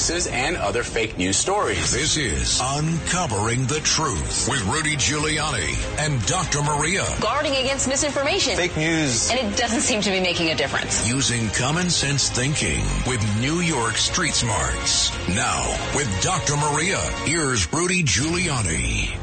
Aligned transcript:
hoaxes 0.00 0.26
and 0.28 0.56
other 0.56 0.82
fake 0.82 1.18
news 1.18 1.36
stories. 1.36 1.92
This 1.92 2.16
is 2.16 2.58
Uncovering 2.62 3.66
the 3.66 3.80
Truth 3.80 4.48
with 4.48 4.62
Rudy 4.66 4.96
Giuliani 4.96 5.76
and 5.98 6.24
Dr. 6.24 6.62
Maria. 6.62 7.04
Guarding 7.20 7.54
against 7.56 7.86
misinformation. 7.86 8.56
Fake 8.56 8.78
news. 8.78 9.30
And 9.30 9.38
it 9.38 9.58
doesn't 9.58 9.82
seem 9.82 10.00
to 10.00 10.10
be 10.10 10.20
making 10.20 10.48
a 10.48 10.54
difference. 10.54 11.06
Using 11.06 11.50
common 11.50 11.90
sense 11.90 12.30
thinking 12.30 12.80
with 13.06 13.22
New 13.42 13.60
York 13.60 13.96
Street 13.96 14.32
Smarts. 14.32 15.10
Now, 15.28 15.68
with 15.94 16.08
Dr. 16.22 16.56
Maria, 16.56 17.00
here's 17.26 17.70
Rudy 17.70 18.02
Giuliani. 18.02 19.19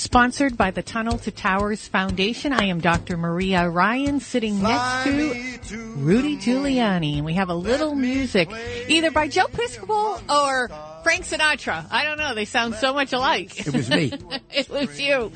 Sponsored 0.00 0.56
by 0.56 0.70
the 0.70 0.82
Tunnel 0.82 1.18
to 1.18 1.30
Towers 1.30 1.86
Foundation. 1.86 2.54
I 2.54 2.64
am 2.64 2.80
Dr. 2.80 3.18
Maria 3.18 3.68
Ryan 3.68 4.18
sitting 4.18 4.62
next 4.62 5.04
to 5.04 5.76
Rudy 5.98 6.38
Giuliani. 6.38 7.16
And 7.16 7.26
we 7.26 7.34
have 7.34 7.50
a 7.50 7.54
little 7.54 7.94
music 7.94 8.48
either 8.88 9.10
by 9.10 9.28
Joe 9.28 9.44
Piscopo 9.44 10.18
or 10.26 10.68
Frank 11.02 11.26
Sinatra. 11.26 11.84
I 11.90 12.04
don't 12.04 12.16
know. 12.16 12.34
They 12.34 12.46
sound 12.46 12.76
so 12.76 12.94
much 12.94 13.12
alike. 13.12 13.66
It 13.66 13.74
was 13.74 13.90
me. 13.90 14.10
it 14.50 14.70
was 14.70 14.98
you. 14.98 15.32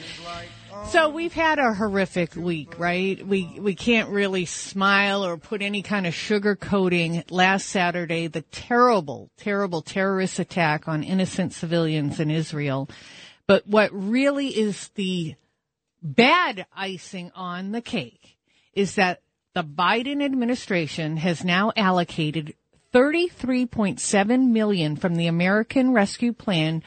So 0.91 1.11
we've 1.11 1.35
had 1.35 1.59
a 1.59 1.75
horrific 1.75 2.35
week, 2.35 2.79
right? 2.79 3.25
We 3.25 3.59
we 3.61 3.75
can't 3.75 4.09
really 4.09 4.47
smile 4.47 5.27
or 5.27 5.37
put 5.37 5.61
any 5.61 5.83
kind 5.83 6.07
of 6.07 6.15
sugar 6.15 6.57
coating. 6.57 7.23
Last 7.29 7.69
Saturday, 7.69 8.29
the 8.29 8.43
terrible, 8.43 9.31
terrible 9.37 9.83
terrorist 9.83 10.39
attack 10.39 10.89
on 10.89 11.03
innocent 11.03 11.53
civilians 11.53 12.19
in 12.19 12.31
Israel. 12.31 12.89
But 13.47 13.67
what 13.67 13.91
really 13.93 14.49
is 14.49 14.89
the 14.95 15.35
bad 16.03 16.67
icing 16.75 17.31
on 17.35 17.73
the 17.73 17.81
cake 17.81 18.37
is 18.73 18.95
that 18.97 19.21
the 19.55 19.65
Biden 19.65 20.23
administration 20.25 21.17
has 21.19 21.45
now 21.45 21.73
allocated 21.77 22.55
33.7 22.93 24.49
million 24.51 24.97
from 24.97 25.17
the 25.17 25.27
American 25.27 25.93
Rescue 25.93 26.33
Plan 26.33 26.83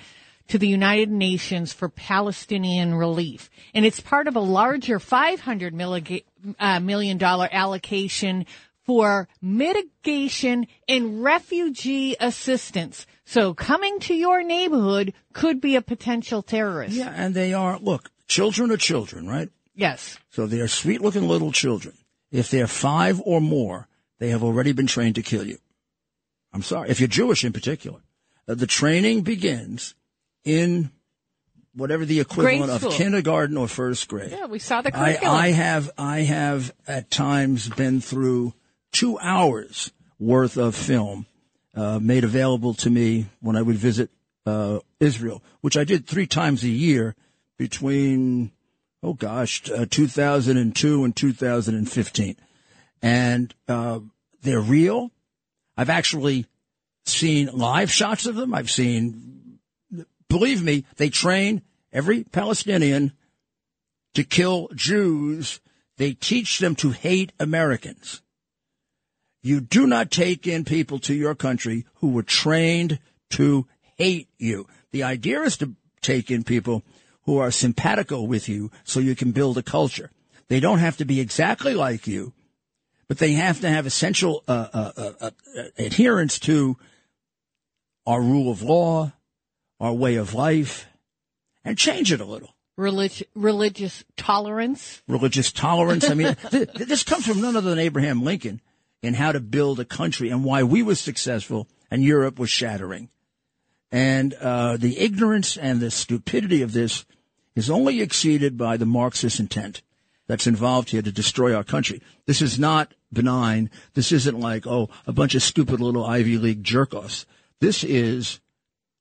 to 0.47 0.57
the 0.57 0.67
United 0.67 1.09
Nations 1.09 1.73
for 1.73 1.89
Palestinian 1.89 2.95
relief. 2.95 3.49
And 3.73 3.85
it's 3.85 3.99
part 3.99 4.27
of 4.27 4.35
a 4.35 4.41
larger 4.41 4.99
$500 4.99 6.23
uh, 6.59 6.79
million 6.79 7.17
dollar 7.17 7.49
allocation 7.51 8.45
for 8.85 9.27
mitigation 9.41 10.67
and 10.87 11.21
refugee 11.21 12.15
assistance. 12.19 13.05
So 13.27 13.53
coming 13.53 13.99
to 14.01 14.13
your 14.13 14.41
neighborhood 14.41 15.13
could 15.33 15.59
be 15.59 15.75
a 15.75 15.81
potential 15.81 16.41
terrorist. 16.41 16.95
Yeah, 16.95 17.13
and 17.13 17.35
they 17.35 17.53
are, 17.53 17.77
look, 17.77 18.09
children 18.29 18.71
are 18.71 18.77
children, 18.77 19.27
right? 19.27 19.49
Yes. 19.75 20.17
So 20.29 20.47
they 20.47 20.61
are 20.61 20.69
sweet 20.69 21.01
looking 21.01 21.27
little 21.27 21.51
children. 21.51 21.93
If 22.31 22.49
they're 22.49 22.67
five 22.67 23.21
or 23.25 23.41
more, 23.41 23.89
they 24.19 24.29
have 24.29 24.43
already 24.43 24.71
been 24.71 24.87
trained 24.87 25.15
to 25.15 25.21
kill 25.21 25.45
you. 25.45 25.57
I'm 26.53 26.61
sorry. 26.61 26.89
If 26.89 27.01
you're 27.01 27.09
Jewish 27.09 27.43
in 27.43 27.51
particular, 27.51 27.99
uh, 28.47 28.55
the 28.55 28.65
training 28.65 29.23
begins 29.23 29.93
in 30.45 30.89
whatever 31.75 32.05
the 32.05 32.21
equivalent 32.21 32.71
of 32.71 32.93
kindergarten 32.93 33.57
or 33.57 33.67
first 33.67 34.07
grade. 34.07 34.31
Yeah, 34.31 34.45
we 34.45 34.59
saw 34.59 34.81
the 34.81 34.91
curriculum. 34.93 35.35
I, 35.35 35.47
I 35.47 35.51
have, 35.51 35.91
I 35.97 36.19
have 36.21 36.73
at 36.87 37.11
times 37.11 37.67
been 37.67 37.99
through 37.99 38.53
two 38.93 39.19
hours 39.19 39.91
worth 40.17 40.57
of 40.57 40.75
film 40.75 41.25
uh, 41.77 41.99
made 41.99 42.23
available 42.23 42.73
to 42.73 42.89
me 42.89 43.27
when 43.39 43.55
I 43.55 43.61
would 43.61 43.75
visit 43.75 44.09
uh, 44.47 44.79
Israel, 44.99 45.43
which 45.61 45.77
I 45.77 45.83
did 45.83 46.07
three 46.07 46.25
times 46.25 46.63
a 46.63 46.69
year 46.69 47.15
between, 47.57 48.51
oh 49.03 49.13
gosh, 49.13 49.69
uh, 49.69 49.85
2002 49.89 51.03
and 51.03 51.15
2015. 51.15 52.35
And 53.03 53.53
uh, 53.67 53.99
they're 54.41 54.59
real. 54.59 55.11
I've 55.77 55.91
actually 55.91 56.47
seen 57.05 57.49
live 57.53 57.91
shots 57.91 58.25
of 58.25 58.35
them. 58.35 58.55
I've 58.55 58.71
seen, 58.71 59.59
believe 60.29 60.63
me, 60.63 60.83
they 60.95 61.09
train 61.09 61.61
every 61.93 62.23
Palestinian 62.23 63.13
to 64.15 64.23
kill 64.23 64.69
Jews. 64.73 65.59
They 65.97 66.13
teach 66.13 66.57
them 66.57 66.75
to 66.77 66.89
hate 66.89 67.33
Americans. 67.39 68.23
You 69.47 69.61
do 69.61 69.87
not 69.87 70.11
take 70.11 70.45
in 70.45 70.65
people 70.65 70.99
to 70.99 71.13
your 71.13 71.33
country 71.33 71.85
who 71.95 72.09
were 72.09 72.21
trained 72.21 72.99
to 73.29 73.65
hate 73.95 74.27
you. 74.37 74.67
The 74.91 75.03
idea 75.03 75.41
is 75.43 75.55
to 75.59 75.73
take 76.01 76.29
in 76.29 76.43
people 76.43 76.83
who 77.21 77.37
are 77.37 77.49
simpatico 77.49 78.23
with 78.23 78.49
you 78.49 78.71
so 78.83 78.99
you 78.99 79.15
can 79.15 79.31
build 79.31 79.57
a 79.57 79.63
culture. 79.63 80.11
They 80.49 80.59
don't 80.59 80.79
have 80.79 80.97
to 80.97 81.05
be 81.05 81.21
exactly 81.21 81.73
like 81.73 82.07
you, 82.07 82.33
but 83.07 83.19
they 83.19 83.33
have 83.33 83.61
to 83.61 83.69
have 83.69 83.85
essential 83.85 84.43
uh, 84.49 84.67
uh, 84.73 84.91
uh, 84.97 85.11
uh 85.21 85.63
adherence 85.77 86.39
to 86.39 86.75
our 88.05 88.21
rule 88.21 88.51
of 88.51 88.61
law, 88.61 89.13
our 89.79 89.93
way 89.93 90.15
of 90.15 90.33
life, 90.33 90.87
and 91.63 91.77
change 91.77 92.11
it 92.11 92.19
a 92.19 92.25
little. 92.25 92.53
Relig- 92.75 93.27
religious 93.33 94.03
tolerance. 94.17 95.01
Religious 95.07 95.53
tolerance. 95.53 96.09
I 96.09 96.15
mean, 96.15 96.35
th- 96.51 96.73
this 96.73 97.03
comes 97.03 97.25
from 97.25 97.39
none 97.39 97.55
other 97.55 97.69
than 97.69 97.79
Abraham 97.79 98.23
Lincoln 98.23 98.59
in 99.01 99.13
how 99.13 99.31
to 99.31 99.39
build 99.39 99.79
a 99.79 99.85
country 99.85 100.29
and 100.29 100.43
why 100.43 100.63
we 100.63 100.81
were 100.81 100.95
successful 100.95 101.67
and 101.89 102.03
Europe 102.03 102.39
was 102.39 102.49
shattering. 102.49 103.09
And 103.91 104.33
uh, 104.33 104.77
the 104.77 104.99
ignorance 104.99 105.55
and 105.57 105.79
the 105.79 105.91
stupidity 105.91 106.61
of 106.61 106.73
this 106.73 107.05
is 107.55 107.69
only 107.69 108.01
exceeded 108.01 108.57
by 108.57 108.77
the 108.77 108.85
Marxist 108.85 109.39
intent 109.39 109.81
that's 110.27 110.47
involved 110.47 110.89
here 110.89 111.01
to 111.01 111.11
destroy 111.11 111.55
our 111.55 111.63
country. 111.63 112.01
This 112.25 112.41
is 112.41 112.59
not 112.59 112.93
benign. 113.13 113.69
This 113.93 114.11
isn't 114.11 114.39
like, 114.39 114.67
oh, 114.67 114.89
a 115.05 115.13
bunch 115.13 115.35
of 115.35 115.41
stupid 115.41 115.79
little 115.79 116.05
Ivy 116.05 116.37
League 116.37 116.63
jerk-offs. 116.63 117.25
This 117.61 117.83
is 117.83 118.41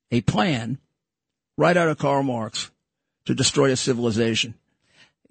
a 0.09 0.21
plan 0.21 0.79
right 1.57 1.75
out 1.75 1.89
of 1.89 1.97
Karl 1.97 2.23
Marx 2.23 2.71
to 3.25 3.35
destroy 3.35 3.71
a 3.71 3.75
civilization. 3.75 4.53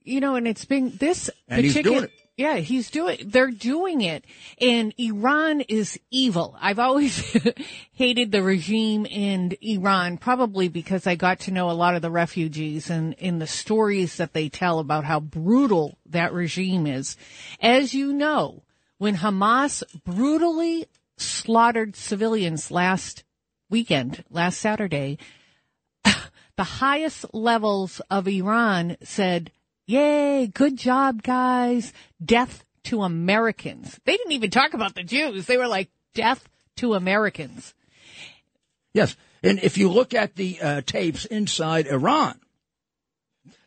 You 0.04 0.20
know, 0.20 0.36
and 0.36 0.46
it's 0.46 0.66
been 0.66 0.96
this 0.98 1.30
and 1.48 1.64
particular, 1.64 2.00
he's 2.00 2.00
doing 2.00 2.04
it. 2.04 2.25
Yeah, 2.36 2.56
he's 2.56 2.90
doing, 2.90 3.18
they're 3.24 3.50
doing 3.50 4.02
it. 4.02 4.26
And 4.60 4.92
Iran 4.98 5.62
is 5.62 5.98
evil. 6.10 6.54
I've 6.60 6.78
always 6.78 7.34
hated 7.92 8.30
the 8.30 8.42
regime 8.42 9.06
in 9.06 9.56
Iran, 9.62 10.18
probably 10.18 10.68
because 10.68 11.06
I 11.06 11.14
got 11.14 11.40
to 11.40 11.50
know 11.50 11.70
a 11.70 11.72
lot 11.72 11.96
of 11.96 12.02
the 12.02 12.10
refugees 12.10 12.90
and 12.90 13.14
in 13.14 13.38
the 13.38 13.46
stories 13.46 14.18
that 14.18 14.34
they 14.34 14.50
tell 14.50 14.80
about 14.80 15.04
how 15.04 15.18
brutal 15.18 15.96
that 16.04 16.34
regime 16.34 16.86
is. 16.86 17.16
As 17.58 17.94
you 17.94 18.12
know, 18.12 18.64
when 18.98 19.16
Hamas 19.16 19.82
brutally 20.04 20.86
slaughtered 21.16 21.96
civilians 21.96 22.70
last 22.70 23.24
weekend, 23.70 24.24
last 24.30 24.58
Saturday, 24.58 25.16
the 26.04 26.64
highest 26.64 27.32
levels 27.32 28.02
of 28.10 28.28
Iran 28.28 28.98
said 29.02 29.52
Yay, 29.86 30.48
good 30.48 30.76
job, 30.76 31.22
guys. 31.22 31.92
Death 32.24 32.64
to 32.84 33.02
Americans. 33.02 33.98
They 34.04 34.16
didn't 34.16 34.32
even 34.32 34.50
talk 34.50 34.74
about 34.74 34.94
the 34.94 35.04
Jews. 35.04 35.46
They 35.46 35.56
were 35.56 35.68
like, 35.68 35.90
death 36.14 36.48
to 36.76 36.94
Americans. 36.94 37.74
Yes. 38.92 39.16
And 39.42 39.60
if 39.60 39.78
you 39.78 39.88
look 39.90 40.14
at 40.14 40.34
the 40.34 40.58
uh, 40.60 40.80
tapes 40.84 41.24
inside 41.24 41.86
Iran, 41.86 42.38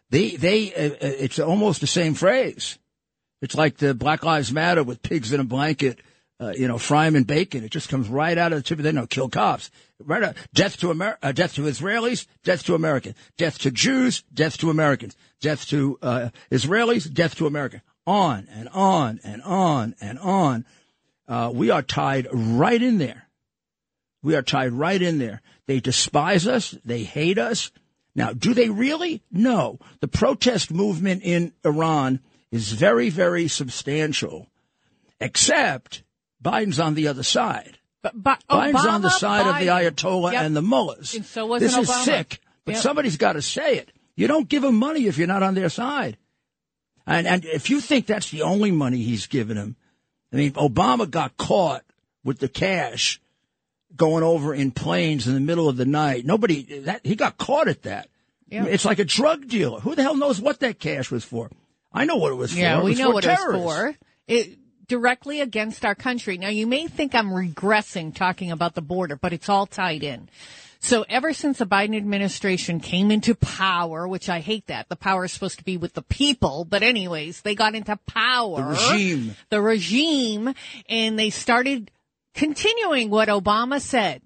they, 0.10 0.36
they, 0.36 0.74
uh, 0.74 0.90
uh, 0.94 0.98
it's 1.02 1.40
almost 1.40 1.82
the 1.82 1.88
same 1.88 2.16
phrase. 2.16 2.78
It's 3.42 3.56
like 3.56 3.78
the 3.78 3.94
Black 3.94 4.24
Lives 4.24 4.52
Matter 4.52 4.84
with 4.84 5.02
pigs 5.02 5.32
in 5.32 5.40
a 5.40 5.46
blanket, 5.46 6.00
uh, 6.42 6.54
you 6.58 6.68
know, 6.68 6.78
fry 6.78 7.06
them 7.06 7.16
in 7.16 7.24
bacon. 7.24 7.64
It 7.64 7.72
just 7.72 7.90
comes 7.90 8.10
right 8.10 8.38
out 8.38 8.52
of 8.52 8.60
the 8.60 8.64
tip. 8.64 8.80
They 8.80 8.92
don't 8.92 9.10
kill 9.10 9.30
cops. 9.30 9.70
Right 10.02 10.24
out. 10.24 10.36
Death 10.54 10.78
to 10.78 10.92
Amer- 10.92 11.18
uh, 11.22 11.32
death 11.32 11.56
to 11.56 11.64
Israelis, 11.64 12.26
death 12.44 12.64
to 12.66 12.76
Americans. 12.76 13.16
Death 13.38 13.60
to 13.60 13.72
Jews, 13.72 14.24
death 14.34 14.58
to 14.60 14.70
Americans 14.70 15.16
death 15.40 15.68
to 15.68 15.98
uh, 16.02 16.30
Israelis, 16.52 17.12
death 17.12 17.36
to 17.36 17.48
America. 17.48 17.82
On 18.06 18.48
and 18.52 18.70
on 18.70 19.20
and 19.24 19.42
on 19.44 19.96
and 20.02 20.20
on. 20.20 20.66
Uh, 21.28 21.52
we 21.54 21.70
are 21.70 21.82
tied 21.82 22.28
right 22.32 22.82
in 22.82 22.98
there. 22.98 23.28
We 24.24 24.36
are 24.36 24.42
tied 24.42 24.74
right 24.74 25.02
in 25.02 25.20
there. 25.20 25.42
They 25.68 25.80
despise 25.80 26.48
us. 26.48 26.76
They 26.84 27.04
hate 27.04 27.38
us. 27.38 27.72
Now, 28.16 28.34
do 28.34 28.54
they 28.54 28.70
really? 28.70 29.22
No. 29.32 29.80
The 30.00 30.08
protest 30.08 30.72
movement 30.72 31.22
in 31.24 31.54
Iran 31.64 32.20
is 32.52 32.72
very, 32.72 33.10
very 33.10 33.48
substantial, 33.48 34.48
except 35.20 36.04
Biden's 36.44 36.80
on 36.80 36.96
the 36.96 37.08
other 37.08 37.24
side. 37.24 37.78
But, 38.02 38.22
but 38.22 38.44
Biden's 38.50 38.76
Obama, 38.76 38.94
on 38.94 39.02
the 39.02 39.10
side 39.10 39.46
Biden. 39.46 39.54
of 39.54 39.60
the 39.60 39.68
Ayatollah 39.68 40.32
yep. 40.34 40.44
and 40.44 40.56
the 40.56 40.62
mullahs. 40.62 41.16
And 41.16 41.26
so 41.26 41.46
was 41.46 41.62
this 41.62 41.76
Obama. 41.76 41.82
is 41.82 41.96
sick, 42.06 42.40
but 42.66 42.76
yep. 42.76 42.82
somebody's 42.82 43.18
got 43.18 43.34
to 43.34 43.42
say 43.42 43.78
it. 43.78 43.92
You 44.16 44.28
don't 44.28 44.48
give 44.48 44.64
him 44.64 44.76
money 44.76 45.08
if 45.08 45.18
you're 45.18 45.28
not 45.28 45.44
on 45.44 45.56
their 45.56 45.70
side. 45.70 46.18
And, 47.06 47.28
and 47.28 47.46
if 47.46 47.70
you 47.70 47.82
think 47.82 48.06
that's 48.06 48.32
the 48.32 48.44
only 48.44 48.72
money 48.72 48.98
he's 48.98 49.28
given 49.28 49.58
him, 49.58 49.76
I 50.32 50.36
mean, 50.36 50.52
Obama 50.54 51.10
got 51.10 51.38
caught 51.38 51.84
with 52.24 52.40
the 52.40 52.48
cash 52.48 53.20
going 53.96 54.24
over 54.24 54.54
in 54.54 54.72
planes 54.72 55.28
in 55.28 55.34
the 55.34 55.40
middle 55.40 55.68
of 55.68 55.78
the 55.78 55.86
night. 55.86 56.26
Nobody, 56.26 56.82
that, 56.82 57.06
he 57.06 57.16
got 57.16 57.38
caught 57.38 57.68
at 57.68 57.84
that. 57.84 58.10
Yeah. 58.48 58.66
It's 58.66 58.86
like 58.86 59.00
a 59.00 59.06
drug 59.06 59.48
dealer. 59.48 59.80
Who 59.80 59.96
the 59.96 60.04
hell 60.04 60.16
knows 60.16 60.40
what 60.40 60.60
that 60.60 60.80
cash 60.80 61.12
was 61.12 61.24
for? 61.24 61.50
I 61.92 62.06
know 62.06 62.18
what 62.18 62.32
it 62.32 62.36
was 62.36 62.56
yeah, 62.56 62.80
for. 62.80 62.86
we 62.86 62.96
know 62.96 63.12
what 63.12 63.24
terrorists. 63.24 63.54
it 63.54 63.66
was 63.66 63.78
for. 63.78 63.98
It, 64.28 64.60
directly 64.90 65.40
against 65.40 65.86
our 65.86 65.96
country. 65.96 66.38
Now, 66.38 66.50
you 66.50 66.68
may 66.68 66.88
think 66.88 67.16
I'm 67.16 67.30
regressing 67.30 68.14
talking 68.14 68.52
about 68.52 68.76
the 68.76 68.82
border, 68.82 69.16
but 69.16 69.32
it's 69.32 69.48
all 69.48 69.66
tied 69.66 70.04
in. 70.04 70.28
So 70.82 71.06
ever 71.10 71.34
since 71.34 71.58
the 71.60 71.66
Biden 71.66 71.96
administration 71.96 72.80
came 72.80 73.12
into 73.12 73.36
power, 73.36 74.08
which 74.08 74.30
I 74.30 74.40
hate 74.40 74.68
that, 74.68 74.88
the 74.90 74.96
power 74.96 75.26
is 75.26 75.32
supposed 75.34 75.60
to 75.60 75.64
be 75.64 75.78
with 75.78 75.94
the 75.94 76.02
people, 76.02 76.66
but 76.66 76.84
anyways, 76.84 77.42
they 77.42 77.54
got 77.54 77.76
into 77.76 77.98
power. 78.08 78.58
The 78.58 78.70
regime. 78.70 79.36
The 79.50 79.62
regime, 79.62 80.54
and 80.90 81.20
they 81.20 81.30
started 81.30 81.92
continuing 82.34 83.10
what 83.10 83.28
Obama 83.28 83.82
said. 83.82 84.22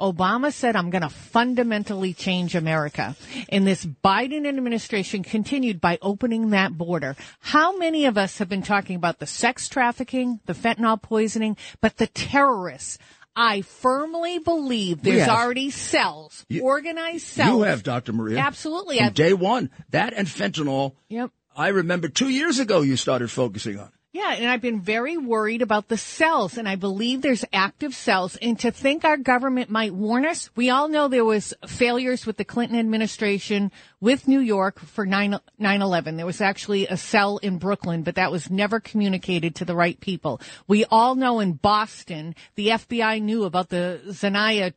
Obama 0.00 0.52
said, 0.52 0.76
I'm 0.76 0.90
going 0.90 1.02
to 1.02 1.08
fundamentally 1.08 2.12
change 2.12 2.54
America. 2.54 3.16
And 3.48 3.66
this 3.66 3.84
Biden 3.86 4.46
administration 4.46 5.22
continued 5.22 5.80
by 5.80 5.98
opening 6.02 6.50
that 6.50 6.76
border. 6.76 7.16
How 7.40 7.76
many 7.78 8.04
of 8.06 8.18
us 8.18 8.38
have 8.38 8.48
been 8.48 8.62
talking 8.62 8.96
about 8.96 9.18
the 9.18 9.26
sex 9.26 9.68
trafficking, 9.68 10.40
the 10.46 10.52
fentanyl 10.52 11.00
poisoning, 11.00 11.56
but 11.80 11.96
the 11.96 12.06
terrorists? 12.08 12.98
I 13.38 13.60
firmly 13.62 14.38
believe 14.38 15.02
there's 15.02 15.28
already 15.28 15.68
cells, 15.70 16.46
You- 16.48 16.62
organized 16.62 17.26
cells. 17.26 17.50
You 17.50 17.62
have, 17.64 17.82
Dr. 17.82 18.12
Maria. 18.14 18.38
Absolutely. 18.38 18.96
From 18.96 19.06
I've- 19.06 19.14
day 19.14 19.34
one. 19.34 19.70
That 19.90 20.14
and 20.14 20.26
fentanyl. 20.26 20.94
Yep. 21.08 21.30
I 21.54 21.68
remember 21.68 22.08
two 22.08 22.28
years 22.28 22.58
ago 22.58 22.80
you 22.82 22.96
started 22.96 23.30
focusing 23.30 23.78
on. 23.78 23.90
Yeah, 24.16 24.32
and 24.32 24.48
I've 24.48 24.62
been 24.62 24.80
very 24.80 25.18
worried 25.18 25.60
about 25.60 25.88
the 25.88 25.98
cells, 25.98 26.56
and 26.56 26.66
I 26.66 26.76
believe 26.76 27.20
there's 27.20 27.44
active 27.52 27.94
cells. 27.94 28.34
And 28.40 28.58
to 28.60 28.70
think 28.70 29.04
our 29.04 29.18
government 29.18 29.68
might 29.68 29.92
warn 29.92 30.24
us, 30.24 30.48
we 30.56 30.70
all 30.70 30.88
know 30.88 31.06
there 31.06 31.22
was 31.22 31.52
failures 31.66 32.24
with 32.24 32.38
the 32.38 32.44
Clinton 32.44 32.78
administration 32.78 33.70
with 34.00 34.26
New 34.26 34.40
York 34.40 34.80
for 34.80 35.04
9 35.04 35.38
11. 35.58 36.16
There 36.16 36.24
was 36.24 36.40
actually 36.40 36.86
a 36.86 36.96
cell 36.96 37.36
in 37.36 37.58
Brooklyn, 37.58 38.04
but 38.04 38.14
that 38.14 38.32
was 38.32 38.50
never 38.50 38.80
communicated 38.80 39.54
to 39.56 39.66
the 39.66 39.76
right 39.76 40.00
people. 40.00 40.40
We 40.66 40.86
all 40.86 41.14
know 41.14 41.40
in 41.40 41.52
Boston, 41.52 42.34
the 42.54 42.68
FBI 42.68 43.20
knew 43.20 43.44
about 43.44 43.68
the 43.68 44.00
Tsarnaev 44.08 44.72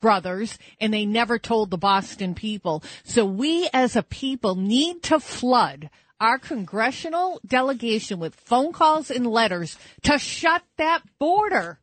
brothers 0.00 0.56
and 0.80 0.94
they 0.94 1.04
never 1.04 1.38
told 1.38 1.70
the 1.70 1.76
Boston 1.76 2.34
people. 2.34 2.82
So 3.04 3.26
we 3.26 3.68
as 3.74 3.94
a 3.94 4.02
people 4.02 4.54
need 4.54 5.02
to 5.02 5.20
flood 5.20 5.90
our 6.20 6.38
congressional 6.38 7.40
delegation 7.46 8.20
with 8.20 8.34
phone 8.34 8.72
calls 8.72 9.10
and 9.10 9.26
letters 9.26 9.78
to 10.02 10.18
shut 10.18 10.62
that 10.76 11.02
border. 11.18 11.78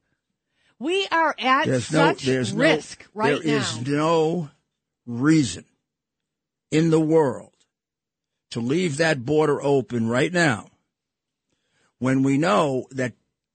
We 0.79 1.07
are 1.11 1.35
at 1.39 1.65
There's 1.65 1.91
no, 1.91 1.99
such 1.99 2.23
there's 2.23 2.53
risk 2.53 3.01
no, 3.01 3.21
right 3.21 3.43
There 3.43 3.53
now. 3.53 3.59
is 3.59 3.87
no 3.87 4.49
reason 5.07 5.65
in 6.69 6.91
the 6.91 6.99
world 6.99 7.51
to 8.51 8.59
leave 8.59 8.97
that 8.97 9.25
border 9.25 9.61
open 9.61 10.07
right 10.07 10.31
now 10.31 10.67
when 11.97 12.21
we 12.21 12.37
know 12.37 12.85
that 12.91 13.13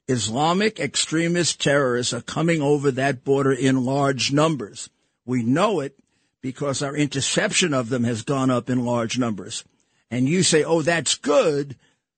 Islamic 0.09 0.81
extremist 0.81 1.61
terrorists 1.61 2.13
are 2.13 2.23
coming 2.23 2.61
over 2.61 2.91
that 2.91 3.25
border 3.25 3.53
in 3.53 3.85
large 3.85 4.33
numbers. 4.33 4.91
We 5.25 5.45
know 5.45 5.79
it 5.81 5.97
because 6.41 6.83
our 6.83 6.97
interception 6.97 7.73
of 7.73 7.89
them 7.89 8.03
has 8.03 8.23
gone 8.23 8.51
up 8.51 8.69
in 8.69 8.85
large 8.85 9.17
numbers. 9.17 9.65
And 10.13 10.29
you 10.29 10.43
say, 10.45 10.63
oh, 10.63 10.83
that's 10.83 11.17
good. 11.17 11.77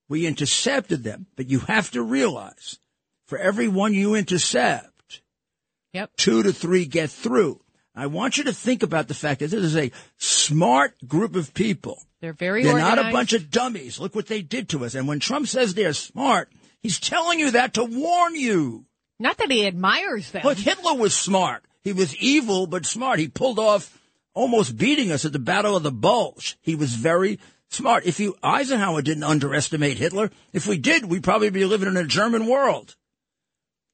We 0.08 0.26
intercepted 0.26 1.02
them. 1.04 1.26
But 1.36 1.48
you 1.48 1.60
have 1.60 1.90
to 1.92 2.02
realize 2.02 2.78
for 3.26 3.38
every 3.38 3.68
one 3.68 3.94
you 3.94 4.14
intercept, 4.14 5.22
Yep. 5.94 6.10
two 6.16 6.42
to 6.42 6.52
three 6.52 6.84
get 6.86 7.08
through. 7.10 7.60
I 7.94 8.06
want 8.08 8.36
you 8.36 8.44
to 8.44 8.52
think 8.52 8.82
about 8.82 9.06
the 9.06 9.14
fact 9.14 9.38
that 9.40 9.50
this 9.52 9.62
is 9.62 9.76
a 9.76 9.92
smart 10.18 10.94
group 11.06 11.36
of 11.36 11.54
people. 11.54 12.02
They're 12.20 12.32
very 12.32 12.64
They're 12.64 12.72
organized. 12.72 12.96
not 12.96 13.08
a 13.08 13.12
bunch 13.12 13.32
of 13.32 13.50
dummies. 13.50 14.00
Look 14.00 14.14
what 14.16 14.26
they 14.26 14.42
did 14.42 14.70
to 14.70 14.84
us. 14.84 14.96
And 14.96 15.06
when 15.06 15.20
Trump 15.20 15.46
says 15.46 15.74
they're 15.74 15.92
smart, 15.92 16.50
he's 16.80 16.98
telling 16.98 17.38
you 17.38 17.52
that 17.52 17.74
to 17.74 17.84
warn 17.84 18.34
you. 18.34 18.86
Not 19.20 19.36
that 19.38 19.50
he 19.52 19.64
admires 19.66 20.32
them. 20.32 20.42
Look, 20.42 20.58
Hitler 20.58 20.94
was 20.96 21.14
smart. 21.14 21.64
He 21.82 21.92
was 21.92 22.16
evil, 22.16 22.66
but 22.66 22.84
smart. 22.86 23.20
He 23.20 23.28
pulled 23.28 23.60
off 23.60 23.96
almost 24.34 24.76
beating 24.76 25.12
us 25.12 25.24
at 25.24 25.32
the 25.32 25.38
Battle 25.38 25.76
of 25.76 25.84
the 25.84 25.92
Bulge. 25.92 26.58
He 26.62 26.74
was 26.74 26.94
very 26.96 27.38
smart. 27.74 28.04
If 28.06 28.20
you, 28.20 28.36
Eisenhower 28.42 29.02
didn't 29.02 29.24
underestimate 29.24 29.98
Hitler. 29.98 30.30
If 30.52 30.66
we 30.66 30.78
did, 30.78 31.04
we'd 31.04 31.22
probably 31.24 31.50
be 31.50 31.64
living 31.64 31.88
in 31.88 31.96
a 31.96 32.04
German 32.04 32.46
world. 32.46 32.96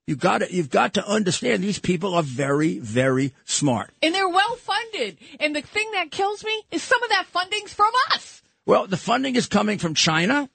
You 0.06 0.16
got 0.16 0.38
to, 0.38 0.52
you've 0.52 0.70
got 0.70 0.94
to 0.94 1.06
understand 1.08 1.62
these 1.62 1.78
people 1.78 2.14
are 2.14 2.22
very, 2.22 2.78
very 2.78 3.32
smart. 3.44 3.90
and 4.02 4.14
they're 4.14 4.28
well 4.28 4.56
funded. 4.56 5.18
And 5.38 5.54
the 5.54 5.62
thing 5.62 5.88
that 5.92 6.10
kills 6.10 6.44
me 6.44 6.62
is 6.70 6.82
some 6.82 7.02
of 7.02 7.10
that 7.10 7.26
funding's 7.26 7.72
from 7.72 7.92
us. 8.12 8.42
Well, 8.66 8.86
the 8.86 8.96
funding 8.96 9.36
is 9.36 9.46
coming 9.46 9.78
from 9.78 9.94
China. 9.94 10.50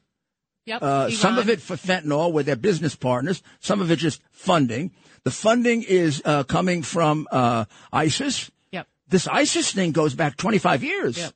Yep. 0.66 0.82
Uh, 0.82 1.10
some 1.12 1.38
of 1.38 1.48
it 1.50 1.62
for 1.62 1.76
fentanyl, 1.76 2.32
where 2.32 2.44
they're 2.44 2.56
business 2.56 2.96
partners. 2.96 3.44
Some 3.60 3.82
of 3.82 3.92
it 3.92 3.98
just 3.98 4.22
funding. 4.32 4.92
The 5.24 5.32
funding 5.32 5.84
is 5.84 6.22
uh, 6.26 6.44
coming 6.44 6.82
from 6.82 7.28
uh, 7.32 7.66
ISIS. 7.94 8.52
Yep. 8.72 8.88
This 9.08 9.28
ISIS 9.28 9.72
thing 9.72 9.92
goes 9.92 10.16
back 10.16 10.38
25 10.38 10.84
years. 10.84 11.18
Yep. 11.18 11.34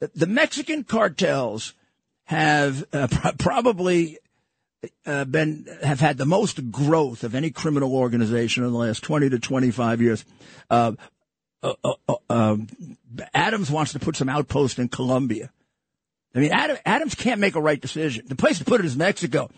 The, 0.00 0.26
Mexican 0.26 0.84
cartels 0.84 1.74
have 2.24 2.84
uh, 2.92 3.06
pro- 3.10 3.32
probably 3.32 4.18
uh, 5.06 5.24
been 5.24 5.66
have 5.82 6.00
had 6.00 6.18
the 6.18 6.26
most 6.26 6.70
growth 6.70 7.24
of 7.24 7.34
any 7.34 7.50
criminal 7.50 7.94
organization 7.94 8.64
in 8.64 8.72
the 8.72 8.78
last 8.78 9.02
20 9.02 9.30
to 9.30 9.38
25 9.38 10.00
years. 10.00 10.24
Uh, 10.70 10.92
uh, 11.62 11.74
uh, 11.82 11.94
uh, 12.08 12.14
um, 12.30 12.68
Adams 13.34 13.70
wants 13.70 13.92
to 13.92 13.98
put 13.98 14.14
some 14.14 14.28
outposts 14.28 14.78
in 14.78 14.88
Colombia. 14.88 15.50
I 16.34 16.40
mean, 16.40 16.52
Adam, 16.52 16.76
Adams 16.86 17.14
can't 17.16 17.40
make 17.40 17.56
a 17.56 17.60
right 17.60 17.80
decision. 17.80 18.26
The 18.28 18.36
place 18.36 18.58
to 18.58 18.64
put 18.64 18.80
it 18.80 18.86
is 18.86 18.96
Mexico. 18.96 19.50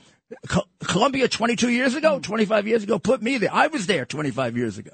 Co- 0.49 0.65
Colombia 0.85 1.29
22 1.29 1.69
years 1.69 1.95
ago, 1.95 2.21
25 2.21 2.67
years 2.69 2.85
ago, 2.85 2.99
put 2.99 3.21
me 3.21 3.37
there. 3.37 3.53
I 3.53 3.67
was 3.67 3.87
there 3.87 4.07
25 4.07 4.57
years 4.57 4.79
ago. 4.79 4.93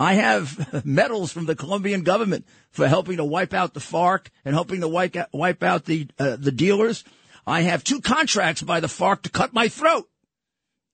I 0.00 0.14
have 0.14 0.84
medals 0.86 1.30
from 1.30 1.44
the 1.44 1.54
Colombian 1.54 2.02
government 2.02 2.46
for 2.70 2.88
helping 2.88 3.18
to 3.18 3.24
wipe 3.24 3.52
out 3.52 3.74
the 3.74 3.80
FARC 3.80 4.28
and 4.46 4.54
helping 4.54 4.80
to 4.80 4.88
wipe 4.88 5.14
out, 5.14 5.28
wipe 5.32 5.62
out 5.62 5.84
the 5.84 6.08
uh, 6.18 6.36
the 6.36 6.50
dealers. 6.50 7.04
I 7.46 7.62
have 7.62 7.84
two 7.84 8.00
contracts 8.00 8.62
by 8.62 8.80
the 8.80 8.86
FARC 8.86 9.22
to 9.22 9.30
cut 9.30 9.52
my 9.52 9.68
throat. 9.68 10.08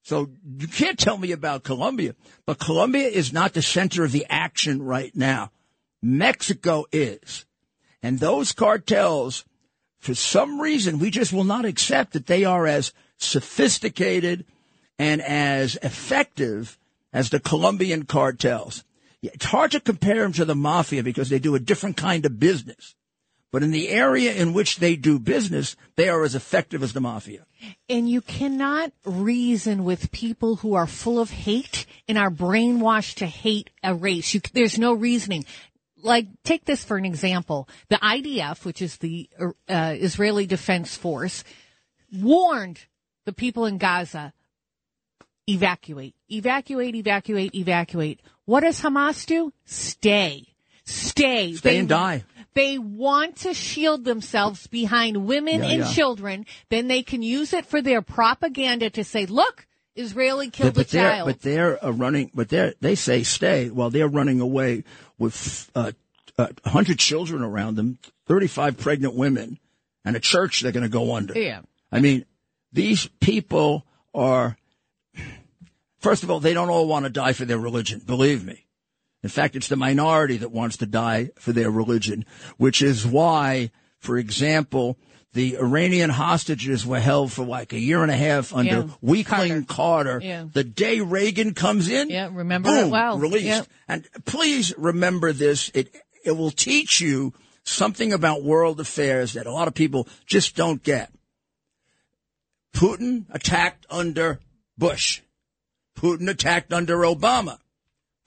So 0.02 0.30
you 0.58 0.68
can't 0.68 0.98
tell 0.98 1.18
me 1.18 1.32
about 1.32 1.62
Colombia. 1.62 2.16
But 2.46 2.58
Colombia 2.58 3.08
is 3.08 3.32
not 3.32 3.54
the 3.54 3.62
center 3.62 4.04
of 4.04 4.12
the 4.12 4.26
action 4.28 4.82
right 4.82 5.14
now. 5.14 5.52
Mexico 6.02 6.84
is. 6.92 7.44
And 8.02 8.18
those 8.18 8.52
cartels, 8.52 9.44
for 9.98 10.14
some 10.14 10.60
reason, 10.60 10.98
we 10.98 11.10
just 11.10 11.32
will 11.32 11.44
not 11.44 11.64
accept 11.64 12.12
that 12.12 12.26
they 12.26 12.44
are 12.44 12.66
as 12.66 12.92
sophisticated 13.18 14.44
and 14.98 15.20
as 15.20 15.76
effective 15.82 16.78
as 17.12 17.30
the 17.30 17.40
Colombian 17.40 18.04
cartels. 18.04 18.84
It's 19.34 19.46
hard 19.46 19.72
to 19.72 19.80
compare 19.80 20.22
them 20.22 20.32
to 20.34 20.44
the 20.44 20.54
mafia 20.54 21.02
because 21.02 21.28
they 21.28 21.38
do 21.38 21.54
a 21.54 21.60
different 21.60 21.96
kind 21.96 22.24
of 22.26 22.38
business. 22.38 22.94
But 23.52 23.62
in 23.62 23.70
the 23.70 23.88
area 23.88 24.34
in 24.34 24.52
which 24.52 24.78
they 24.78 24.96
do 24.96 25.18
business, 25.18 25.76
they 25.94 26.08
are 26.08 26.24
as 26.24 26.34
effective 26.34 26.82
as 26.82 26.92
the 26.92 27.00
mafia. 27.00 27.46
And 27.88 28.08
you 28.08 28.20
cannot 28.20 28.92
reason 29.04 29.84
with 29.84 30.12
people 30.12 30.56
who 30.56 30.74
are 30.74 30.86
full 30.86 31.18
of 31.18 31.30
hate 31.30 31.86
and 32.08 32.18
are 32.18 32.30
brainwashed 32.30 33.14
to 33.14 33.26
hate 33.26 33.70
a 33.82 33.94
race. 33.94 34.34
You, 34.34 34.40
there's 34.52 34.78
no 34.78 34.92
reasoning. 34.92 35.44
Like, 36.02 36.26
take 36.42 36.64
this 36.64 36.84
for 36.84 36.96
an 36.96 37.04
example. 37.04 37.68
The 37.88 37.96
IDF, 37.96 38.64
which 38.64 38.82
is 38.82 38.98
the 38.98 39.30
uh, 39.40 39.94
Israeli 39.96 40.46
Defense 40.46 40.94
Force, 40.96 41.42
warned 42.12 42.80
the 43.24 43.32
people 43.32 43.64
in 43.64 43.78
Gaza, 43.78 44.32
evacuate, 45.48 46.14
evacuate, 46.28 46.94
evacuate, 46.94 47.54
evacuate. 47.54 48.20
What 48.46 48.60
does 48.60 48.80
Hamas 48.80 49.26
do? 49.26 49.52
Stay. 49.64 50.46
Stay. 50.84 51.52
Stay 51.54 51.78
and 51.78 51.88
die. 51.88 52.24
They 52.54 52.78
want 52.78 53.36
to 53.38 53.52
shield 53.52 54.04
themselves 54.04 54.66
behind 54.66 55.26
women 55.26 55.62
Yeah, 55.62 55.68
and 55.70 55.78
yeah. 55.80 55.92
children. 55.92 56.46
Then 56.70 56.88
they 56.88 57.02
can 57.02 57.20
use 57.22 57.52
it 57.52 57.66
for 57.66 57.82
their 57.82 58.00
propaganda 58.00 58.88
to 58.90 59.04
say, 59.04 59.26
look, 59.26 59.66
Israeli 59.94 60.48
killed 60.50 60.74
but 60.74 60.86
a 60.86 60.90
they're 60.92 61.10
child. 61.10 61.26
but 61.26 61.42
they're 61.42 61.84
uh, 61.84 61.90
running. 61.90 62.30
But 62.34 62.48
they 62.48 62.72
they 62.80 62.94
say 62.94 63.22
stay 63.24 63.68
while 63.68 63.90
they're 63.90 64.08
running 64.08 64.40
away 64.40 64.84
with 65.18 65.70
uh, 65.74 65.92
uh, 66.38 66.48
hundred 66.64 66.98
children 66.98 67.42
around 67.42 67.76
them, 67.76 67.98
thirty 68.26 68.46
five 68.46 68.76
pregnant 68.78 69.14
women, 69.14 69.58
and 70.04 70.14
a 70.16 70.20
church 70.20 70.60
they're 70.60 70.72
going 70.72 70.82
to 70.82 70.88
go 70.88 71.14
under. 71.14 71.38
Yeah. 71.38 71.60
I 71.90 72.00
mean, 72.00 72.24
these 72.72 73.06
people 73.20 73.84
are. 74.14 74.56
First 76.06 76.22
of 76.22 76.30
all, 76.30 76.38
they 76.40 76.54
don't 76.54 76.70
all 76.70 76.86
want 76.86 77.04
to 77.04 77.10
die 77.10 77.32
for 77.32 77.44
their 77.44 77.58
religion. 77.58 78.00
Believe 78.06 78.44
me. 78.44 78.66
In 79.24 79.28
fact, 79.28 79.56
it's 79.56 79.66
the 79.66 79.76
minority 79.76 80.36
that 80.36 80.52
wants 80.52 80.76
to 80.76 80.86
die 80.86 81.30
for 81.36 81.52
their 81.52 81.68
religion, 81.70 82.24
which 82.58 82.80
is 82.80 83.04
why, 83.04 83.72
for 83.98 84.16
example, 84.16 84.98
the 85.32 85.56
Iranian 85.58 86.10
hostages 86.10 86.86
were 86.86 87.00
held 87.00 87.32
for 87.32 87.44
like 87.44 87.72
a 87.72 87.78
year 87.78 88.02
and 88.02 88.12
a 88.12 88.16
half 88.16 88.54
under 88.54 88.76
Yeah. 88.76 88.88
Weakling 89.02 89.64
Carter. 89.66 90.20
Yeah. 90.22 90.46
The 90.50 90.62
day 90.62 91.00
Reagan 91.00 91.54
comes 91.54 91.88
in, 91.88 92.08
Yeah, 92.08 92.30
remember 92.32 92.68
boom, 92.70 92.86
it 92.86 92.90
well. 92.90 93.18
released. 93.18 93.44
Yeah. 93.46 93.62
And 93.88 94.06
please 94.24 94.72
remember 94.78 95.32
this. 95.32 95.70
It 95.74 95.92
it 96.24 96.32
will 96.36 96.52
teach 96.52 97.00
you 97.00 97.34
something 97.64 98.12
about 98.12 98.44
world 98.44 98.78
affairs 98.78 99.32
that 99.32 99.46
a 99.46 99.52
lot 99.52 99.66
of 99.66 99.74
people 99.74 100.06
just 100.24 100.54
don't 100.54 100.82
get. 100.82 101.12
Putin 102.72 103.24
attacked 103.30 103.86
under 103.90 104.38
Bush. 104.78 105.20
Putin 105.96 106.28
attacked 106.28 106.72
under 106.72 106.98
Obama. 106.98 107.58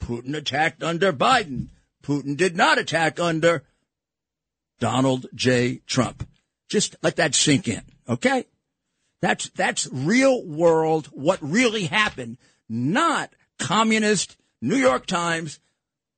Putin 0.02 0.36
attacked 0.36 0.84
under 0.84 1.14
Biden. 1.14 1.68
Putin 2.04 2.36
did 2.36 2.56
not 2.58 2.78
attack 2.78 3.20
under 3.20 3.64
Donald 4.80 5.28
J. 5.36 5.82
Trump. 5.86 6.28
Just 6.68 6.96
let 7.04 7.18
that 7.18 7.36
sink 7.36 7.68
in, 7.68 7.82
okay? 8.08 8.46
That's 9.22 9.50
that's 9.50 9.88
real 9.92 10.46
world 10.46 11.08
what 11.08 11.40
really 11.42 11.86
happened, 11.86 12.38
not 12.68 13.32
communist 13.58 14.38
New 14.62 14.78
York 14.78 15.06
Times 15.06 15.60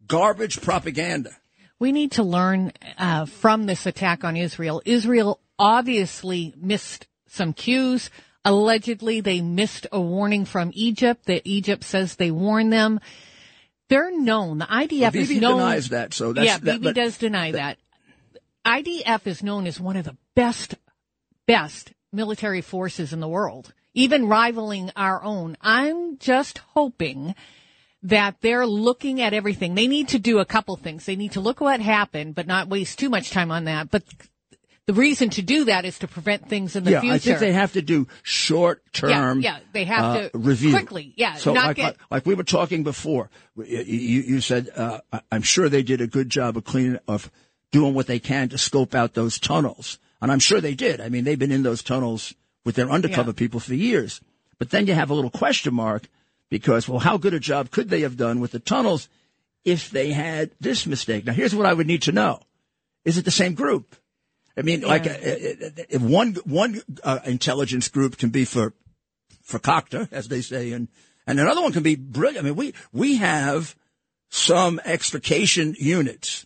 garbage 0.08 0.62
propaganda. 0.62 1.32
We 1.80 1.92
need 1.92 2.12
to 2.14 2.24
learn 2.24 2.74
uh, 2.98 3.26
from 3.26 3.66
this 3.66 3.86
attack 3.86 4.24
on 4.24 4.38
Israel. 4.38 4.82
Israel 4.86 5.40
obviously 5.58 6.54
missed 6.58 7.08
some 7.28 7.54
cues. 7.54 8.10
Allegedly, 8.44 9.22
they 9.22 9.42
missed 9.42 9.88
a 9.92 10.02
warning 10.02 10.46
from 10.46 10.72
Egypt 10.74 11.26
that 11.26 11.44
Egypt 11.46 11.84
says 11.84 12.16
they 12.16 12.32
warned 12.32 12.74
them. 12.74 13.00
They're 13.88 14.18
known. 14.18 14.58
The 14.58 14.66
IDF 14.66 15.14
Well, 15.14 15.22
is 15.22 15.32
known. 15.32 15.58
denies 15.58 15.90
that, 15.90 16.14
so 16.14 16.34
that's 16.34 16.46
yeah, 16.46 16.58
that, 16.58 16.82
Bibi 16.82 16.94
does 16.94 17.18
deny 17.18 17.52
that. 17.52 17.78
IDF 18.66 19.28
is 19.28 19.44
known 19.44 19.68
as 19.68 19.80
one 19.80 19.96
of 19.96 20.06
the 20.06 20.18
best, 20.36 20.76
best 21.46 21.94
military 22.12 22.62
forces 22.62 23.14
in 23.14 23.20
the 23.20 23.28
world, 23.28 23.74
even 23.94 24.28
rivaling 24.28 24.92
our 24.96 25.24
own. 25.24 25.58
I'm 25.62 26.18
just 26.18 26.60
hoping 26.74 27.36
that 28.04 28.38
they're 28.42 28.66
looking 28.66 29.22
at 29.22 29.34
everything. 29.34 29.76
They 29.76 29.88
need 29.88 30.08
to 30.10 30.20
do 30.20 30.40
a 30.40 30.46
couple 30.46 30.76
things. 30.78 31.06
They 31.06 31.16
need 31.16 31.34
to 31.34 31.40
look 31.40 31.62
what 31.62 31.82
happened, 31.82 32.34
but 32.36 32.48
not 32.48 32.70
waste 32.70 32.98
too 32.98 33.10
much 33.10 33.30
time 33.30 33.52
on 33.52 33.66
that. 33.66 33.92
But 33.92 34.04
the 34.92 35.00
reason 35.00 35.30
to 35.30 35.42
do 35.42 35.66
that 35.66 35.86
is 35.86 36.00
to 36.00 36.08
prevent 36.08 36.50
things 36.50 36.76
in 36.76 36.84
the 36.84 36.92
yeah, 36.92 37.00
future. 37.00 37.14
I 37.16 37.18
think 37.20 37.40
they 37.40 37.54
have 37.54 37.72
to 37.74 37.82
do 37.82 38.10
short 38.24 38.82
term. 38.92 39.40
Yeah, 39.40 39.54
yeah, 39.56 39.60
they 39.72 39.86
have 39.86 40.04
uh, 40.04 40.30
to 40.30 40.38
review 40.38 40.72
quickly, 40.72 41.14
yeah, 41.16 41.36
So 41.36 41.54
not 41.54 41.68
like, 41.68 41.76
get- 41.78 41.86
like, 41.86 41.98
like 42.12 42.26
we 42.26 42.34
were 42.34 42.44
talking 42.44 42.84
before, 42.84 43.30
you, 43.56 43.84
you, 43.86 44.42
said 44.42 44.68
uh, 44.76 45.00
I'm 45.32 45.44
sure 45.44 45.70
they 45.70 45.82
did 45.82 46.02
a 46.02 46.08
good 46.08 46.30
job 46.30 46.58
of 46.58 46.66
cleaning 46.66 47.00
of 47.08 47.32
doing 47.72 47.94
what 47.94 48.08
they 48.08 48.20
can 48.20 48.50
to 48.50 48.58
scope 48.58 48.94
out 48.94 49.14
those 49.14 49.40
tunnels, 49.40 49.98
and 50.22 50.30
I'm 50.30 50.40
sure 50.40 50.60
they 50.60 50.76
did. 50.76 51.00
I 51.00 51.08
mean, 51.08 51.24
they've 51.24 51.40
been 51.40 51.54
in 51.54 51.64
those 51.64 51.84
tunnels 51.84 52.34
with 52.66 52.76
their 52.76 52.90
undercover 52.90 53.30
Yeah. 53.30 53.36
people 53.38 53.62
for 53.62 53.74
years. 53.74 54.20
But 54.60 54.72
then 54.72 54.88
you 54.88 54.94
have 54.94 55.10
a 55.10 55.14
little 55.14 55.32
question 55.32 55.74
mark 55.74 56.10
because, 56.50 56.90
well, 56.90 57.00
how 57.00 57.16
good 57.16 57.34
a 57.34 57.40
job 57.40 57.72
could 57.72 57.90
they 57.90 58.02
have 58.02 58.18
done 58.18 58.42
with 58.42 58.52
the 58.52 58.60
tunnels 58.60 59.08
if 59.64 59.90
they 59.90 60.12
had 60.12 60.52
this 60.60 60.86
mistake? 60.86 61.26
Now, 61.26 61.32
here's 61.32 61.56
what 61.56 61.66
I 61.66 61.72
would 61.72 61.88
need 61.88 62.02
to 62.04 62.12
know: 62.12 62.42
Is 63.06 63.18
it 63.18 63.24
the 63.24 63.32
same 63.32 63.54
group? 63.54 63.96
I 64.58 64.62
mean, 64.64 64.82
like, 64.82 65.08
uh, 65.08 65.12
uh, 65.12 65.70
if 65.90 66.02
one 66.02 66.36
one 66.46 66.82
uh, 67.04 67.20
intelligence 67.26 67.88
group 67.88 68.18
can 68.18 68.30
be 68.30 68.46
for 68.46 68.74
for 69.44 69.60
Cocta, 69.60 70.08
as 70.12 70.28
they 70.28 70.42
say, 70.42 70.72
and 70.72 70.88
and 71.26 71.40
another 71.40 71.62
one 71.62 71.72
can 71.72 71.84
be 71.84 71.96
brilliant. 71.96 72.46
I 72.46 72.50
mean, 72.50 72.56
we 72.56 72.74
we 72.92 73.18
have 73.18 73.76
some 74.30 74.82
extrication 74.84 75.76
units 75.78 76.46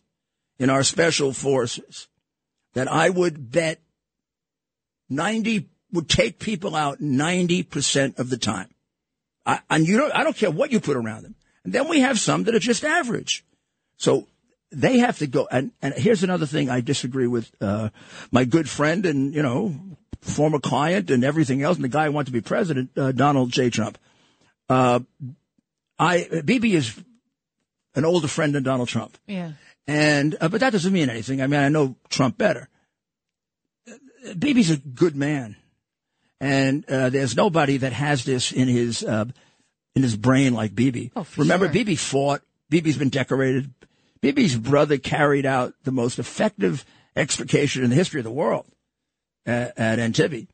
in 0.59 0.69
our 0.69 0.83
special 0.83 1.33
forces 1.33 2.07
that 2.73 2.91
I 2.91 3.09
would 3.09 3.51
bet 3.51 3.81
ninety 5.09 5.69
would 5.91 6.09
take 6.09 6.39
people 6.39 6.75
out 6.75 7.01
ninety 7.01 7.63
percent 7.63 8.19
of 8.19 8.29
the 8.29 8.37
time. 8.37 8.69
I, 9.45 9.59
and 9.69 9.87
you 9.87 9.97
don't, 9.97 10.11
I 10.13 10.23
don't 10.23 10.35
care 10.35 10.51
what 10.51 10.71
you 10.71 10.79
put 10.79 10.97
around 10.97 11.23
them. 11.23 11.35
And 11.63 11.73
then 11.73 11.87
we 11.87 12.01
have 12.01 12.19
some 12.19 12.43
that 12.43 12.55
are 12.55 12.59
just 12.59 12.83
average. 12.83 13.45
So 13.97 14.27
they 14.71 14.99
have 14.99 15.19
to 15.19 15.27
go. 15.27 15.47
And, 15.49 15.71
and 15.81 15.93
here's 15.93 16.23
another 16.23 16.45
thing 16.45 16.69
I 16.69 16.81
disagree 16.81 17.27
with 17.27 17.51
uh, 17.61 17.89
my 18.31 18.45
good 18.45 18.69
friend 18.69 19.05
and 19.05 19.33
you 19.33 19.41
know 19.41 19.75
former 20.21 20.59
client 20.59 21.11
and 21.11 21.23
everything 21.23 21.61
else, 21.61 21.77
and 21.77 21.83
the 21.83 21.89
guy 21.89 22.05
who 22.05 22.11
wanted 22.11 22.27
to 22.27 22.31
be 22.31 22.41
president, 22.41 22.91
uh, 22.97 23.11
Donald 23.11 23.51
J. 23.51 23.69
Trump. 23.69 23.97
Uh, 24.67 25.01
I 25.97 26.41
Bibi 26.43 26.75
is 26.75 26.99
an 27.93 28.05
older 28.05 28.27
friend 28.27 28.53
than 28.55 28.63
Donald 28.63 28.89
Trump, 28.89 29.17
yeah. 29.27 29.51
and 29.87 30.35
uh, 30.41 30.49
but 30.49 30.59
that 30.61 30.71
doesn't 30.71 30.91
mean 30.91 31.09
anything. 31.09 31.41
I 31.41 31.47
mean, 31.47 31.59
I 31.59 31.69
know 31.69 31.95
Trump 32.09 32.37
better. 32.37 32.67
Uh, 33.87 34.33
Bibi's 34.37 34.71
a 34.71 34.77
good 34.77 35.15
man, 35.15 35.55
and 36.41 36.83
uh, 36.89 37.09
there's 37.09 37.35
nobody 37.35 37.77
that 37.77 37.93
has 37.93 38.25
this 38.25 38.51
in 38.51 38.67
his 38.67 39.03
uh, 39.03 39.25
in 39.95 40.03
his 40.03 40.17
brain 40.17 40.53
like 40.53 40.75
Bibi. 40.75 41.11
Oh, 41.15 41.23
for 41.23 41.41
Remember, 41.41 41.67
sure. 41.67 41.73
Bibi 41.73 41.95
fought. 41.95 42.41
Bibi's 42.69 42.97
been 42.97 43.09
decorated. 43.09 43.71
Bibi's 44.21 44.55
brother 44.55 44.97
carried 44.97 45.45
out 45.45 45.73
the 45.83 45.91
most 45.91 46.19
effective 46.19 46.85
extrication 47.15 47.83
in 47.83 47.89
the 47.89 47.95
history 47.95 48.19
of 48.19 48.23
the 48.25 48.31
world 48.31 48.65
at, 49.45 49.77
at 49.77 49.99
Entebbe. 49.99 50.47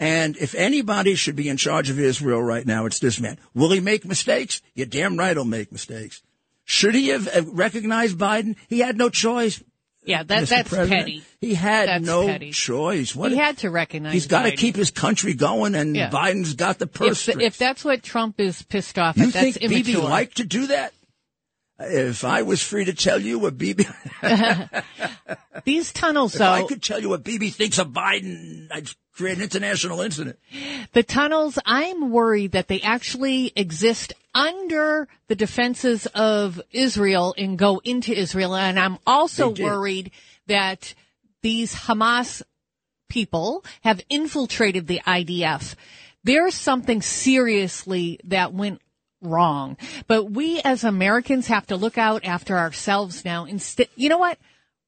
And 0.00 0.36
if 0.36 0.54
anybody 0.54 1.14
should 1.14 1.36
be 1.36 1.48
in 1.48 1.56
charge 1.56 1.88
of 1.88 1.98
Israel 2.00 2.42
right 2.42 2.66
now, 2.66 2.86
it's 2.86 2.98
this 2.98 3.20
man. 3.20 3.38
Will 3.54 3.70
he 3.70 3.80
make 3.80 4.04
mistakes? 4.04 4.60
You're 4.74 4.86
damn 4.86 5.16
right 5.16 5.36
he'll 5.36 5.44
make 5.44 5.70
mistakes. 5.70 6.22
Should 6.64 6.94
he 6.94 7.08
have 7.08 7.28
uh, 7.28 7.42
recognized 7.46 8.18
Biden? 8.18 8.56
He 8.68 8.80
had 8.80 8.96
no 8.96 9.08
choice. 9.08 9.62
Yeah, 10.06 10.22
that, 10.22 10.48
that's 10.48 10.68
President. 10.68 10.90
petty. 11.06 11.22
He 11.40 11.54
had 11.54 11.88
That's 11.88 12.04
no 12.04 12.26
petty. 12.26 12.50
choice. 12.50 13.14
What 13.16 13.32
He 13.32 13.38
had 13.38 13.56
to 13.58 13.70
recognize 13.70 14.12
He's 14.12 14.26
got 14.26 14.42
to 14.42 14.52
keep 14.54 14.76
his 14.76 14.90
country 14.90 15.32
going, 15.34 15.74
and 15.74 15.96
Yeah. 15.96 16.10
Biden's 16.10 16.54
got 16.54 16.78
the 16.78 16.86
purse 16.86 17.26
If, 17.28 17.40
if 17.40 17.56
that's 17.58 17.84
what 17.84 18.02
Trump 18.02 18.38
is 18.38 18.60
pissed 18.62 18.98
off 18.98 19.16
you 19.16 19.24
at, 19.28 19.32
that's 19.32 19.56
think 19.56 19.60
Bibi 19.60 19.92
immature. 19.92 20.02
liked 20.08 20.36
to 20.38 20.44
do 20.44 20.66
that? 20.68 20.92
If 21.88 22.24
I 22.24 22.42
was 22.42 22.62
free 22.62 22.84
to 22.84 22.94
tell 22.94 23.20
you 23.20 23.38
what 23.38 23.58
Bibi, 23.58 23.86
These 25.64 25.92
tunnels, 25.92 26.34
if 26.34 26.40
I 26.40 26.64
could 26.64 26.82
tell 26.82 27.00
you 27.00 27.08
what 27.08 27.24
Bibi 27.24 27.50
thinks 27.50 27.78
of 27.78 27.88
Biden, 27.88 28.68
I'd 28.70 28.88
create 29.14 29.38
an 29.38 29.44
international 29.44 30.00
incident. 30.00 30.38
the 30.92 31.02
tunnels, 31.02 31.58
I'm 31.64 32.10
worried 32.10 32.52
that 32.52 32.68
they 32.68 32.80
actually 32.80 33.52
exist 33.56 34.12
under 34.34 35.08
the 35.28 35.36
defenses 35.36 36.06
of 36.06 36.60
Israel 36.72 37.34
and 37.38 37.58
go 37.58 37.80
into 37.84 38.12
Israel. 38.12 38.56
And 38.56 38.78
I'm 38.78 38.98
also 39.06 39.50
worried 39.50 40.10
that 40.46 40.94
these 41.42 41.74
Hamas 41.74 42.42
people 43.08 43.64
have 43.82 44.00
infiltrated 44.08 44.86
the 44.86 45.00
IDF. 45.06 45.76
There's 46.24 46.54
something 46.54 47.02
seriously 47.02 48.18
that 48.24 48.52
went 48.52 48.80
wrong. 49.26 49.76
But 50.06 50.30
we 50.30 50.60
as 50.64 50.84
Americans 50.84 51.48
have 51.48 51.66
to 51.68 51.76
look 51.76 51.98
out 51.98 52.24
after 52.24 52.56
ourselves 52.56 53.24
now. 53.24 53.44
Instead, 53.44 53.88
you 53.96 54.08
know 54.08 54.18
what? 54.18 54.38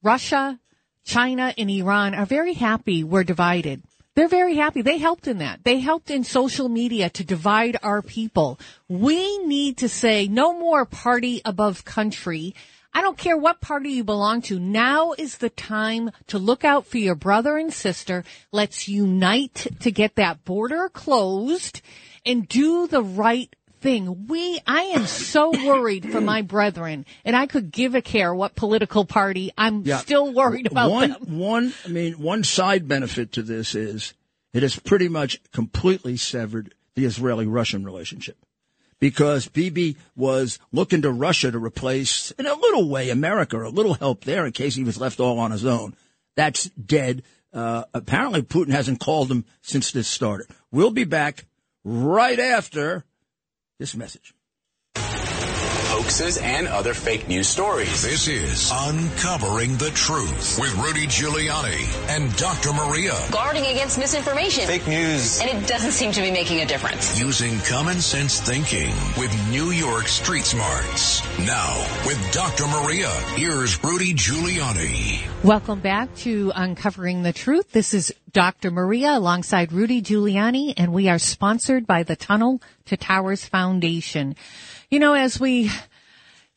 Russia, 0.03 0.59
China, 1.03 1.53
and 1.57 1.69
Iran 1.69 2.13
are 2.15 2.25
very 2.25 2.53
happy 2.53 3.03
we're 3.03 3.23
divided. 3.23 3.83
They're 4.17 4.27
very 4.27 4.55
happy. 4.55 4.81
They 4.81 4.97
helped 4.97 5.27
in 5.27 5.37
that. 5.37 5.63
They 5.63 5.79
helped 5.79 6.09
in 6.09 6.23
social 6.23 6.69
media 6.69 7.09
to 7.11 7.23
divide 7.23 7.77
our 7.83 8.01
people. 8.01 8.59
We 8.87 9.37
need 9.45 9.77
to 9.77 9.89
say 9.89 10.27
no 10.27 10.57
more 10.57 10.85
party 10.85 11.41
above 11.45 11.85
country. 11.85 12.55
I 12.95 13.01
don't 13.01 13.17
care 13.17 13.37
what 13.37 13.61
party 13.61 13.91
you 13.91 14.03
belong 14.03 14.41
to. 14.43 14.57
Now 14.59 15.11
is 15.11 15.37
the 15.37 15.51
time 15.51 16.09
to 16.27 16.39
look 16.39 16.65
out 16.65 16.87
for 16.87 16.97
your 16.97 17.13
brother 17.13 17.57
and 17.57 17.71
sister. 17.71 18.23
Let's 18.51 18.87
unite 18.87 19.67
to 19.81 19.91
get 19.91 20.15
that 20.15 20.43
border 20.43 20.89
closed 20.89 21.81
and 22.25 22.47
do 22.47 22.87
the 22.87 23.03
right 23.03 23.55
thing. 23.79 24.27
We, 24.27 24.59
I 24.67 24.81
am 24.83 25.05
so 25.05 25.51
worried 25.51 26.11
for 26.11 26.21
my 26.21 26.41
brethren 26.41 27.05
and 27.25 27.35
I 27.35 27.47
could 27.47 27.71
give 27.71 27.95
a 27.95 28.01
care 28.01 28.33
what 28.33 28.55
political 28.55 29.05
party. 29.05 29.51
I'm 29.57 29.83
Yeah. 29.83 29.97
still 29.97 30.33
worried 30.33 30.67
about 30.67 30.91
one, 30.91 31.09
them. 31.09 31.37
One, 31.37 31.73
I 31.85 31.89
mean, 31.89 32.13
one 32.13 32.43
side 32.43 32.87
benefit 32.87 33.31
to 33.33 33.41
this 33.41 33.75
is 33.75 34.13
it 34.53 34.63
has 34.63 34.77
pretty 34.77 35.07
much 35.09 35.39
completely 35.51 36.17
severed 36.17 36.73
the 36.95 37.05
Israeli-Russian 37.05 37.85
relationship 37.85 38.37
because 38.99 39.47
Bibi 39.47 39.95
was 40.15 40.57
looking 40.71 41.03
to 41.03 41.11
Russia 41.11 41.51
to 41.51 41.59
replace, 41.59 42.31
in 42.31 42.47
a 42.47 42.53
little 42.55 42.89
way, 42.89 43.09
America, 43.11 43.61
a 43.63 43.69
little 43.69 43.93
help 43.93 44.23
there 44.23 44.45
in 44.45 44.51
case 44.51 44.75
he 44.75 44.83
was 44.83 44.99
left 44.99 45.19
all 45.19 45.37
on 45.39 45.51
his 45.51 45.65
own. 45.65 45.95
That's 46.35 46.65
dead. 46.71 47.23
Uh, 47.53 47.83
apparently, 47.93 48.41
Putin 48.41 48.71
hasn't 48.71 48.99
called 48.99 49.29
him 49.31 49.45
since 49.61 49.91
this 49.91 50.07
started. 50.07 50.47
We'll 50.71 50.91
be 50.91 51.03
back 51.03 51.45
right 51.83 52.39
after 52.39 53.05
this 53.79 53.95
message. 53.95 54.33
Hoaxes 56.07 56.37
and 56.37 56.69
other 56.69 56.93
fake 56.93 57.27
news 57.27 57.49
stories. 57.49 58.01
This 58.01 58.29
is 58.29 58.71
Uncovering 58.73 59.75
the 59.75 59.89
Truth 59.89 60.57
with 60.57 60.73
Rudy 60.77 61.05
Giuliani 61.05 61.83
and 62.07 62.33
Dr. 62.37 62.71
Maria. 62.71 63.13
Guarding 63.29 63.65
against 63.65 63.99
misinformation. 63.99 64.65
Fake 64.67 64.87
news. 64.87 65.41
And 65.41 65.49
it 65.49 65.67
doesn't 65.67 65.91
seem 65.91 66.13
to 66.13 66.21
be 66.21 66.31
making 66.31 66.61
a 66.61 66.65
difference. 66.65 67.19
Using 67.19 67.59
common 67.59 67.99
sense 67.99 68.39
thinking 68.39 68.87
with 69.19 69.35
New 69.51 69.71
York 69.71 70.07
Street 70.07 70.45
Smarts. 70.45 71.21
Now, 71.39 71.75
with 72.05 72.31
Dr. 72.31 72.67
Maria, 72.67 73.09
here's 73.35 73.83
Rudy 73.83 74.13
Giuliani. 74.13 75.19
Welcome 75.43 75.81
back 75.81 76.15
to 76.19 76.53
Uncovering 76.55 77.23
the 77.23 77.33
Truth. 77.33 77.73
This 77.73 77.93
is 77.93 78.13
Dr. 78.31 78.71
Maria 78.71 79.17
alongside 79.17 79.73
Rudy 79.73 80.01
Giuliani, 80.01 80.73
and 80.77 80.93
we 80.93 81.09
are 81.09 81.19
sponsored 81.19 81.85
by 81.85 82.03
the 82.03 82.15
Tunnel 82.15 82.61
to 82.85 82.95
Towers 82.95 83.43
Foundation. 83.43 84.37
You 84.89 84.99
know, 84.99 85.13
as 85.13 85.37
we 85.37 85.69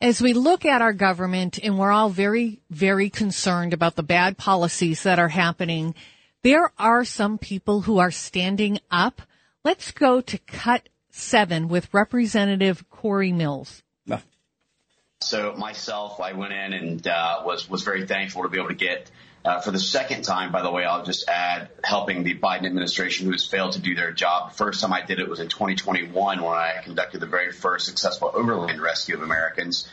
as 0.01 0.21
we 0.21 0.33
look 0.33 0.65
at 0.65 0.81
our 0.81 0.93
government 0.93 1.59
and 1.61 1.77
we're 1.77 1.91
all 1.91 2.09
very, 2.09 2.59
very 2.69 3.09
concerned 3.09 3.73
about 3.73 3.95
the 3.95 4.03
bad 4.03 4.37
policies 4.37 5.03
that 5.03 5.19
are 5.19 5.29
happening, 5.29 5.95
there 6.43 6.71
are 6.77 7.05
some 7.05 7.37
people 7.37 7.81
who 7.81 7.99
are 7.99 8.11
standing 8.11 8.79
up 8.89 9.21
Let's 9.63 9.91
go 9.91 10.21
to 10.21 10.37
cut 10.39 10.89
seven 11.11 11.67
with 11.67 11.93
Representative 11.93 12.89
Corey 12.89 13.31
Mills. 13.31 13.83
So 15.21 15.53
myself, 15.53 16.19
I 16.19 16.33
went 16.33 16.51
in 16.51 16.73
and 16.73 17.07
uh, 17.07 17.43
was 17.45 17.69
was 17.69 17.83
very 17.83 18.07
thankful 18.07 18.41
to 18.41 18.49
be 18.49 18.57
able 18.57 18.69
to 18.69 18.75
get 18.75 19.11
uh, 19.43 19.59
for 19.59 19.71
the 19.71 19.79
second 19.79 20.23
time. 20.23 20.51
By 20.51 20.61
the 20.61 20.71
way, 20.71 20.85
I'll 20.85 21.03
just 21.03 21.27
add 21.27 21.69
helping 21.83 22.23
the 22.23 22.35
Biden 22.35 22.65
administration 22.65 23.25
who 23.25 23.31
has 23.31 23.45
failed 23.45 23.73
to 23.73 23.79
do 23.79 23.95
their 23.95 24.11
job. 24.11 24.51
The 24.51 24.57
first 24.57 24.81
time 24.81 24.93
I 24.93 25.01
did 25.01 25.19
it 25.19 25.27
was 25.27 25.39
in 25.39 25.47
2021 25.47 26.41
when 26.41 26.53
I 26.53 26.81
conducted 26.83 27.19
the 27.19 27.27
very 27.27 27.51
first 27.51 27.85
successful 27.85 28.31
overland 28.33 28.81
rescue 28.81 29.15
of 29.15 29.23
Americans. 29.23 29.87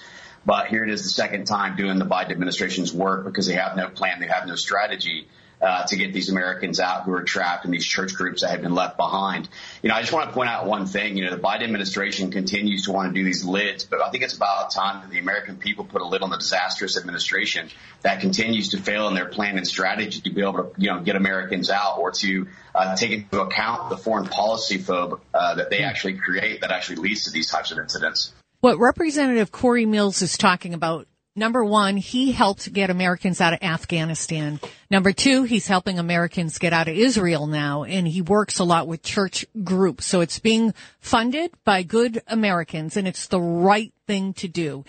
But 0.44 0.68
here 0.68 0.84
it 0.84 0.90
is 0.90 1.02
the 1.02 1.10
second 1.10 1.46
time 1.46 1.76
doing 1.76 1.98
the 1.98 2.06
Biden 2.06 2.30
administration's 2.30 2.92
work 2.92 3.24
because 3.24 3.46
they 3.46 3.54
have 3.54 3.76
no 3.76 3.88
plan, 3.88 4.20
they 4.20 4.28
have 4.28 4.46
no 4.46 4.54
strategy 4.54 5.28
uh, 5.60 5.84
to 5.86 5.96
get 5.96 6.12
these 6.12 6.30
Americans 6.30 6.80
out 6.80 7.04
who 7.04 7.12
are 7.12 7.22
trapped 7.22 7.64
in 7.64 7.70
these 7.70 7.84
church 7.84 8.14
groups 8.14 8.42
that 8.42 8.50
have 8.50 8.62
been 8.62 8.74
left 8.74 8.96
behind. 8.96 9.48
You 9.82 9.88
know, 9.88 9.94
I 9.94 10.00
just 10.00 10.12
want 10.12 10.28
to 10.28 10.34
point 10.34 10.48
out 10.48 10.66
one 10.66 10.86
thing. 10.86 11.16
You 11.16 11.24
know, 11.24 11.30
the 11.30 11.42
Biden 11.42 11.64
administration 11.64 12.30
continues 12.30 12.84
to 12.84 12.92
want 12.92 13.12
to 13.12 13.18
do 13.18 13.24
these 13.24 13.44
lids, 13.44 13.84
but 13.84 14.00
I 14.00 14.10
think 14.10 14.22
it's 14.22 14.36
about 14.36 14.70
time 14.70 15.02
that 15.02 15.10
the 15.10 15.18
American 15.18 15.56
people 15.56 15.84
put 15.84 16.00
a 16.00 16.06
lid 16.06 16.22
on 16.22 16.30
the 16.30 16.36
disastrous 16.36 16.96
administration 16.96 17.70
that 18.02 18.20
continues 18.20 18.70
to 18.70 18.78
fail 18.78 19.08
in 19.08 19.14
their 19.14 19.26
plan 19.26 19.56
and 19.56 19.66
strategy 19.66 20.20
to 20.20 20.30
be 20.30 20.42
able 20.42 20.52
to, 20.52 20.70
you 20.78 20.90
know, 20.92 21.00
get 21.00 21.16
Americans 21.16 21.70
out 21.70 21.98
or 21.98 22.12
to 22.12 22.46
uh, 22.74 22.94
take 22.96 23.10
into 23.10 23.40
account 23.40 23.90
the 23.90 23.96
foreign 23.96 24.26
policy 24.26 24.78
phobe 24.78 25.20
uh, 25.34 25.54
that 25.56 25.70
they 25.70 25.80
actually 25.80 26.14
create 26.14 26.60
that 26.60 26.70
actually 26.70 26.96
leads 26.96 27.24
to 27.24 27.30
these 27.30 27.50
types 27.50 27.72
of 27.72 27.78
incidents. 27.78 28.32
What 28.60 28.78
Representative 28.78 29.52
Corey 29.52 29.86
Mills 29.86 30.22
is 30.22 30.36
talking 30.36 30.74
about 30.74 31.06
Number 31.36 31.64
one, 31.64 31.96
he 31.96 32.32
helped 32.32 32.72
get 32.72 32.90
Americans 32.90 33.40
out 33.40 33.52
of 33.52 33.62
Afghanistan. 33.62 34.58
Number 34.90 35.12
two, 35.12 35.44
he's 35.44 35.68
helping 35.68 35.98
Americans 35.98 36.58
get 36.58 36.72
out 36.72 36.88
of 36.88 36.96
Israel 36.96 37.46
now, 37.46 37.84
and 37.84 38.08
he 38.08 38.22
works 38.22 38.58
a 38.58 38.64
lot 38.64 38.88
with 38.88 39.02
church 39.02 39.46
groups. 39.62 40.04
So 40.04 40.20
it's 40.20 40.40
being 40.40 40.74
funded 40.98 41.52
by 41.64 41.84
good 41.84 42.20
Americans, 42.26 42.96
and 42.96 43.06
it's 43.06 43.28
the 43.28 43.40
right 43.40 43.92
thing 44.08 44.32
to 44.34 44.48
do. 44.48 44.84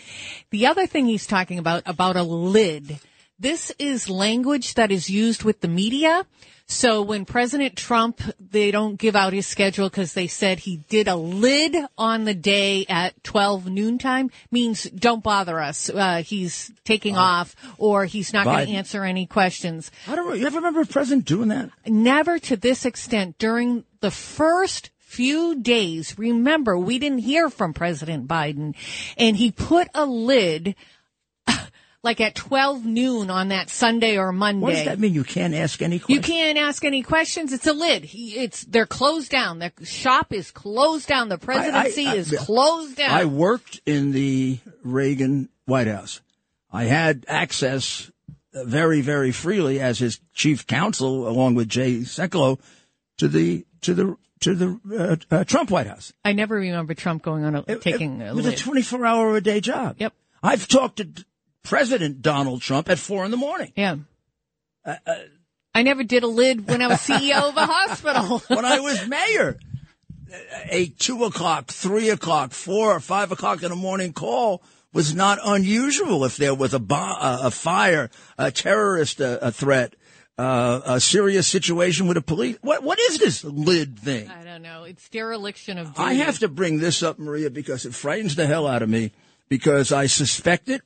The 0.49 0.65
other 0.65 0.87
thing 0.87 1.05
he's 1.05 1.27
talking 1.27 1.59
about, 1.59 1.83
about 1.85 2.15
a 2.15 2.23
lid, 2.23 2.99
this 3.39 3.71
is 3.79 4.09
language 4.09 4.73
that 4.75 4.91
is 4.91 5.09
used 5.09 5.43
with 5.43 5.61
the 5.61 5.67
media. 5.67 6.25
So 6.71 7.01
when 7.01 7.25
President 7.25 7.75
Trump, 7.75 8.21
they 8.39 8.69
don't 8.69 8.95
give 8.95 9.15
out 9.15 9.33
his 9.33 9.47
schedule 9.47 9.89
because 9.89 10.13
they 10.13 10.27
said 10.27 10.59
he 10.59 10.77
did 10.87 11.07
a 11.07 11.15
lid 11.15 11.75
on 11.97 12.25
the 12.25 12.35
day 12.35 12.85
at 12.87 13.23
12 13.23 13.67
noontime 13.67 14.29
means 14.51 14.83
don't 14.83 15.23
bother 15.23 15.59
us. 15.59 15.89
Uh, 15.89 16.21
he's 16.23 16.71
taking 16.83 17.17
uh, 17.17 17.21
off 17.21 17.55
or 17.79 18.05
he's 18.05 18.33
not 18.33 18.45
going 18.45 18.67
to 18.67 18.73
answer 18.73 19.03
any 19.03 19.25
questions. 19.25 19.89
I 20.07 20.15
don't 20.15 20.37
you 20.37 20.45
ever 20.45 20.57
remember 20.57 20.81
a 20.81 20.85
president 20.85 21.25
doing 21.25 21.47
that? 21.47 21.71
Never 21.87 22.37
to 22.37 22.55
this 22.55 22.85
extent 22.85 23.39
during 23.39 23.83
the 24.01 24.11
first 24.11 24.91
few 24.99 25.59
days. 25.59 26.19
Remember, 26.19 26.77
we 26.77 26.99
didn't 26.99 27.19
hear 27.19 27.49
from 27.49 27.73
President 27.73 28.27
Biden 28.27 28.75
and 29.17 29.35
he 29.35 29.51
put 29.51 29.87
a 29.95 30.05
lid 30.05 30.75
like 32.03 32.21
at 32.21 32.35
12 32.35 32.85
noon 32.85 33.29
on 33.29 33.49
that 33.49 33.69
Sunday 33.69 34.17
or 34.17 34.31
Monday. 34.31 34.61
What 34.61 34.73
does 34.73 34.85
that 34.85 34.99
mean? 34.99 35.13
You 35.13 35.23
can't 35.23 35.53
ask 35.53 35.81
any 35.81 35.99
questions? 35.99 36.27
You 36.27 36.33
can't 36.33 36.57
ask 36.57 36.83
any 36.85 37.03
questions. 37.03 37.51
It's 37.51 37.67
a 37.67 37.73
lid. 37.73 38.09
It's, 38.13 38.63
they're 38.63 38.85
closed 38.85 39.31
down. 39.31 39.59
The 39.59 39.71
shop 39.83 40.31
is 40.31 40.51
closed 40.51 41.07
down. 41.07 41.29
The 41.29 41.37
presidency 41.37 42.07
I, 42.07 42.11
I, 42.11 42.13
I, 42.13 42.17
is 42.17 42.35
closed 42.39 42.95
down. 42.95 43.11
I 43.11 43.25
worked 43.25 43.81
in 43.85 44.11
the 44.11 44.59
Reagan 44.83 45.49
White 45.65 45.87
House. 45.87 46.21
I 46.71 46.85
had 46.85 47.25
access 47.27 48.09
very, 48.53 49.01
very 49.01 49.31
freely 49.31 49.79
as 49.79 49.99
his 49.99 50.19
chief 50.33 50.65
counsel, 50.67 51.27
along 51.27 51.55
with 51.55 51.67
Jay 51.67 51.99
Sekulow, 51.99 52.59
to 53.17 53.27
the, 53.27 53.65
to 53.81 53.93
the, 53.93 54.17
to 54.39 54.55
the 54.55 55.19
uh, 55.31 55.35
uh, 55.35 55.43
Trump 55.43 55.69
White 55.69 55.87
House. 55.87 56.13
I 56.23 56.31
never 56.31 56.55
remember 56.55 56.93
Trump 56.93 57.23
going 57.23 57.43
on 57.43 57.55
a, 57.55 57.65
it, 57.67 57.81
taking 57.81 58.21
it, 58.21 58.31
a, 58.31 58.33
was 58.33 58.45
a 58.45 58.55
24 58.55 59.05
hour 59.05 59.35
a 59.35 59.41
day 59.41 59.59
job. 59.59 59.97
Yep. 59.99 60.13
I've 60.41 60.67
talked 60.67 60.97
to 60.97 61.25
President 61.69 62.23
Donald 62.23 62.63
Trump 62.63 62.89
at 62.89 62.97
four 62.97 63.23
in 63.25 63.29
the 63.29 63.37
morning. 63.37 63.71
Yeah. 63.75 63.97
Uh, 64.83 64.95
uh, 65.05 65.15
I 65.75 65.83
never 65.83 66.03
did 66.03 66.23
a 66.23 66.27
lid 66.27 66.67
when 66.67 66.81
I 66.81 66.87
was 66.87 66.97
CEO 66.97 67.47
of 67.47 67.55
a 67.55 67.65
hospital. 67.67 68.39
when 68.47 68.65
I 68.65 68.79
was 68.79 69.07
mayor, 69.07 69.59
a 70.71 70.87
two 70.87 71.25
o'clock, 71.25 71.67
three 71.67 72.09
o'clock, 72.09 72.53
four 72.53 72.91
or 72.91 72.99
five 72.99 73.31
o'clock 73.31 73.61
in 73.61 73.69
the 73.69 73.75
morning 73.75 74.13
call 74.13 74.63
was 74.93 75.13
not 75.13 75.37
unusual 75.45 76.25
if 76.25 76.37
there 76.37 76.55
was 76.55 76.73
a, 76.73 76.79
bomb, 76.79 77.15
a 77.19 77.51
fire, 77.51 78.09
a 78.39 78.49
terrorist 78.49 79.19
a, 79.19 79.49
a 79.49 79.51
threat, 79.51 79.93
uh, 80.39 80.81
a 80.85 80.99
serious 80.99 81.45
situation 81.45 82.07
with 82.07 82.15
the 82.15 82.21
police. 82.23 82.57
What 82.61 82.81
what 82.81 82.97
is 82.99 83.19
this 83.19 83.43
lid 83.43 83.99
thing? 83.99 84.27
I 84.27 84.43
don't 84.43 84.63
know. 84.63 84.85
It's 84.85 85.07
dereliction 85.09 85.77
of 85.77 85.89
duty. 85.89 85.99
I 85.99 86.13
have 86.13 86.39
to 86.39 86.47
bring 86.47 86.79
this 86.79 87.03
up, 87.03 87.19
Maria, 87.19 87.51
because 87.51 87.85
it 87.85 87.93
frightens 87.93 88.35
the 88.35 88.47
hell 88.47 88.65
out 88.65 88.81
of 88.81 88.89
me. 88.89 89.11
Because 89.49 89.91
I 89.91 90.07
suspect 90.07 90.69
it, 90.69 90.81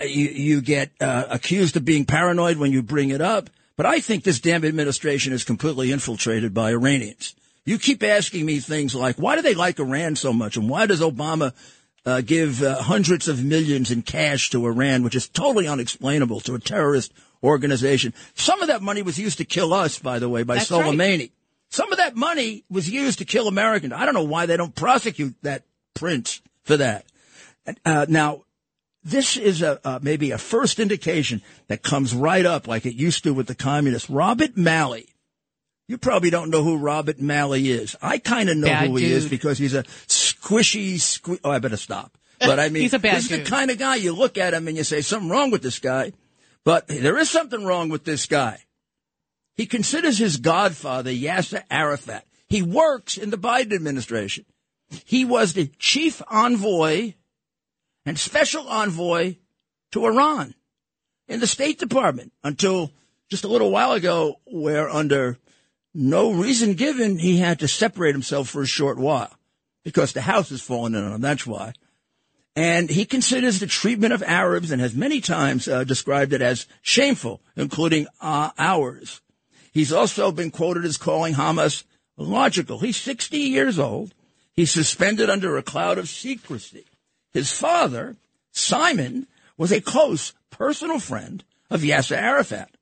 you, 0.00 0.28
you 0.28 0.60
get 0.60 0.90
uh, 1.00 1.24
accused 1.30 1.76
of 1.76 1.84
being 1.84 2.04
paranoid 2.04 2.56
when 2.56 2.72
you 2.72 2.82
bring 2.82 3.10
it 3.10 3.20
up. 3.20 3.50
But 3.76 3.86
I 3.86 4.00
think 4.00 4.24
this 4.24 4.40
damn 4.40 4.64
administration 4.64 5.32
is 5.32 5.44
completely 5.44 5.92
infiltrated 5.92 6.54
by 6.54 6.70
Iranians. 6.70 7.34
You 7.64 7.78
keep 7.78 8.02
asking 8.02 8.46
me 8.46 8.60
things 8.60 8.94
like, 8.94 9.16
why 9.16 9.36
do 9.36 9.42
they 9.42 9.54
like 9.54 9.78
Iran 9.78 10.16
so 10.16 10.32
much? 10.32 10.56
And 10.56 10.68
why 10.68 10.86
does 10.86 11.00
Obama 11.00 11.52
uh, 12.06 12.20
give 12.20 12.62
uh, 12.62 12.80
hundreds 12.80 13.28
of 13.28 13.44
millions 13.44 13.90
in 13.90 14.02
cash 14.02 14.50
to 14.50 14.66
Iran, 14.66 15.02
which 15.02 15.14
is 15.14 15.28
totally 15.28 15.68
unexplainable 15.68 16.40
to 16.40 16.54
a 16.54 16.58
terrorist 16.60 17.12
organization? 17.42 18.14
Some 18.34 18.62
of 18.62 18.68
that 18.68 18.82
money 18.82 19.02
was 19.02 19.18
used 19.18 19.38
to 19.38 19.44
kill 19.44 19.74
us, 19.74 19.98
by 19.98 20.20
the 20.20 20.28
way, 20.28 20.42
by 20.42 20.54
That's 20.54 20.70
Soleimani. 20.70 21.18
Right. 21.18 21.32
Some 21.68 21.92
of 21.92 21.98
that 21.98 22.14
money 22.14 22.64
was 22.70 22.88
used 22.88 23.18
to 23.18 23.24
kill 23.24 23.48
Americans. 23.48 23.92
I 23.92 24.04
don't 24.04 24.14
know 24.14 24.24
why 24.24 24.46
they 24.46 24.56
don't 24.56 24.74
prosecute 24.74 25.34
that 25.42 25.64
prince 25.92 26.40
for 26.62 26.76
that. 26.76 27.04
Uh, 27.84 28.06
now, 28.08 28.44
this 29.06 29.36
is 29.36 29.62
a, 29.62 29.80
uh, 29.86 30.00
maybe 30.02 30.32
a 30.32 30.38
first 30.38 30.80
indication 30.80 31.40
that 31.68 31.82
comes 31.82 32.12
right 32.12 32.44
up 32.44 32.66
like 32.66 32.84
it 32.86 32.94
used 32.94 33.22
to 33.24 33.32
with 33.32 33.46
the 33.46 33.54
communists. 33.54 34.10
Robert 34.10 34.56
Malley. 34.56 35.06
You 35.86 35.96
probably 35.96 36.30
don't 36.30 36.50
know 36.50 36.64
who 36.64 36.76
Robert 36.76 37.20
Malley 37.20 37.70
is. 37.70 37.94
I 38.02 38.18
kind 38.18 38.48
of 38.50 38.56
know 38.56 38.66
bad 38.66 38.88
who 38.88 38.98
dude. 38.98 39.06
he 39.06 39.12
is 39.14 39.28
because 39.28 39.58
he's 39.58 39.74
a 39.74 39.84
squishy, 40.08 40.94
sque- 40.94 41.38
oh, 41.44 41.50
I 41.52 41.60
better 41.60 41.76
stop. 41.76 42.18
But 42.40 42.58
I 42.58 42.68
mean, 42.70 42.82
he's 42.82 42.94
a 42.94 42.98
bad 42.98 43.14
he's 43.14 43.28
dude. 43.28 43.46
the 43.46 43.50
kind 43.50 43.70
of 43.70 43.78
guy 43.78 43.94
you 43.94 44.12
look 44.12 44.36
at 44.36 44.52
him 44.52 44.66
and 44.66 44.76
you 44.76 44.82
say 44.82 45.00
something 45.00 45.30
wrong 45.30 45.52
with 45.52 45.62
this 45.62 45.78
guy. 45.78 46.12
But 46.64 46.88
there 46.88 47.16
is 47.16 47.30
something 47.30 47.64
wrong 47.64 47.88
with 47.88 48.04
this 48.04 48.26
guy. 48.26 48.58
He 49.54 49.66
considers 49.66 50.18
his 50.18 50.38
godfather 50.38 51.12
Yasser 51.12 51.62
Arafat. 51.70 52.24
He 52.48 52.62
works 52.62 53.16
in 53.16 53.30
the 53.30 53.38
Biden 53.38 53.72
administration. 53.72 54.44
He 55.04 55.24
was 55.24 55.52
the 55.52 55.70
chief 55.78 56.20
envoy 56.28 57.14
and 58.06 58.18
special 58.18 58.68
envoy 58.68 59.36
to 59.92 60.06
Iran 60.06 60.54
in 61.28 61.40
the 61.40 61.46
State 61.46 61.78
Department 61.78 62.32
until 62.42 62.92
just 63.28 63.44
a 63.44 63.48
little 63.48 63.72
while 63.72 63.92
ago, 63.92 64.36
where 64.44 64.88
under 64.88 65.38
no 65.92 66.32
reason 66.32 66.74
given, 66.74 67.18
he 67.18 67.38
had 67.38 67.58
to 67.58 67.68
separate 67.68 68.14
himself 68.14 68.48
for 68.48 68.62
a 68.62 68.66
short 68.66 68.96
while 68.96 69.36
because 69.82 70.12
the 70.12 70.20
house 70.20 70.50
has 70.50 70.62
fallen 70.62 70.94
in 70.94 71.02
on 71.02 71.12
him. 71.12 71.20
That's 71.20 71.46
why. 71.46 71.72
And 72.54 72.88
he 72.88 73.04
considers 73.04 73.58
the 73.58 73.66
treatment 73.66 74.14
of 74.14 74.22
Arabs 74.22 74.70
and 74.70 74.80
has 74.80 74.94
many 74.94 75.20
times 75.20 75.68
uh, 75.68 75.84
described 75.84 76.32
it 76.32 76.40
as 76.40 76.66
shameful, 76.80 77.42
including 77.56 78.06
uh, 78.20 78.50
ours. 78.56 79.20
He's 79.72 79.92
also 79.92 80.32
been 80.32 80.50
quoted 80.50 80.84
as 80.84 80.96
calling 80.96 81.34
Hamas 81.34 81.84
logical. 82.16 82.78
He's 82.78 82.96
60 82.96 83.36
years 83.36 83.78
old. 83.78 84.14
He's 84.54 84.70
suspended 84.70 85.28
under 85.28 85.58
a 85.58 85.62
cloud 85.62 85.98
of 85.98 86.08
secrecy. 86.08 86.86
His 87.36 87.52
father, 87.52 88.16
Simon, 88.50 89.26
was 89.58 89.70
a 89.70 89.82
close 89.82 90.32
personal 90.48 90.98
friend 90.98 91.44
of 91.68 91.82
Yasser 91.82 92.16
Arafat, 92.16 92.74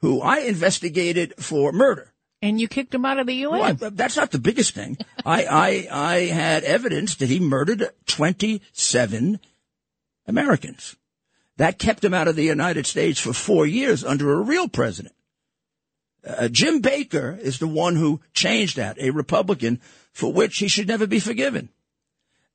who 0.00 0.20
I 0.20 0.38
investigated 0.38 1.32
for 1.38 1.70
murder. 1.70 2.12
And 2.42 2.60
you 2.60 2.66
kicked 2.66 2.92
him 2.92 3.04
out 3.04 3.20
of 3.20 3.28
the 3.28 3.36
UN. 3.36 3.76
Well, 3.78 3.90
that's 3.92 4.16
not 4.16 4.32
the 4.32 4.40
biggest 4.40 4.74
thing. 4.74 4.98
I, 5.24 5.44
I, 5.44 5.88
I 5.92 6.14
had 6.22 6.64
evidence 6.64 7.14
that 7.14 7.28
he 7.28 7.38
murdered 7.38 7.88
27 8.06 9.38
Americans. 10.26 10.96
That 11.58 11.78
kept 11.78 12.04
him 12.04 12.14
out 12.14 12.26
of 12.26 12.34
the 12.34 12.42
United 12.42 12.86
States 12.86 13.20
for 13.20 13.32
four 13.32 13.64
years 13.64 14.02
under 14.02 14.32
a 14.34 14.42
real 14.42 14.66
president. 14.66 15.14
Uh, 16.26 16.48
Jim 16.48 16.80
Baker 16.80 17.38
is 17.40 17.60
the 17.60 17.68
one 17.68 17.94
who 17.94 18.20
changed 18.32 18.76
that, 18.76 18.98
a 18.98 19.10
Republican 19.10 19.80
for 20.12 20.32
which 20.32 20.58
he 20.58 20.66
should 20.66 20.88
never 20.88 21.06
be 21.06 21.20
forgiven. 21.20 21.68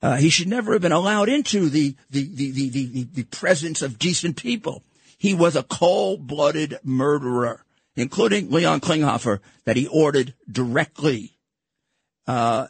Uh, 0.01 0.15
he 0.17 0.29
should 0.29 0.47
never 0.47 0.73
have 0.73 0.81
been 0.81 0.91
allowed 0.91 1.29
into 1.29 1.69
the, 1.69 1.95
the, 2.09 2.23
the, 2.33 2.51
the, 2.51 2.69
the, 2.69 3.03
the 3.03 3.23
presence 3.23 3.81
of 3.81 3.99
decent 3.99 4.37
people. 4.37 4.83
He 5.17 5.33
was 5.33 5.55
a 5.55 5.63
cold-blooded 5.63 6.79
murderer, 6.83 7.65
including 7.95 8.49
Leon 8.49 8.79
Klinghoffer, 8.79 9.39
that 9.65 9.75
he 9.75 9.87
ordered 9.87 10.33
directly. 10.49 11.37
Uh, 12.25 12.67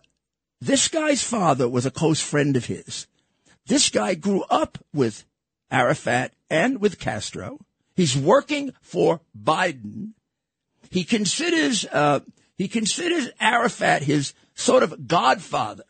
this 0.60 0.88
guy's 0.88 1.24
father 1.24 1.70
was 1.70 1.86
a 1.86 1.92
close 1.92 2.20
friend 2.20 2.58
of 2.58 2.66
his. 2.66 3.08
This 3.68 3.90
guy 3.90 4.16
grew 4.16 4.44
up 4.50 4.80
with 4.94 5.26
Arafat 5.70 6.34
and 6.50 6.82
with 6.82 7.00
Castro. 7.00 7.60
He's 7.96 8.18
working 8.18 8.72
for 8.82 9.22
Biden. 9.40 10.14
He 10.90 11.04
considers 11.04 11.86
uh, 11.86 12.22
he 12.58 12.68
considers 12.68 13.30
Arafat 13.40 14.02
his 14.02 14.34
sort 14.56 14.84
of 14.84 15.08
godfather. 15.08 15.84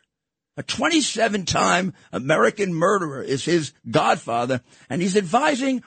A 0.60 0.64
27 0.64 1.46
time 1.46 1.94
American 2.12 2.74
murderer 2.74 3.24
is 3.24 3.46
his 3.46 3.72
godfather, 3.90 4.60
and 4.90 5.02
he's 5.02 5.16
advising 5.16 5.82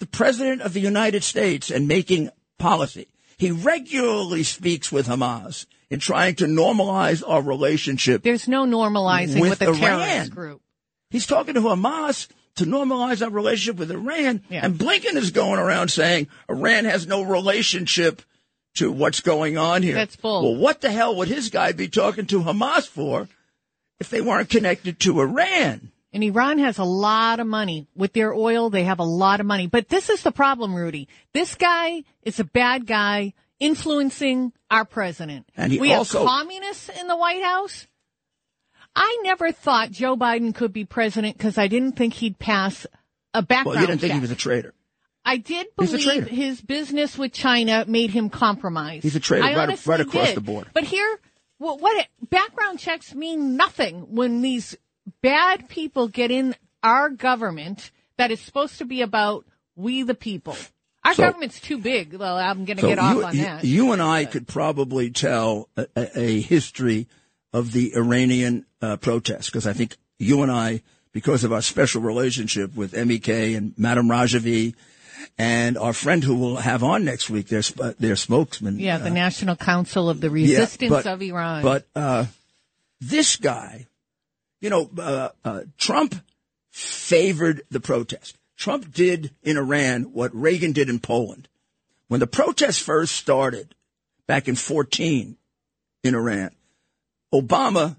the 0.00 0.06
President 0.06 0.60
of 0.60 0.72
the 0.72 0.80
United 0.80 1.22
States 1.22 1.70
and 1.70 1.86
making 1.86 2.28
policy. 2.58 3.06
He 3.38 3.52
regularly 3.52 4.42
speaks 4.42 4.90
with 4.90 5.06
Hamas 5.06 5.66
in 5.88 6.00
trying 6.00 6.34
to 6.36 6.46
normalize 6.46 7.22
our 7.24 7.40
relationship. 7.42 8.24
There's 8.24 8.48
no 8.48 8.64
normalizing 8.64 9.40
With 9.40 9.60
with, 9.60 9.62
a 9.62 9.66
Iran. 9.68 9.78
terrorist 9.78 10.30
group. 10.34 10.62
He's 11.10 11.26
talking 11.26 11.54
to 11.54 11.60
Hamas 11.60 12.26
to 12.56 12.64
normalize 12.64 13.22
our 13.22 13.30
relationship 13.30 13.76
with 13.78 13.92
Iran, 13.92 14.42
Yeah. 14.50 14.64
and 14.64 14.74
Blinken 14.74 15.14
is 15.14 15.30
going 15.30 15.60
around 15.60 15.92
saying 15.92 16.26
Iran 16.50 16.86
has 16.86 17.06
no 17.06 17.22
relationship 17.22 18.20
to 18.74 18.90
what's 18.90 19.20
going 19.20 19.56
on 19.58 19.84
here. 19.84 19.94
That's 19.94 20.16
bull. 20.16 20.42
Well, 20.42 20.60
what 20.60 20.80
the 20.80 20.90
hell 20.90 21.14
would 21.14 21.28
his 21.28 21.50
guy 21.50 21.70
be 21.70 21.86
talking 21.86 22.26
to 22.26 22.40
Hamas 22.40 22.88
for 22.88 23.28
if 24.02 24.10
they 24.10 24.20
weren't 24.20 24.48
connected 24.50 24.98
to 25.00 25.20
Iran? 25.20 25.90
And 26.12 26.22
Iran 26.22 26.58
has 26.58 26.76
a 26.78 26.84
lot 26.84 27.40
of 27.40 27.46
money. 27.46 27.86
With 27.96 28.12
their 28.12 28.34
oil, 28.34 28.68
they 28.68 28.84
have 28.84 28.98
a 28.98 29.04
lot 29.04 29.40
of 29.40 29.46
money. 29.46 29.66
But 29.66 29.88
this 29.88 30.10
is 30.10 30.22
the 30.22 30.32
problem, 30.32 30.74
Rudy. 30.74 31.08
This 31.32 31.54
guy 31.54 32.04
is 32.22 32.38
a 32.38 32.44
bad 32.44 32.86
guy 32.86 33.32
influencing 33.58 34.52
our 34.70 34.84
president. 34.84 35.46
And 35.56 35.72
he 35.72 35.78
we 35.80 35.92
also- 35.94 36.18
have 36.18 36.28
communists 36.28 36.90
in 37.00 37.06
the 37.06 37.16
White 37.16 37.42
House. 37.42 37.86
I 38.94 39.20
never 39.22 39.52
thought 39.52 39.90
Joe 39.90 40.16
Biden 40.16 40.54
could 40.54 40.72
be 40.72 40.84
president 40.84 41.38
because 41.38 41.56
I 41.56 41.68
didn't 41.68 41.92
think 41.92 42.12
he'd 42.12 42.38
pass 42.38 42.86
a 43.32 43.40
background 43.40 43.66
Well, 43.76 43.80
you 43.80 43.86
didn't 43.86 44.00
think 44.02 44.10
check. 44.10 44.16
he 44.18 44.20
was 44.20 44.30
a 44.30 44.34
traitor. 44.36 44.74
I 45.24 45.36
did 45.38 45.68
believe 45.76 46.26
his 46.26 46.60
business 46.60 47.16
with 47.16 47.32
China 47.32 47.84
made 47.86 48.10
him 48.10 48.28
compromise. 48.28 49.02
He's 49.04 49.16
a 49.16 49.20
traitor 49.20 49.44
right- 49.56 49.86
right 49.86 50.00
across 50.00 50.26
did. 50.26 50.36
the 50.36 50.40
board. 50.42 50.66
But 50.74 50.84
here, 50.84 51.18
what, 51.62 51.80
what 51.80 52.06
background 52.30 52.78
checks 52.78 53.14
mean 53.14 53.56
nothing 53.56 54.14
when 54.14 54.42
these 54.42 54.76
bad 55.22 55.68
people 55.68 56.08
get 56.08 56.30
in 56.30 56.54
our 56.82 57.08
government 57.08 57.90
that 58.16 58.30
is 58.30 58.40
supposed 58.40 58.78
to 58.78 58.84
be 58.84 59.02
about 59.02 59.44
we 59.76 60.02
the 60.02 60.14
people. 60.14 60.56
Our 61.04 61.14
So- 61.14 61.24
government's 61.24 61.60
too 61.60 61.78
big. 61.78 62.14
Well, 62.14 62.36
I'm 62.36 62.64
going 62.64 62.76
to 62.76 62.82
So 62.82 62.88
get 62.88 62.98
off 62.98 63.14
you, 63.16 63.24
on 63.24 63.36
that. 63.38 63.64
you 63.64 63.92
and 63.92 64.02
I 64.02 64.24
could 64.24 64.46
probably 64.46 65.10
tell 65.10 65.68
a, 65.76 65.86
a, 65.96 66.18
a 66.18 66.40
history 66.40 67.08
of 67.52 67.72
the 67.72 67.94
Iranian 67.96 68.66
uh, 68.80 68.96
protests 68.98 69.46
because 69.46 69.66
I 69.66 69.72
think 69.72 69.96
you 70.18 70.42
and 70.42 70.50
I, 70.52 70.82
because 71.12 71.42
of 71.44 71.52
our 71.52 71.62
special 71.62 72.02
relationship 72.02 72.74
with 72.76 72.92
MEK 72.94 73.28
and 73.56 73.74
Madame 73.76 74.08
Rajavi, 74.08 74.74
and 75.38 75.78
our 75.78 75.92
friend 75.92 76.22
who 76.22 76.36
we'll 76.36 76.56
have 76.56 76.82
on 76.82 77.04
next 77.04 77.30
week, 77.30 77.48
their 77.48 77.62
their 77.98 78.16
spokesman. 78.16 78.78
yeah, 78.78 78.98
the 78.98 79.10
uh, 79.10 79.14
National 79.14 79.56
Council 79.56 80.08
of 80.08 80.20
the 80.20 80.28
yeah, 80.28 80.58
Resistance 80.58 80.90
but- 80.90 81.06
of 81.06 81.22
Iran. 81.22 81.62
But 81.62 81.86
uh, 81.94 82.26
this 83.00 83.36
guy, 83.36 83.86
you 84.60 84.70
know, 84.70 84.90
uh, 84.98 85.28
uh, 85.44 85.60
Trump 85.78 86.14
favored 86.70 87.62
the 87.70 87.80
protest. 87.80 88.36
Trump 88.56 88.92
did 88.92 89.34
in 89.42 89.56
Iran 89.56 90.12
what 90.12 90.34
Reagan 90.34 90.72
did 90.72 90.88
in 90.88 91.00
Poland. 91.00 91.48
When 92.08 92.20
the 92.20 92.26
protests 92.26 92.78
first 92.78 93.16
started 93.16 93.74
back 94.26 94.46
in 94.46 94.54
14 94.54 95.36
in 96.04 96.14
Iran, 96.14 96.50
Obama, 97.32 97.96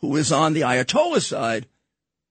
who 0.00 0.16
is 0.16 0.32
on 0.32 0.52
the 0.52 0.62
Ayatollah 0.62 1.22
side, 1.22 1.66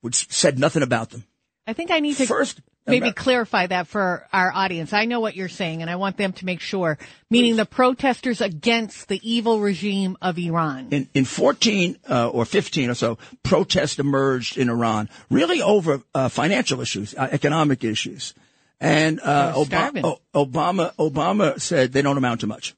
would, 0.02 0.14
said 0.14 0.60
nothing 0.60 0.84
about 0.84 1.12
them. 1.12 1.24
I 1.66 1.74
think 1.74 1.92
I 1.92 2.00
need 2.00 2.18
to 2.18 2.26
First, 2.26 2.60
maybe 2.86 3.08
Amer- 3.08 3.14
clarify 3.14 3.68
that 3.68 3.88
for 3.88 4.28
our 4.34 4.52
audience. 4.54 4.94
I 4.94 5.06
know 5.06 5.20
what 5.20 5.36
you're 5.36 5.50
saying, 5.50 5.82
and 5.82 5.90
I 5.90 5.96
want 5.96 6.18
them 6.18 6.34
to 6.34 6.46
make 6.46 6.60
sure, 6.60 6.98
meaning 7.30 7.56
the 7.56 7.66
protesters 7.66 8.42
against 8.42 9.08
the 9.08 9.20
evil 9.24 9.60
regime 9.60 10.18
of 10.22 10.38
Iran. 10.38 10.90
in, 10.92 11.08
in 11.14 11.26
14 11.26 11.98
uh, 12.10 12.30
or 12.30 12.46
15 12.46 12.90
or 12.90 12.94
so, 12.94 13.18
protests 13.44 14.00
emerged 14.00 14.58
in 14.58 14.70
Iran, 14.70 15.10
really 15.30 15.62
over 15.62 16.02
uh, 16.14 16.30
financial 16.30 16.82
issues, 16.82 17.16
uh, 17.16 17.30
economic 17.32 17.84
issues. 17.84 18.34
And 18.80 19.22
uh, 19.22 19.54
Obama. 19.56 20.20
Obama, 20.36 20.94
Obama 20.96 21.62
said 21.62 21.94
they 21.94 22.02
don't 22.02 22.18
amount 22.18 22.42
to 22.42 22.48
much. 22.48 22.76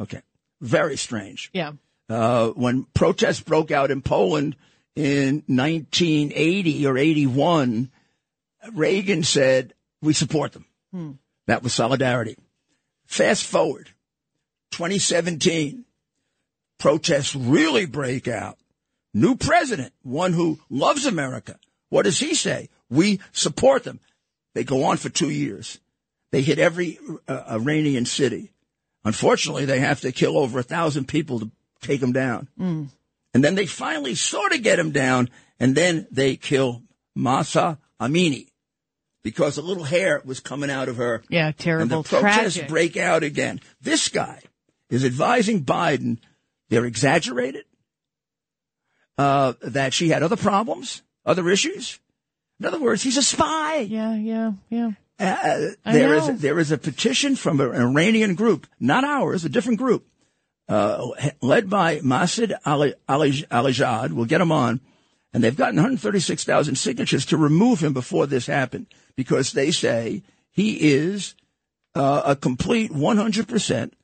Okay. 0.00 0.22
Very 0.62 0.96
strange. 0.96 1.50
Yeah. 1.52 1.72
Uh, 2.08 2.48
when 2.48 2.86
protests 2.94 3.40
broke 3.40 3.70
out 3.70 3.90
in 3.90 4.00
Poland 4.00 4.56
in 4.94 5.42
1980 5.46 6.86
or 6.86 6.96
81, 6.96 7.90
Reagan 8.72 9.22
said, 9.22 9.74
we 10.00 10.12
support 10.12 10.52
them. 10.52 10.66
That 11.46 11.62
was 11.62 11.72
solidarity. 11.74 12.36
Fast 13.06 13.44
forward, 13.44 13.90
2017, 14.72 15.84
protests 16.78 17.34
really 17.34 17.86
break 17.86 18.28
out. 18.28 18.58
New 19.14 19.36
president, 19.36 19.92
one 20.02 20.32
who 20.32 20.58
loves 20.70 21.04
America. 21.06 21.58
What 21.90 22.02
does 22.04 22.18
he 22.18 22.34
say? 22.34 22.68
We 22.88 23.20
support 23.32 23.84
them. 23.84 24.00
They 24.54 24.64
go 24.64 24.84
on 24.84 24.96
for 24.96 25.08
two 25.08 25.30
years. 25.30 25.78
They 26.30 26.42
hit 26.42 26.58
every 26.58 26.98
uh, 27.28 27.42
Iranian 27.50 28.06
city. 28.06 28.52
Unfortunately, 29.04 29.64
they 29.66 29.80
have 29.80 30.00
to 30.02 30.12
kill 30.12 30.38
over 30.38 30.58
a 30.58 30.62
thousand 30.62 31.08
people 31.08 31.40
to 31.40 31.50
take 31.82 32.00
them 32.00 32.12
down. 32.12 32.48
And 33.34 33.42
then 33.44 33.54
they 33.54 33.66
finally 33.66 34.14
sort 34.14 34.52
of 34.52 34.62
get 34.62 34.78
him 34.78 34.90
down, 34.92 35.28
and 35.58 35.74
then 35.74 36.06
they 36.10 36.36
kill 36.36 36.82
Mahsa 37.14 37.78
Amini 38.00 38.48
because 39.22 39.58
a 39.58 39.62
little 39.62 39.84
hair 39.84 40.20
was 40.24 40.40
coming 40.40 40.70
out 40.70 40.88
of 40.88 40.96
her. 40.96 41.22
Yeah, 41.28 41.52
terrible. 41.52 41.82
And 41.82 41.90
the 41.90 42.08
protests 42.08 42.54
tragic. 42.54 42.68
break 42.68 42.96
out 42.96 43.22
again. 43.22 43.60
This 43.80 44.08
guy 44.08 44.40
is 44.90 45.04
advising 45.04 45.64
Biden 45.64 46.18
they're 46.72 46.86
exaggerated, 46.86 47.66
uh, 49.18 49.52
that 49.60 49.92
she 49.92 50.08
had 50.08 50.22
other 50.22 50.36
problems, 50.36 51.02
other 51.26 51.50
issues. 51.50 52.00
In 52.58 52.64
other 52.64 52.80
words, 52.80 53.02
he's 53.02 53.18
a 53.18 53.22
spy. 53.22 53.80
Yeah, 53.80 54.14
yeah, 54.14 54.52
yeah. 54.70 54.92
Uh, 55.20 55.72
I 55.84 55.92
there 55.92 56.14
is 56.14 56.28
know. 56.28 56.34
there 56.34 56.58
is 56.58 56.72
a 56.72 56.78
petition 56.78 57.36
from 57.36 57.60
an 57.60 57.74
Iranian 57.74 58.34
group, 58.34 58.66
not 58.80 59.04
ours, 59.04 59.44
a 59.44 59.50
different 59.50 59.78
group, 59.78 60.06
uh, 60.66 61.08
led 61.42 61.68
by 61.68 61.98
Masih 61.98 62.54
Ali, 62.64 62.94
Ali, 63.06 63.32
Alijad. 63.50 64.12
We'll 64.12 64.24
get 64.24 64.40
him 64.40 64.50
on, 64.50 64.80
and 65.32 65.42
they've 65.42 65.56
gotten 65.56 65.76
136,000 65.76 66.74
signatures 66.76 67.26
to 67.26 67.36
remove 67.36 67.82
him 67.82 67.92
before 67.92 68.26
this 68.26 68.46
happened 68.46 68.86
because 69.16 69.52
they 69.52 69.70
say 69.70 70.22
he 70.50 70.92
is 70.92 71.34
uh, 71.94 72.22
a 72.26 72.36
complete 72.36 72.90
100 72.92 73.48
percent 73.48 73.94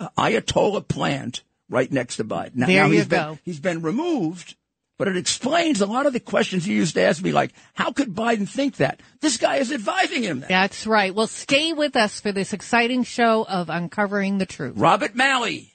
Ayatollah 0.00 0.86
plant 0.86 1.42
right 1.68 1.90
next 1.90 2.16
to 2.16 2.24
Biden. 2.24 2.56
Now, 2.56 2.66
There 2.66 2.82
now 2.82 2.88
you 2.88 2.94
he's 2.94 3.06
go. 3.06 3.28
Been, 3.30 3.38
he's 3.44 3.60
been 3.60 3.82
removed. 3.82 4.56
But 4.96 5.08
it 5.08 5.16
explains 5.16 5.80
a 5.80 5.86
lot 5.86 6.06
of 6.06 6.12
the 6.12 6.20
questions 6.20 6.68
you 6.68 6.76
used 6.76 6.94
to 6.94 7.02
ask 7.02 7.20
me, 7.20 7.32
like, 7.32 7.52
how 7.74 7.90
could 7.90 8.14
Biden 8.14 8.48
think 8.48 8.76
that? 8.76 9.00
This 9.20 9.38
guy 9.38 9.56
is 9.56 9.72
advising 9.72 10.22
him 10.22 10.40
that. 10.40 10.48
That's 10.48 10.86
right. 10.86 11.12
Well, 11.12 11.26
stay 11.26 11.72
with 11.72 11.96
us 11.96 12.20
for 12.20 12.30
this 12.30 12.52
exciting 12.52 13.02
show 13.02 13.44
of 13.44 13.70
uncovering 13.70 14.38
the 14.38 14.46
truth. 14.46 14.74
Robert 14.76 15.16
Malley. 15.16 15.73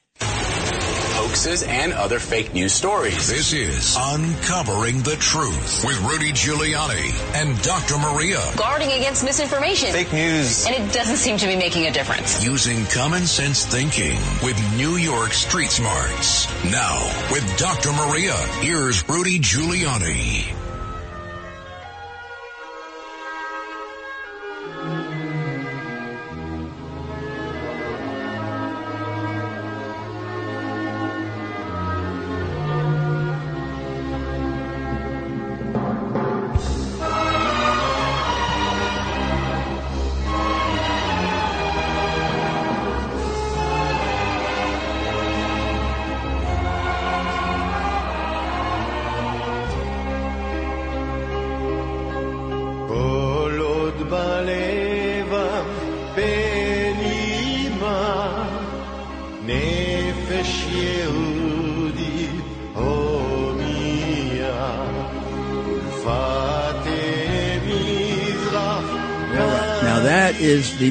Hoaxes 1.30 1.62
and 1.62 1.94
other 1.94 2.18
fake 2.18 2.56
news 2.56 2.74
stories. 2.74 3.30
This 3.30 3.54
is 3.54 3.96
Uncovering 4.00 5.04
the 5.04 5.16
Truth 5.18 5.86
with 5.86 6.02
Rudy 6.02 6.32
Giuliani 6.32 7.14
and 7.36 7.62
Dr. 7.62 8.00
Maria. 8.00 8.42
Guarding 8.58 8.92
against 8.94 9.24
misinformation. 9.24 9.92
Fake 9.92 10.12
news. 10.12 10.66
And 10.66 10.74
it 10.74 10.92
doesn't 10.92 11.18
seem 11.18 11.38
to 11.38 11.46
be 11.46 11.56
making 11.56 11.86
a 11.86 11.92
difference. 11.92 12.44
Using 12.44 12.84
common 12.88 13.28
sense 13.28 13.64
thinking 13.64 14.18
with 14.44 14.58
New 14.76 14.96
York 14.96 15.34
Street 15.34 15.70
Smarts. 15.70 16.48
Now, 16.66 16.98
with 17.32 17.46
Dr. 17.60 17.94
Maria, 17.94 18.36
here's 18.62 19.08
Rudy 19.08 19.38
Giuliani. 19.38 20.59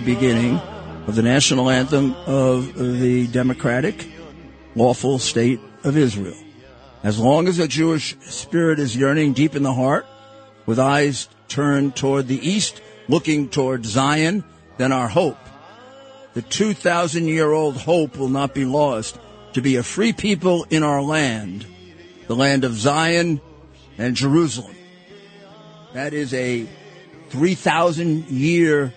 Beginning 0.09 0.57
of 1.07 1.17
the 1.17 1.23
national 1.23 1.69
anthem 1.69 2.15
of 2.25 2.75
the 2.79 3.27
democratic, 3.27 4.11
lawful 4.75 5.19
state 5.19 5.61
of 5.85 5.99
Israel. 5.99 6.35
As 7.03 7.19
long 7.19 7.47
as 7.47 7.59
a 7.59 7.69
Jewish 7.69 8.17
spirit 8.21 8.79
is 8.79 8.97
yearning 8.97 9.35
deep 9.35 9.55
in 9.55 9.63
the 9.63 9.75
heart, 9.75 10.07
with 10.65 10.79
eyes 10.79 11.29
turned 11.49 11.95
toward 11.95 12.27
the 12.27 12.41
east, 12.41 12.81
looking 13.07 13.51
toward 13.51 13.85
Zion, 13.85 14.45
then 14.79 14.93
our 14.93 15.09
hope, 15.09 15.37
the 16.33 16.41
2,000 16.41 17.29
year 17.29 17.53
old 17.53 17.77
hope 17.77 18.17
will 18.17 18.31
not 18.31 18.55
be 18.55 18.65
lost 18.65 19.19
to 19.53 19.61
be 19.61 19.77
a 19.77 19.83
free 19.83 20.15
people 20.15 20.65
in 20.71 20.83
our 20.83 21.03
land, 21.03 21.67
the 22.29 22.35
land 22.35 22.65
of 22.65 22.73
Zion 22.73 23.43
and 23.99 24.17
Jerusalem. 24.17 24.75
That 25.93 26.15
is 26.15 26.33
a 26.33 26.67
3,000 27.29 28.31
year 28.31 28.95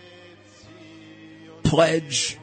pledge, 1.71 2.37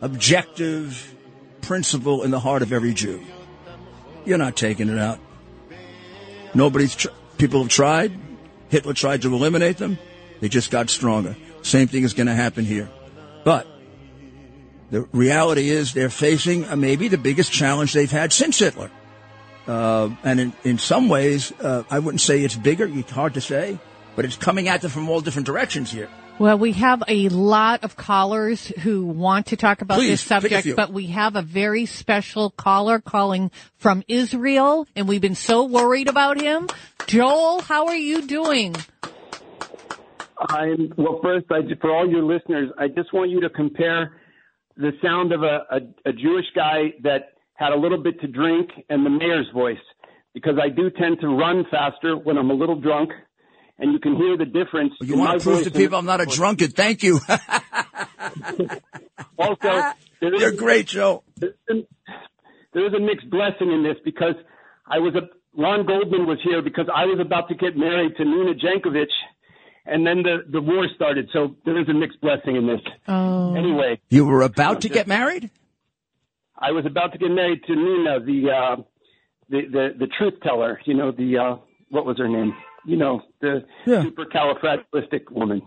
objective, 0.00 1.14
principle 1.60 2.22
in 2.22 2.30
the 2.30 2.40
heart 2.40 2.62
of 2.62 2.72
every 2.72 2.94
Jew. 2.94 3.22
You're 4.24 4.38
not 4.38 4.56
taking 4.56 4.88
it 4.88 4.96
out. 4.96 5.18
Nobody's, 6.54 6.94
tr- 6.94 7.08
people 7.36 7.60
have 7.60 7.68
tried. 7.68 8.18
Hitler 8.70 8.94
tried 8.94 9.20
to 9.20 9.34
eliminate 9.34 9.76
them. 9.76 9.98
They 10.40 10.48
just 10.48 10.70
got 10.70 10.88
stronger. 10.88 11.36
Same 11.60 11.88
thing 11.88 12.04
is 12.04 12.14
going 12.14 12.26
to 12.26 12.34
happen 12.34 12.64
here. 12.64 12.88
But 13.44 13.66
the 14.90 15.02
reality 15.12 15.68
is 15.68 15.92
they're 15.92 16.08
facing 16.08 16.64
uh, 16.64 16.74
maybe 16.74 17.08
the 17.08 17.18
biggest 17.18 17.52
challenge 17.52 17.92
they've 17.92 18.10
had 18.10 18.32
since 18.32 18.58
Hitler. 18.60 18.90
Uh, 19.66 20.08
and 20.24 20.40
in, 20.40 20.52
in 20.64 20.78
some 20.78 21.10
ways, 21.10 21.52
uh, 21.60 21.82
I 21.90 21.98
wouldn't 21.98 22.22
say 22.22 22.42
it's 22.42 22.56
bigger. 22.56 22.88
It's 22.90 23.10
hard 23.10 23.34
to 23.34 23.42
say, 23.42 23.78
but 24.16 24.24
it's 24.24 24.36
coming 24.36 24.68
at 24.68 24.80
them 24.80 24.90
from 24.90 25.10
all 25.10 25.20
different 25.20 25.44
directions 25.44 25.90
here. 25.90 26.08
Well, 26.36 26.58
we 26.58 26.72
have 26.72 27.02
a 27.06 27.28
lot 27.28 27.84
of 27.84 27.96
callers 27.96 28.66
who 28.66 29.06
want 29.06 29.46
to 29.46 29.56
talk 29.56 29.82
about 29.82 29.98
Please, 29.98 30.08
this 30.08 30.20
subject, 30.20 30.68
but 30.74 30.92
we 30.92 31.06
have 31.06 31.36
a 31.36 31.42
very 31.42 31.86
special 31.86 32.50
caller 32.50 32.98
calling 32.98 33.52
from 33.76 34.02
Israel, 34.08 34.88
and 34.96 35.06
we've 35.06 35.20
been 35.20 35.36
so 35.36 35.64
worried 35.64 36.08
about 36.08 36.40
him. 36.40 36.68
Joel, 37.06 37.60
how 37.60 37.86
are 37.86 37.96
you 37.96 38.22
doing? 38.22 38.74
I'm 40.48 40.92
well. 40.96 41.20
First, 41.22 41.46
I, 41.50 41.60
for 41.80 41.94
all 41.94 42.10
your 42.10 42.24
listeners, 42.24 42.68
I 42.78 42.88
just 42.88 43.14
want 43.14 43.30
you 43.30 43.40
to 43.40 43.48
compare 43.48 44.16
the 44.76 44.90
sound 45.00 45.32
of 45.32 45.44
a, 45.44 45.60
a, 45.70 46.10
a 46.10 46.12
Jewish 46.12 46.46
guy 46.56 46.94
that 47.04 47.34
had 47.54 47.72
a 47.72 47.76
little 47.76 48.02
bit 48.02 48.20
to 48.22 48.26
drink 48.26 48.70
and 48.90 49.06
the 49.06 49.10
mayor's 49.10 49.46
voice, 49.54 49.78
because 50.34 50.58
I 50.60 50.68
do 50.68 50.90
tend 50.90 51.20
to 51.20 51.28
run 51.28 51.64
faster 51.70 52.16
when 52.16 52.36
I'm 52.36 52.50
a 52.50 52.54
little 52.54 52.80
drunk, 52.80 53.12
and 53.78 53.92
you 53.92 53.98
can 53.98 54.16
hear 54.16 54.36
the 54.36 54.44
difference. 54.44 54.92
You 55.00 55.14
in 55.14 55.18
my 55.20 55.24
want 55.26 55.40
to 55.40 55.44
prove 55.44 55.64
to 55.64 55.70
people 55.70 55.98
I'm 55.98 56.06
not 56.06 56.20
a 56.20 56.26
drunkard. 56.26 56.74
Thank 56.74 57.02
you. 57.02 57.20
Also, 59.38 59.92
there 60.20 60.34
is, 60.34 60.40
You're 60.40 60.52
great, 60.52 60.86
Joe. 60.86 61.22
there 61.38 62.86
is 62.86 62.94
a 62.94 63.00
mixed 63.00 63.28
blessing 63.30 63.70
in 63.72 63.82
this 63.82 63.96
because 64.04 64.34
I 64.86 64.98
was 64.98 65.14
a 65.14 65.28
Ron 65.60 65.86
Goldman 65.86 66.26
was 66.26 66.38
here 66.42 66.62
because 66.62 66.86
I 66.94 67.04
was 67.04 67.18
about 67.20 67.48
to 67.48 67.54
get 67.54 67.76
married 67.76 68.16
to 68.16 68.24
Nina 68.24 68.54
Jankowicz, 68.54 69.06
and 69.86 70.06
then 70.06 70.22
the 70.22 70.44
the 70.50 70.60
war 70.60 70.86
started. 70.94 71.28
So 71.32 71.56
there 71.64 71.80
is 71.80 71.88
a 71.88 71.94
mixed 71.94 72.20
blessing 72.20 72.56
in 72.56 72.66
this. 72.66 72.80
Oh. 73.08 73.54
Anyway, 73.54 74.00
You 74.08 74.24
were 74.24 74.42
about 74.42 74.80
to 74.82 74.88
get 74.88 75.06
married? 75.06 75.50
I 76.58 76.70
was 76.72 76.86
about 76.86 77.12
to 77.12 77.18
get 77.18 77.30
married 77.30 77.62
to 77.66 77.74
Nina, 77.74 78.20
the 78.20 78.50
uh, 78.50 78.76
the, 79.50 79.60
the 79.70 79.88
the 79.98 80.06
truth 80.18 80.34
teller. 80.42 80.80
You 80.86 80.94
know 80.94 81.10
the 81.12 81.38
uh, 81.38 81.56
what 81.90 82.06
was 82.06 82.18
her 82.18 82.28
name? 82.28 82.54
You 82.86 82.96
know 82.96 83.22
the 83.40 83.64
Yeah. 83.86 84.02
supercalifragilistic 84.04 85.30
woman. 85.30 85.62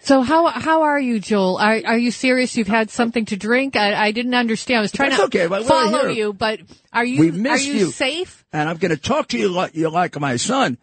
So 0.00 0.22
how 0.22 0.46
how 0.46 0.82
are 0.82 1.00
you, 1.00 1.18
Joel? 1.18 1.58
Are 1.58 1.80
are 1.84 1.98
you 1.98 2.10
serious? 2.10 2.56
You've 2.56 2.68
had 2.68 2.88
something 2.90 3.24
to 3.26 3.36
drink? 3.36 3.74
I, 3.76 3.94
I 3.94 4.12
didn't 4.12 4.34
understand. 4.34 4.78
I 4.78 4.80
was 4.82 4.92
trying 4.92 5.10
That's 5.10 5.22
to 5.22 5.26
okay, 5.26 5.46
but 5.48 5.64
follow 5.64 6.02
here. 6.02 6.10
you, 6.10 6.32
but 6.32 6.60
are 6.92 7.04
you 7.04 7.32
We 7.32 7.48
are 7.50 7.56
you, 7.58 7.72
you. 7.72 7.86
safe? 7.86 8.44
And 8.52 8.68
I'm 8.68 8.76
going 8.76 8.92
to 8.92 8.96
talk 9.00 9.28
to 9.28 9.38
you 9.38 9.48
like 9.48 9.74
you're 9.74 9.90
like 9.90 10.18
my 10.20 10.36
son. 10.36 10.78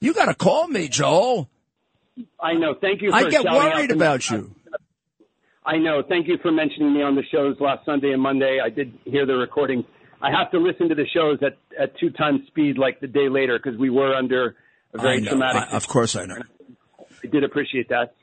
You 0.00 0.14
got 0.14 0.26
to 0.26 0.34
call 0.34 0.66
me, 0.68 0.88
Joel. 0.88 1.48
I 2.40 2.54
know. 2.54 2.74
Thank 2.80 3.02
you. 3.02 3.10
For 3.10 3.16
I 3.16 3.28
get 3.28 3.44
worried 3.44 3.90
about 3.90 4.28
you. 4.30 4.54
I 5.64 5.76
know. 5.78 6.02
Thank 6.08 6.28
you 6.28 6.38
for 6.40 6.50
mentioning 6.52 6.94
me 6.94 7.02
on 7.02 7.14
the 7.14 7.24
shows 7.30 7.56
last 7.60 7.84
Sunday 7.84 8.12
and 8.12 8.22
Monday. 8.22 8.58
I 8.64 8.70
did 8.70 8.96
hear 9.04 9.26
the 9.26 9.34
recording. 9.34 9.84
I 10.22 10.30
have 10.30 10.50
to 10.52 10.58
listen 10.58 10.88
to 10.88 10.94
the 10.94 11.06
shows 11.12 11.38
at, 11.42 11.58
at 11.78 11.98
two 11.98 12.10
times 12.10 12.40
speed 12.46 12.78
like 12.78 13.00
the 13.00 13.06
day 13.06 13.28
later 13.28 13.58
because 13.62 13.78
we 13.78 13.90
were 13.90 14.14
under 14.14 14.54
a 14.94 14.98
very 14.98 15.20
know. 15.20 15.30
traumatic. 15.30 15.62
I- 15.70 15.76
of 15.76 15.88
course 15.88 16.16
I 16.16 16.26
know. 16.26 16.42
I 17.24 17.26
did 17.28 17.44
appreciate 17.44 17.88
that. 17.88 18.14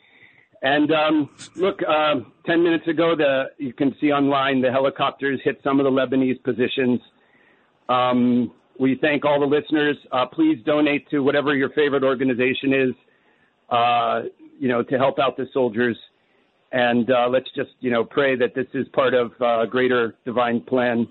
And 0.62 0.92
um, 0.94 1.30
look, 1.58 1.84
um, 1.84 2.32
ten 2.46 2.64
minutes 2.64 2.88
ago, 2.88 3.16
the 3.18 3.52
you 3.58 3.74
can 3.74 3.96
see 4.00 4.12
online 4.12 4.62
the 4.62 4.72
helicopters 4.72 5.42
hit 5.44 5.60
some 5.64 5.80
of 5.80 5.84
the 5.84 5.92
Lebanese 5.92 6.42
positions. 6.42 7.02
Um, 7.90 8.54
we 8.80 8.98
thank 9.02 9.26
all 9.26 9.40
the 9.40 9.46
listeners. 9.46 9.98
Uh, 10.12 10.26
please 10.26 10.58
donate 10.66 11.10
to 11.10 11.20
whatever 11.20 11.56
your 11.56 11.70
favorite 11.72 12.04
organization 12.04 12.74
is, 12.74 12.90
uh, 13.70 14.22
you 14.58 14.70
know, 14.70 14.84
to 14.84 14.98
help 14.98 15.20
out 15.20 15.36
the 15.38 15.48
soldiers. 15.54 15.98
And 16.72 17.12
uh, 17.12 17.28
let's 17.30 17.50
just, 17.56 17.72
you 17.82 17.92
know, 17.92 18.04
pray 18.04 18.36
that 18.36 18.56
this 18.56 18.66
is 18.74 18.88
part 18.94 19.14
of 19.14 19.32
uh, 19.40 19.62
a 19.62 19.68
greater 19.68 20.16
divine 20.26 20.62
plan. 20.62 21.08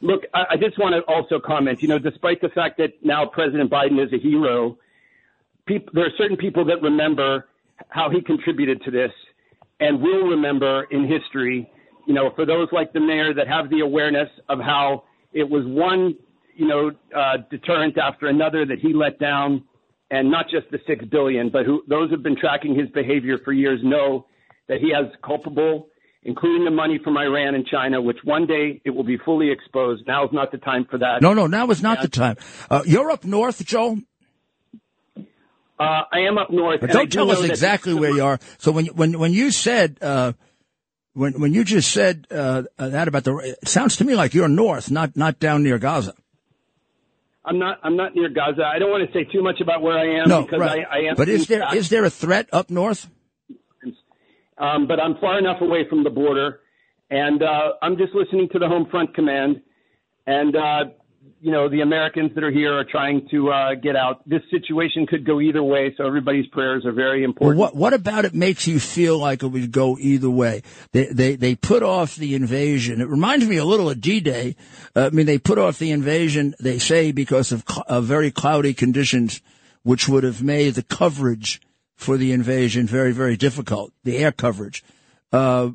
Look, 0.00 0.22
I, 0.32 0.44
I 0.50 0.56
just 0.56 0.78
want 0.78 0.94
to 0.94 1.00
also 1.12 1.38
comment, 1.38 1.82
you 1.82 1.88
know, 1.88 1.98
despite 1.98 2.40
the 2.40 2.48
fact 2.48 2.78
that 2.78 2.92
now 3.02 3.26
President 3.26 3.70
Biden 3.70 4.02
is 4.02 4.12
a 4.12 4.18
hero, 4.18 4.78
peop 5.66 5.88
there 5.92 6.04
are 6.04 6.16
certain 6.18 6.36
people 6.36 6.64
that 6.66 6.82
remember 6.82 7.46
how 7.88 8.10
he 8.10 8.20
contributed 8.20 8.82
to 8.82 8.90
this 8.90 9.10
and 9.80 10.00
will 10.00 10.28
remember 10.28 10.84
in 10.90 11.06
history, 11.06 11.68
you 12.06 12.14
know, 12.14 12.30
for 12.36 12.46
those 12.46 12.68
like 12.72 12.92
the 12.92 13.00
mayor 13.00 13.34
that 13.34 13.48
have 13.48 13.70
the 13.70 13.80
awareness 13.80 14.28
of 14.48 14.58
how 14.60 15.04
it 15.32 15.48
was 15.48 15.64
one, 15.66 16.14
you 16.54 16.66
know, 16.66 16.90
uh, 17.16 17.38
deterrent 17.50 17.98
after 17.98 18.26
another 18.28 18.64
that 18.64 18.78
he 18.78 18.92
let 18.92 19.18
down, 19.18 19.64
and 20.10 20.30
not 20.30 20.46
just 20.48 20.70
the 20.70 20.78
six 20.86 21.04
billion, 21.06 21.50
but 21.50 21.66
who 21.66 21.82
those 21.88 22.10
who've 22.10 22.22
been 22.22 22.36
tracking 22.38 22.74
his 22.78 22.88
behavior 22.90 23.38
for 23.44 23.52
years 23.52 23.80
know 23.82 24.26
that 24.68 24.78
he 24.80 24.92
has 24.92 25.06
culpable, 25.24 25.88
including 26.22 26.64
the 26.64 26.70
money 26.70 27.00
from 27.02 27.16
Iran 27.16 27.54
and 27.54 27.66
China, 27.66 28.00
which 28.00 28.18
one 28.22 28.46
day 28.46 28.80
it 28.84 28.90
will 28.90 29.02
be 29.02 29.18
fully 29.18 29.50
exposed. 29.50 30.06
Now 30.06 30.24
is 30.24 30.30
not 30.32 30.52
the 30.52 30.58
time 30.58 30.86
for 30.88 30.98
that. 30.98 31.20
No, 31.20 31.34
no, 31.34 31.46
now 31.46 31.68
is 31.70 31.82
not 31.82 32.00
the 32.00 32.08
time. 32.08 32.36
Uh, 32.70 32.82
you're 32.86 33.10
up 33.10 33.24
north, 33.24 33.64
Joel, 33.64 33.98
Uh, 35.78 36.02
I 36.12 36.20
am 36.20 36.38
up 36.38 36.50
north. 36.50 36.80
but 36.80 36.90
don't 36.90 37.10
tell 37.10 37.26
know 37.26 37.32
us 37.32 37.42
exactly 37.42 37.94
where 37.94 38.10
you 38.10 38.22
are. 38.24 38.38
So 38.58 38.70
when 38.72 38.86
when 38.86 39.18
when 39.18 39.32
you 39.32 39.50
said 39.50 39.98
uh, 40.00 40.32
when 41.14 41.40
when 41.40 41.52
you 41.52 41.64
just 41.64 41.90
said 41.90 42.26
uh, 42.30 42.62
that 42.76 43.08
about 43.08 43.24
the, 43.24 43.36
it 43.38 43.68
sounds 43.68 43.96
to 43.96 44.04
me 44.04 44.14
like 44.14 44.34
you're 44.34 44.48
north, 44.48 44.90
not 44.90 45.16
not 45.16 45.40
down 45.40 45.62
near 45.64 45.78
Gaza. 45.78 46.14
I'm 47.44 47.58
not. 47.58 47.78
I'm 47.82 47.96
not 47.96 48.14
near 48.14 48.28
Gaza. 48.30 48.64
I 48.64 48.78
don't 48.78 48.90
want 48.90 49.06
to 49.06 49.12
say 49.12 49.24
too 49.24 49.42
much 49.42 49.60
about 49.60 49.82
where 49.82 49.98
I 49.98 50.22
am 50.22 50.28
No, 50.28 50.42
because 50.42 50.60
right. 50.60 50.86
I, 50.90 50.98
I 50.98 51.00
am. 51.10 51.16
but 51.16 51.28
is 51.28 51.46
there 51.46 51.74
is 51.74 51.88
there 51.88 52.04
a 52.04 52.10
threat 52.10 52.48
up 52.52 52.70
north? 52.70 53.10
Um, 54.56 54.86
but 54.86 55.00
I'm 55.00 55.16
far 55.20 55.38
enough 55.38 55.60
away 55.60 55.86
from 55.88 56.04
the 56.04 56.10
border, 56.10 56.60
and 57.10 57.42
uh, 57.42 57.72
I'm 57.82 57.96
just 57.96 58.14
listening 58.14 58.48
to 58.52 58.58
the 58.60 58.68
Home 58.68 58.86
Front 58.88 59.12
Command, 59.14 59.60
and 60.26 60.54
uh, 60.54 60.84
you 61.44 61.52
know 61.52 61.68
the 61.68 61.82
Americans 61.82 62.30
that 62.34 62.42
are 62.42 62.50
here 62.50 62.72
are 62.72 62.84
trying 62.84 63.28
to 63.30 63.50
uh, 63.50 63.74
get 63.74 63.96
out. 63.96 64.26
This 64.26 64.40
situation 64.50 65.06
could 65.06 65.26
go 65.26 65.42
either 65.42 65.62
way, 65.62 65.94
so 65.96 66.06
everybody's 66.06 66.46
prayers 66.46 66.86
are 66.86 66.92
very 66.92 67.20
Well, 67.20 67.28
important. 67.28 67.58
what 67.60 67.76
what 67.76 67.92
about 67.92 68.24
it 68.24 68.34
makes 68.34 68.66
you 68.66 68.80
feel 68.80 69.18
like 69.18 69.42
it 69.42 69.48
would 69.48 69.70
go 69.70 69.98
either 70.00 70.30
way? 70.30 70.62
They 70.92 71.04
they 71.20 71.36
they 71.36 71.54
put 71.54 71.82
off 71.82 72.16
the 72.16 72.34
invasion. 72.34 73.02
It 73.02 73.08
reminds 73.08 73.46
me 73.46 73.58
a 73.58 73.64
little 73.66 73.90
of 73.90 74.00
D-Day. 74.00 74.56
Uh, 74.96 75.06
I 75.06 75.10
mean, 75.10 75.26
they 75.26 75.36
put 75.36 75.58
off 75.58 75.78
the 75.78 75.90
invasion. 75.90 76.54
They 76.58 76.78
say 76.78 77.12
because 77.12 77.52
of, 77.52 77.62
cl- 77.68 77.84
of 77.88 78.04
very 78.04 78.30
cloudy 78.30 78.72
conditions, 78.72 79.42
which 79.82 80.08
would 80.08 80.24
have 80.24 80.42
made 80.42 80.76
the 80.76 80.82
coverage 80.82 81.60
for 81.94 82.16
the 82.16 82.32
invasion 82.32 82.86
very 82.86 83.12
very 83.12 83.36
difficult. 83.36 83.92
The 84.02 84.16
air 84.16 84.32
coverage. 84.32 84.82
Uh, 85.30 85.72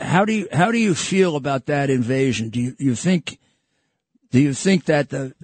how 0.00 0.24
do 0.24 0.32
you 0.32 0.48
how 0.50 0.72
do 0.72 0.78
you 0.78 0.94
feel 0.94 1.36
about 1.36 1.66
that 1.66 1.90
invasion? 1.90 2.48
Do 2.48 2.58
you 2.58 2.74
you 2.78 2.94
think 2.94 3.38
do 4.30 4.40
you 4.40 4.52
think 4.54 4.84
that 4.86 5.10
the 5.10 5.34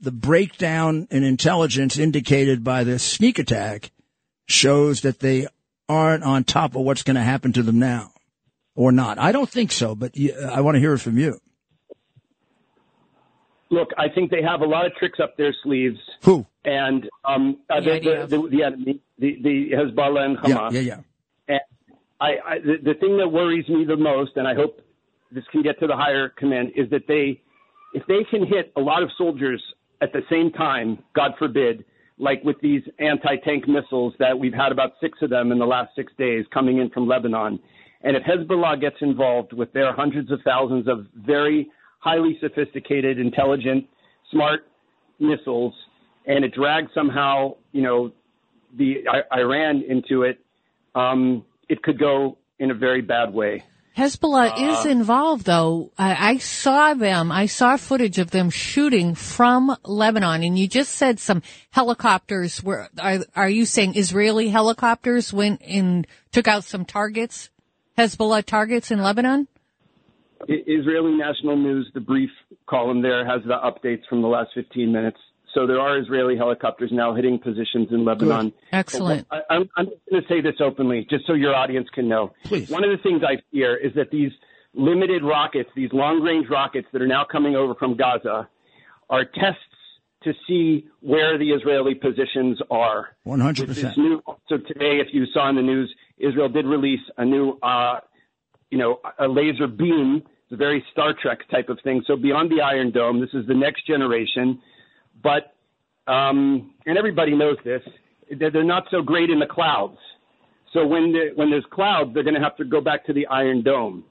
the 0.00 0.10
breakdown 0.12 1.06
in 1.10 1.22
intelligence 1.22 1.96
indicated 1.98 2.64
by 2.64 2.82
the 2.84 2.98
sneak 2.98 3.38
attack 3.38 3.90
shows 4.46 5.02
that 5.02 5.20
they 5.20 5.46
aren't 5.88 6.24
on 6.24 6.42
top 6.44 6.74
of 6.74 6.82
what's 6.82 7.02
going 7.04 7.14
to 7.16 7.22
happen 7.22 7.52
to 7.52 7.62
them 7.62 7.78
now, 7.78 8.12
or 8.74 8.90
not? 8.90 9.18
I 9.18 9.30
don't 9.32 9.48
think 9.48 9.70
so, 9.70 9.94
but 9.94 10.12
I 10.50 10.60
want 10.60 10.74
to 10.74 10.80
hear 10.80 10.94
it 10.94 10.98
from 10.98 11.18
you. 11.18 11.38
Look, 13.70 13.90
I 13.96 14.08
think 14.08 14.30
they 14.30 14.42
have 14.42 14.60
a 14.60 14.66
lot 14.66 14.84
of 14.84 14.94
tricks 14.96 15.18
up 15.18 15.36
their 15.38 15.54
sleeves, 15.62 15.98
Who? 16.24 16.44
and 16.64 17.08
um, 17.24 17.58
The 17.70 18.26
the, 18.28 18.36
the, 18.36 18.48
the, 18.48 18.62
enemy, 18.64 19.00
the, 19.18 19.38
the 19.42 19.70
Hezbollah 19.70 20.20
and 20.26 20.38
Yeah, 20.46 20.56
Hamas. 20.58 20.72
yeah, 20.72 20.80
yeah. 20.80 20.98
And 21.48 21.60
I, 22.20 22.26
I 22.46 22.58
the, 22.58 22.76
the 22.82 22.94
thing 22.94 23.16
that 23.16 23.28
worries 23.28 23.66
me 23.68 23.84
the 23.86 23.96
most, 23.96 24.32
and 24.36 24.46
I 24.46 24.54
hope 24.54 24.82
this 25.30 25.44
can 25.50 25.62
get 25.62 25.80
to 25.80 25.86
the 25.86 25.96
higher 25.96 26.28
command, 26.28 26.72
is 26.76 26.90
that 26.90 27.06
they, 27.08 27.40
if 27.94 28.06
they 28.06 28.24
can 28.30 28.46
hit 28.46 28.72
a 28.76 28.80
lot 28.80 29.02
of 29.02 29.10
soldiers 29.16 29.62
at 30.00 30.12
the 30.12 30.22
same 30.30 30.50
time, 30.50 30.98
God 31.14 31.32
forbid, 31.38 31.84
like 32.18 32.42
with 32.44 32.60
these 32.60 32.82
anti-tank 32.98 33.68
missiles 33.68 34.14
that 34.18 34.38
we've 34.38 34.54
had 34.54 34.72
about 34.72 34.92
six 35.00 35.18
of 35.22 35.30
them 35.30 35.52
in 35.52 35.58
the 35.58 35.66
last 35.66 35.90
six 35.94 36.12
days 36.18 36.44
coming 36.52 36.78
in 36.78 36.90
from 36.90 37.06
Lebanon, 37.06 37.58
and 38.04 38.16
if 38.16 38.22
Hezbollah 38.24 38.80
gets 38.80 38.96
involved 39.00 39.52
with 39.52 39.72
their 39.72 39.92
hundreds 39.92 40.30
of 40.30 40.40
thousands 40.44 40.88
of 40.88 41.06
very 41.14 41.70
highly 42.00 42.36
sophisticated, 42.40 43.18
intelligent 43.18 43.86
smart 44.30 44.66
missiles 45.20 45.72
and 46.26 46.44
it 46.44 46.52
drags 46.54 46.90
somehow, 46.94 47.54
you 47.72 47.82
know, 47.82 48.12
the 48.76 49.04
I, 49.08 49.40
Iran 49.40 49.84
into 49.88 50.22
it, 50.22 50.40
um, 50.94 51.44
it 51.68 51.82
could 51.82 51.98
go 51.98 52.38
in 52.58 52.70
a 52.70 52.74
very 52.74 53.02
bad 53.02 53.32
way. 53.32 53.62
Hezbollah 53.96 54.52
uh, 54.52 54.72
is 54.72 54.86
involved, 54.86 55.44
though. 55.44 55.92
I, 55.98 56.30
I, 56.30 56.38
saw 56.38 56.94
them. 56.94 57.30
I 57.30 57.46
saw 57.46 57.76
footage 57.76 58.18
of 58.18 58.30
them 58.30 58.48
shooting 58.48 59.14
from 59.14 59.76
Lebanon, 59.84 60.42
and 60.42 60.58
you 60.58 60.66
just 60.66 60.94
said 60.94 61.20
some 61.20 61.42
helicopters 61.70 62.62
were. 62.62 62.88
Are, 62.98 63.18
are 63.36 63.50
you 63.50 63.66
saying 63.66 63.96
Israeli 63.96 64.48
helicopters 64.48 65.32
went 65.32 65.60
and 65.62 66.06
took 66.32 66.48
out 66.48 66.64
some 66.64 66.86
targets, 66.86 67.50
Hezbollah 67.98 68.44
targets 68.44 68.90
in 68.90 69.02
Lebanon? 69.02 69.46
Israeli 70.48 71.12
National 71.12 71.56
News, 71.56 71.90
the 71.94 72.00
brief 72.00 72.30
column 72.68 73.02
there 73.02 73.24
has 73.26 73.42
the 73.44 73.54
updates 73.54 74.06
from 74.08 74.22
the 74.22 74.28
last 74.28 74.50
15 74.54 74.90
minutes. 74.90 75.18
So 75.54 75.66
there 75.66 75.80
are 75.80 75.98
Israeli 75.98 76.36
helicopters 76.36 76.90
now 76.92 77.14
hitting 77.14 77.38
positions 77.38 77.88
in 77.90 78.04
Lebanon. 78.04 78.50
Good. 78.50 78.54
Excellent. 78.72 79.26
I, 79.30 79.40
am 79.50 79.68
going 79.76 80.22
to 80.22 80.28
say 80.28 80.40
this 80.40 80.54
openly, 80.60 81.06
just 81.10 81.26
so 81.26 81.34
your 81.34 81.54
audience 81.54 81.88
can 81.92 82.08
know. 82.08 82.32
Please. 82.44 82.70
One 82.70 82.84
of 82.84 82.90
the 82.90 83.02
things 83.02 83.22
I 83.22 83.42
fear 83.50 83.76
is 83.76 83.92
that 83.94 84.10
these 84.10 84.32
limited 84.74 85.22
rockets, 85.22 85.68
these 85.76 85.90
long-range 85.92 86.46
rockets 86.48 86.88
that 86.92 87.02
are 87.02 87.06
now 87.06 87.24
coming 87.30 87.54
over 87.54 87.74
from 87.74 87.96
Gaza, 87.96 88.48
are 89.10 89.24
tests 89.24 89.60
to 90.24 90.32
see 90.46 90.86
where 91.00 91.36
the 91.36 91.50
Israeli 91.50 91.94
positions 91.94 92.58
are. 92.70 93.08
100%. 93.26 93.96
New, 93.98 94.22
so 94.48 94.56
today, 94.56 95.00
if 95.00 95.08
you 95.12 95.26
saw 95.34 95.50
in 95.50 95.56
the 95.56 95.62
news, 95.62 95.92
Israel 96.18 96.48
did 96.48 96.64
release 96.64 97.00
a 97.18 97.24
new, 97.24 97.58
uh, 97.62 98.00
you 98.70 98.78
know, 98.78 99.00
a 99.18 99.28
laser 99.28 99.66
beam. 99.66 100.22
It's 100.44 100.52
a 100.52 100.56
very 100.56 100.84
Star 100.92 101.14
Trek 101.20 101.40
type 101.50 101.68
of 101.68 101.78
thing. 101.84 102.02
So 102.06 102.16
beyond 102.16 102.50
the 102.50 102.62
Iron 102.62 102.92
Dome, 102.92 103.20
this 103.20 103.30
is 103.34 103.46
the 103.46 103.54
next 103.54 103.86
generation. 103.86 104.60
But 105.22 105.54
um, 106.06 106.74
and 106.86 106.98
everybody 106.98 107.34
knows 107.34 107.56
this, 107.64 107.82
they're 108.38 108.64
not 108.64 108.84
so 108.90 109.02
great 109.02 109.30
in 109.30 109.38
the 109.38 109.46
clouds. 109.46 109.98
So 110.72 110.86
when 110.86 111.12
the, 111.12 111.30
when 111.34 111.50
there's 111.50 111.66
clouds, 111.70 112.12
they're 112.14 112.22
going 112.22 112.34
to 112.34 112.40
have 112.40 112.56
to 112.56 112.64
go 112.64 112.80
back 112.80 113.04
to 113.06 113.12
the 113.12 113.26
Iron 113.26 113.62
Dome. 113.62 114.04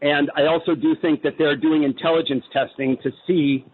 And 0.00 0.30
I 0.36 0.46
also 0.46 0.74
do 0.74 0.96
think 1.00 1.22
that 1.22 1.34
they're 1.38 1.56
doing 1.56 1.84
intelligence 1.84 2.44
testing 2.52 2.96
to 3.02 3.10
see 3.26 3.64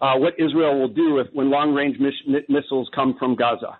uh, 0.00 0.16
what 0.16 0.34
Israel 0.38 0.78
will 0.78 0.88
do 0.88 1.18
if 1.18 1.28
when 1.32 1.50
long 1.50 1.72
range 1.72 1.96
miss- 1.98 2.42
missiles 2.48 2.90
come 2.94 3.16
from 3.18 3.36
Gaza. 3.36 3.78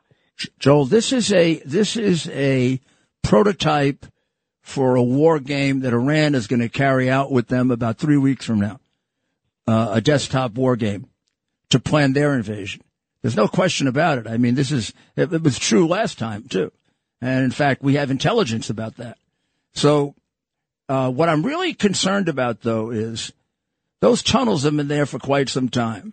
Joel, 0.58 0.86
this 0.86 1.12
is 1.12 1.32
a 1.32 1.56
this 1.66 1.96
is 1.96 2.28
a 2.30 2.80
prototype 3.22 4.06
for 4.62 4.96
a 4.96 5.02
war 5.02 5.38
game 5.38 5.80
that 5.80 5.92
Iran 5.92 6.34
is 6.34 6.46
going 6.46 6.60
to 6.60 6.68
carry 6.68 7.10
out 7.10 7.30
with 7.30 7.48
them 7.48 7.70
about 7.70 7.98
three 7.98 8.16
weeks 8.16 8.46
from 8.46 8.60
now. 8.60 8.80
Uh, 9.66 9.90
a 9.92 10.00
desktop 10.00 10.54
war 10.54 10.76
game 10.76 11.06
to 11.72 11.80
plan 11.80 12.12
their 12.12 12.34
invasion. 12.34 12.82
There's 13.20 13.36
no 13.36 13.48
question 13.48 13.86
about 13.86 14.18
it. 14.18 14.26
I 14.26 14.36
mean, 14.36 14.54
this 14.54 14.72
is, 14.72 14.92
it, 15.16 15.32
it 15.32 15.42
was 15.42 15.58
true 15.58 15.86
last 15.86 16.18
time 16.18 16.44
too. 16.48 16.72
And 17.20 17.44
in 17.44 17.50
fact, 17.50 17.82
we 17.82 17.94
have 17.94 18.10
intelligence 18.10 18.70
about 18.70 18.96
that. 18.96 19.18
So, 19.74 20.14
uh, 20.88 21.10
what 21.10 21.28
I'm 21.28 21.44
really 21.44 21.72
concerned 21.74 22.28
about 22.28 22.62
though 22.62 22.90
is 22.90 23.32
those 24.00 24.22
tunnels 24.22 24.64
have 24.64 24.76
been 24.76 24.88
there 24.88 25.06
for 25.06 25.18
quite 25.18 25.48
some 25.48 25.68
time. 25.68 26.12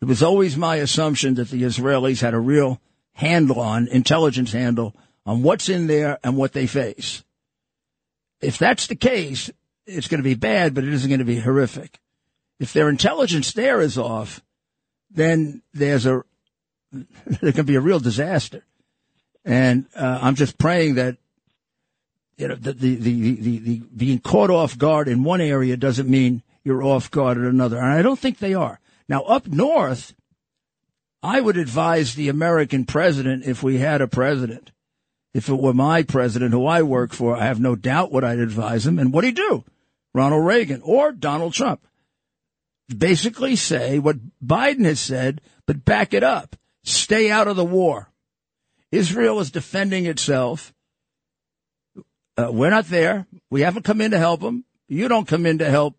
It 0.00 0.06
was 0.06 0.22
always 0.22 0.56
my 0.56 0.76
assumption 0.76 1.34
that 1.34 1.48
the 1.48 1.62
Israelis 1.62 2.20
had 2.20 2.34
a 2.34 2.38
real 2.38 2.80
handle 3.14 3.60
on, 3.60 3.88
intelligence 3.88 4.52
handle 4.52 4.94
on 5.26 5.42
what's 5.42 5.68
in 5.68 5.86
there 5.86 6.18
and 6.22 6.36
what 6.36 6.52
they 6.52 6.66
face. 6.66 7.24
If 8.40 8.58
that's 8.58 8.86
the 8.86 8.96
case, 8.96 9.50
it's 9.86 10.08
going 10.08 10.18
to 10.18 10.28
be 10.28 10.34
bad, 10.34 10.74
but 10.74 10.84
it 10.84 10.92
isn't 10.92 11.08
going 11.08 11.18
to 11.20 11.24
be 11.24 11.40
horrific. 11.40 11.98
If 12.60 12.72
their 12.72 12.88
intelligence 12.88 13.52
there 13.52 13.80
is 13.80 13.98
off, 13.98 14.42
then 15.14 15.62
there's 15.72 16.06
a 16.06 16.22
there 16.92 17.52
can 17.52 17.66
be 17.66 17.76
a 17.76 17.80
real 17.80 18.00
disaster. 18.00 18.64
And 19.44 19.86
uh, 19.96 20.18
I'm 20.22 20.34
just 20.34 20.58
praying 20.58 20.94
that 20.94 21.16
you 22.36 22.48
know 22.48 22.54
the, 22.56 22.72
the 22.72 22.94
the, 22.96 23.34
the 23.36 23.58
the 23.58 23.78
being 23.96 24.18
caught 24.18 24.50
off 24.50 24.76
guard 24.76 25.08
in 25.08 25.22
one 25.22 25.40
area 25.40 25.76
doesn't 25.76 26.08
mean 26.08 26.42
you're 26.64 26.82
off 26.82 27.10
guard 27.10 27.36
in 27.36 27.44
another. 27.44 27.78
And 27.78 27.86
I 27.86 28.02
don't 28.02 28.18
think 28.18 28.38
they 28.38 28.54
are. 28.54 28.80
Now 29.08 29.22
up 29.22 29.46
north, 29.46 30.14
I 31.22 31.40
would 31.40 31.56
advise 31.56 32.14
the 32.14 32.28
American 32.28 32.84
president 32.84 33.44
if 33.44 33.62
we 33.62 33.78
had 33.78 34.00
a 34.00 34.08
president. 34.08 34.70
If 35.32 35.48
it 35.48 35.58
were 35.58 35.74
my 35.74 36.04
president 36.04 36.52
who 36.52 36.64
I 36.64 36.82
work 36.82 37.12
for, 37.12 37.36
I 37.36 37.46
have 37.46 37.58
no 37.58 37.74
doubt 37.74 38.12
what 38.12 38.22
I'd 38.22 38.38
advise 38.38 38.86
him. 38.86 39.00
And 39.00 39.12
what'd 39.12 39.26
he 39.26 39.34
do? 39.34 39.64
Ronald 40.14 40.46
Reagan 40.46 40.80
or 40.84 41.10
Donald 41.10 41.54
Trump 41.54 41.84
basically 42.88 43.56
say 43.56 43.98
what 43.98 44.16
Biden 44.44 44.84
has 44.84 45.00
said, 45.00 45.40
but 45.66 45.84
back 45.84 46.14
it 46.14 46.22
up. 46.22 46.56
Stay 46.82 47.30
out 47.30 47.48
of 47.48 47.56
the 47.56 47.64
war. 47.64 48.10
Israel 48.92 49.40
is 49.40 49.50
defending 49.50 50.06
itself. 50.06 50.72
Uh, 52.36 52.50
we're 52.50 52.70
not 52.70 52.86
there. 52.86 53.26
We 53.50 53.62
haven't 53.62 53.84
come 53.84 54.00
in 54.00 54.10
to 54.10 54.18
help 54.18 54.40
them. 54.40 54.64
You 54.88 55.08
don't 55.08 55.26
come 55.26 55.46
in 55.46 55.58
to 55.58 55.70
help 55.70 55.96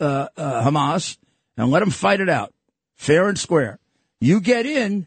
uh, 0.00 0.28
uh, 0.36 0.64
Hamas 0.64 1.18
and 1.56 1.70
let 1.70 1.80
them 1.80 1.90
fight 1.90 2.20
it 2.20 2.28
out, 2.28 2.52
fair 2.96 3.28
and 3.28 3.38
square. 3.38 3.78
You 4.20 4.40
get 4.40 4.66
in, 4.66 5.06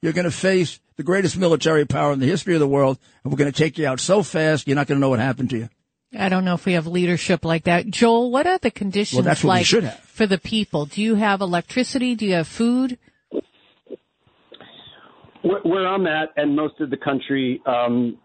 you're 0.00 0.12
going 0.12 0.24
to 0.24 0.30
face 0.30 0.80
the 0.96 1.02
greatest 1.02 1.36
military 1.36 1.84
power 1.84 2.12
in 2.12 2.20
the 2.20 2.26
history 2.26 2.54
of 2.54 2.60
the 2.60 2.68
world, 2.68 2.98
and 3.22 3.32
we're 3.32 3.38
going 3.38 3.52
to 3.52 3.58
take 3.58 3.78
you 3.78 3.86
out 3.86 4.00
so 4.00 4.22
fast 4.22 4.66
you're 4.66 4.76
not 4.76 4.86
going 4.86 4.96
to 4.96 5.00
know 5.00 5.10
what 5.10 5.18
happened 5.18 5.50
to 5.50 5.58
you. 5.58 5.68
I 6.18 6.28
don't 6.28 6.44
know 6.44 6.54
if 6.54 6.66
we 6.66 6.72
have 6.72 6.86
leadership 6.86 7.44
like 7.44 7.64
that. 7.64 7.86
Joel, 7.86 8.30
what 8.30 8.46
are 8.46 8.58
the 8.58 8.70
conditions 8.70 9.16
well, 9.16 9.24
that's 9.24 9.44
what 9.44 9.50
like 9.50 9.72
we 9.72 9.80
have. 9.82 9.98
for 10.00 10.26
the 10.26 10.38
people? 10.38 10.86
Do 10.86 11.02
you 11.02 11.14
have 11.14 11.40
electricity? 11.40 12.14
Do 12.14 12.26
you 12.26 12.34
have 12.34 12.48
food? 12.48 12.98
Where 15.42 15.86
I'm 15.86 16.06
at, 16.06 16.30
and 16.36 16.56
most 16.56 16.80
of 16.80 16.90
the 16.90 16.96
country, 16.96 17.62
um, 17.66 18.18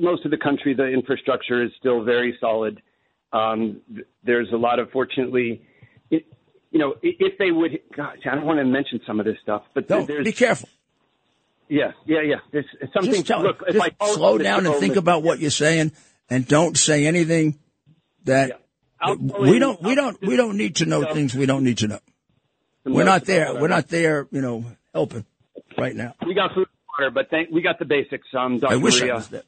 most 0.00 0.24
of 0.24 0.30
the 0.30 0.38
country, 0.38 0.74
the 0.74 0.86
infrastructure 0.86 1.62
is 1.62 1.70
still 1.78 2.02
very 2.02 2.36
solid. 2.40 2.80
Um, 3.32 3.82
there's 4.24 4.48
a 4.52 4.56
lot 4.56 4.78
of, 4.78 4.90
fortunately, 4.90 5.62
it, 6.10 6.24
you 6.70 6.78
know, 6.78 6.94
if 7.02 7.36
they 7.38 7.50
would, 7.50 7.78
gosh, 7.94 8.16
I 8.30 8.34
don't 8.34 8.46
want 8.46 8.58
to 8.58 8.64
mention 8.64 9.00
some 9.06 9.20
of 9.20 9.26
this 9.26 9.36
stuff, 9.42 9.64
but 9.74 9.90
no, 9.90 10.06
there's, 10.06 10.24
be 10.24 10.32
careful. 10.32 10.70
Yeah, 11.68 11.92
yeah, 12.06 12.22
yeah. 12.22 12.36
There's 12.52 12.64
something. 12.94 13.12
Just, 13.12 13.26
tell, 13.26 13.42
look, 13.42 13.62
just 13.70 14.14
slow 14.14 14.38
down 14.38 14.66
and 14.66 14.76
think 14.76 14.96
about 14.96 15.22
what 15.22 15.40
you're 15.40 15.50
saying 15.50 15.92
and 16.28 16.46
don't 16.46 16.76
say 16.76 17.06
anything 17.06 17.58
that 18.24 18.60
yeah. 19.04 19.14
we 19.14 19.58
don't 19.58 19.82
we 19.82 19.94
don't 19.94 20.20
we 20.20 20.36
don't 20.36 20.56
need 20.56 20.76
to 20.76 20.86
know 20.86 21.12
things 21.12 21.34
we 21.34 21.46
don't 21.46 21.64
need 21.64 21.78
to 21.78 21.88
know. 21.88 22.00
We're 22.84 23.04
not 23.04 23.24
there. 23.24 23.54
We're 23.54 23.68
not 23.68 23.88
there. 23.88 24.28
You 24.30 24.40
know, 24.40 24.64
helping 24.94 25.24
right 25.76 25.94
now. 25.94 26.14
We 26.24 26.34
got 26.34 26.54
food 26.54 26.68
and 26.68 26.86
water, 26.98 27.10
but 27.10 27.30
thank, 27.30 27.50
we 27.50 27.62
got 27.62 27.78
the 27.78 27.84
basics. 27.84 28.28
Um, 28.34 28.58
Dr. 28.58 28.72
I 28.72 28.76
wish 28.76 29.00
Maria. 29.00 29.12
I 29.12 29.16
was 29.16 29.28
there. 29.28 29.42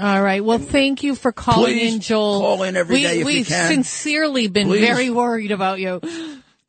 All 0.00 0.22
right. 0.22 0.44
Well, 0.44 0.58
thank 0.58 1.04
you 1.04 1.14
for 1.14 1.30
calling 1.30 1.74
Please 1.74 1.94
in, 1.94 2.00
Joel. 2.00 2.40
Call 2.40 2.62
in 2.64 2.76
every 2.76 2.96
we, 2.96 3.02
day 3.02 3.20
if 3.20 3.26
we've 3.26 3.38
you 3.38 3.44
can. 3.44 3.68
sincerely 3.68 4.48
been 4.48 4.66
Please. 4.66 4.80
very 4.80 5.08
worried 5.08 5.52
about 5.52 5.78
you. 5.78 6.00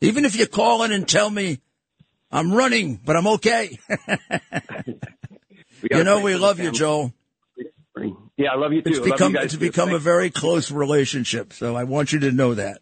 Even 0.02 0.26
if 0.26 0.36
you 0.36 0.46
call 0.46 0.84
in 0.84 0.92
and 0.92 1.08
tell 1.08 1.30
me 1.30 1.60
I'm 2.32 2.54
running, 2.54 3.00
but 3.04 3.16
I'm 3.16 3.28
okay. 3.28 3.80
you 5.92 6.04
know 6.04 6.20
we 6.20 6.36
love 6.36 6.60
you, 6.60 6.72
Joel. 6.72 7.14
Yeah, 8.38 8.52
I 8.52 8.56
love 8.56 8.74
you 8.74 8.82
too. 8.82 8.90
It's 8.90 9.00
become 9.00 9.36
it's 9.36 9.54
too. 9.54 9.60
become 9.60 9.94
a 9.94 10.00
very 10.00 10.30
close 10.30 10.72
relationship. 10.72 11.54
So 11.54 11.76
I 11.76 11.86
want 11.86 12.12
you 12.12 12.20
to 12.20 12.32
know 12.32 12.54
that. 12.56 12.82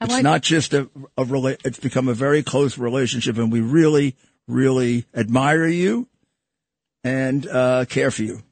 I 0.00 0.04
It's 0.04 0.14
like- 0.14 0.22
not 0.22 0.42
just 0.42 0.72
a, 0.74 0.88
a 1.16 1.24
rela- 1.24 1.60
it's 1.64 1.78
become 1.78 2.08
a 2.08 2.14
very 2.14 2.42
close 2.42 2.78
relationship 2.78 3.36
and 3.36 3.52
we 3.52 3.60
really, 3.60 4.16
really 4.46 5.04
admire 5.14 5.66
you 5.66 6.08
and 7.04 7.46
uh, 7.46 7.84
care 7.86 8.10
for 8.10 8.22
you. 8.22 8.42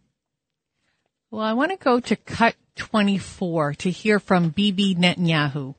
Well, 1.31 1.45
I 1.45 1.55
want 1.55 1.71
to 1.73 1.77
go 1.77 2.01
to 2.01 2.17
cut 2.17 2.57
24 2.77 3.75
to 3.75 3.91
hear 3.91 4.21
from 4.21 4.51
Bibi 4.51 4.95
Netanyahu. 4.95 5.75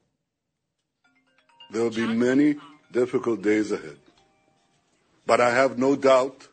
There 1.71 1.83
will 1.83 1.91
be 1.91 2.07
many 2.07 2.55
difficult 2.91 3.41
days 3.41 3.71
ahead. 3.71 3.97
But 5.25 5.41
I 5.41 5.51
have 5.51 5.77
no 5.77 5.95
doubt 5.95 6.47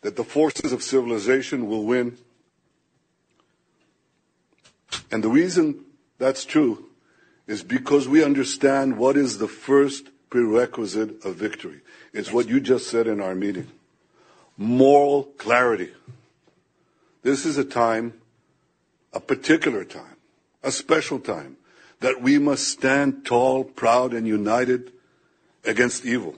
that 0.00 0.16
the 0.16 0.24
forces 0.24 0.72
of 0.72 0.82
civilization 0.82 1.66
will 1.66 1.84
win. 1.84 2.16
And 5.10 5.24
the 5.24 5.28
reason 5.28 5.84
that's 6.18 6.44
true 6.44 6.86
is 7.46 7.62
because 7.62 8.08
we 8.08 8.22
understand 8.22 8.96
what 8.96 9.16
is 9.16 9.38
the 9.38 9.48
first 9.48 10.08
prerequisite 10.30 11.24
of 11.24 11.34
victory. 11.34 11.80
It's 12.12 12.32
what 12.32 12.48
you 12.48 12.60
just 12.60 12.88
said 12.88 13.06
in 13.06 13.20
our 13.20 13.34
meeting. 13.34 13.66
Moral 14.56 15.24
clarity. 15.24 15.90
This 17.22 17.44
is 17.44 17.58
a 17.58 17.64
time, 17.64 18.14
a 19.12 19.20
particular 19.20 19.84
time, 19.84 20.16
a 20.62 20.70
special 20.70 21.18
time, 21.18 21.56
that 22.00 22.22
we 22.22 22.38
must 22.38 22.68
stand 22.68 23.26
tall, 23.26 23.64
proud, 23.64 24.14
and 24.14 24.26
united 24.26 24.92
against 25.64 26.06
evil. 26.06 26.36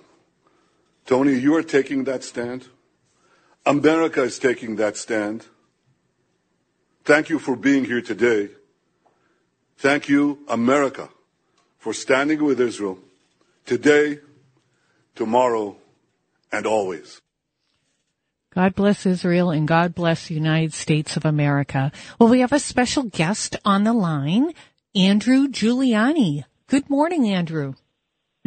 Tony, 1.07 1.35
you 1.35 1.55
are 1.57 1.63
taking 1.63 2.05
that 2.05 2.25
stand. 2.25 2.67
America 3.67 4.23
is 4.23 4.39
taking 4.39 4.77
that 4.77 4.97
stand. 4.97 5.47
Thank 7.05 7.29
you 7.29 7.39
for 7.39 7.55
being 7.55 7.85
here 7.85 8.01
today. 8.01 8.51
Thank 9.77 10.09
you, 10.09 10.39
America, 10.49 11.09
for 11.79 11.93
standing 11.93 12.43
with 12.45 12.61
Israel, 12.61 12.99
today, 13.67 14.21
tomorrow, 15.15 15.77
and 16.51 16.67
always. 16.67 17.21
God 18.55 18.75
bless 18.75 19.07
Israel 19.07 19.51
and 19.51 19.67
God 19.67 19.95
bless 19.95 20.29
the 20.29 20.35
United 20.35 20.75
States 20.75 21.17
of 21.17 21.25
America. 21.25 21.91
Well, 22.19 22.29
we 22.29 22.41
have 22.41 22.53
a 22.53 22.59
special 22.59 23.05
guest 23.05 23.57
on 23.65 23.85
the 23.85 23.95
line, 23.95 24.53
Andrew 24.95 25.49
Giuliani. 25.49 26.45
Good 26.67 26.91
morning, 26.91 27.29
Andrew. 27.29 27.75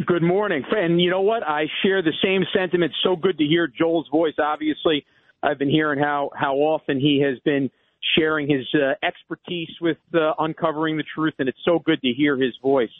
Good 0.04 0.22
morning. 0.22 0.62
And 0.70 1.00
you 1.00 1.10
know 1.10 1.22
what? 1.22 1.42
I 1.42 1.64
share 1.82 2.02
the 2.02 2.12
same 2.22 2.44
sentiment. 2.54 2.92
So 3.02 3.16
good 3.16 3.38
to 3.38 3.44
hear 3.44 3.66
Joel's 3.66 4.08
voice. 4.08 4.34
Obviously, 4.38 5.04
I've 5.42 5.58
been 5.58 5.70
hearing 5.70 5.98
how, 5.98 6.30
how 6.34 6.54
often 6.54 7.00
he 7.00 7.20
has 7.26 7.38
been 7.40 7.70
sharing 8.18 8.48
his 8.48 8.66
uh, 8.74 8.94
expertise 9.06 9.70
with 9.80 9.98
uh, 10.14 10.32
uncovering 10.38 10.96
the 10.96 11.04
truth, 11.14 11.34
and 11.38 11.48
it's 11.48 11.58
so 11.64 11.78
good 11.78 12.00
to 12.02 12.08
hear 12.12 12.36
his 12.36 12.54
voice. 12.62 12.90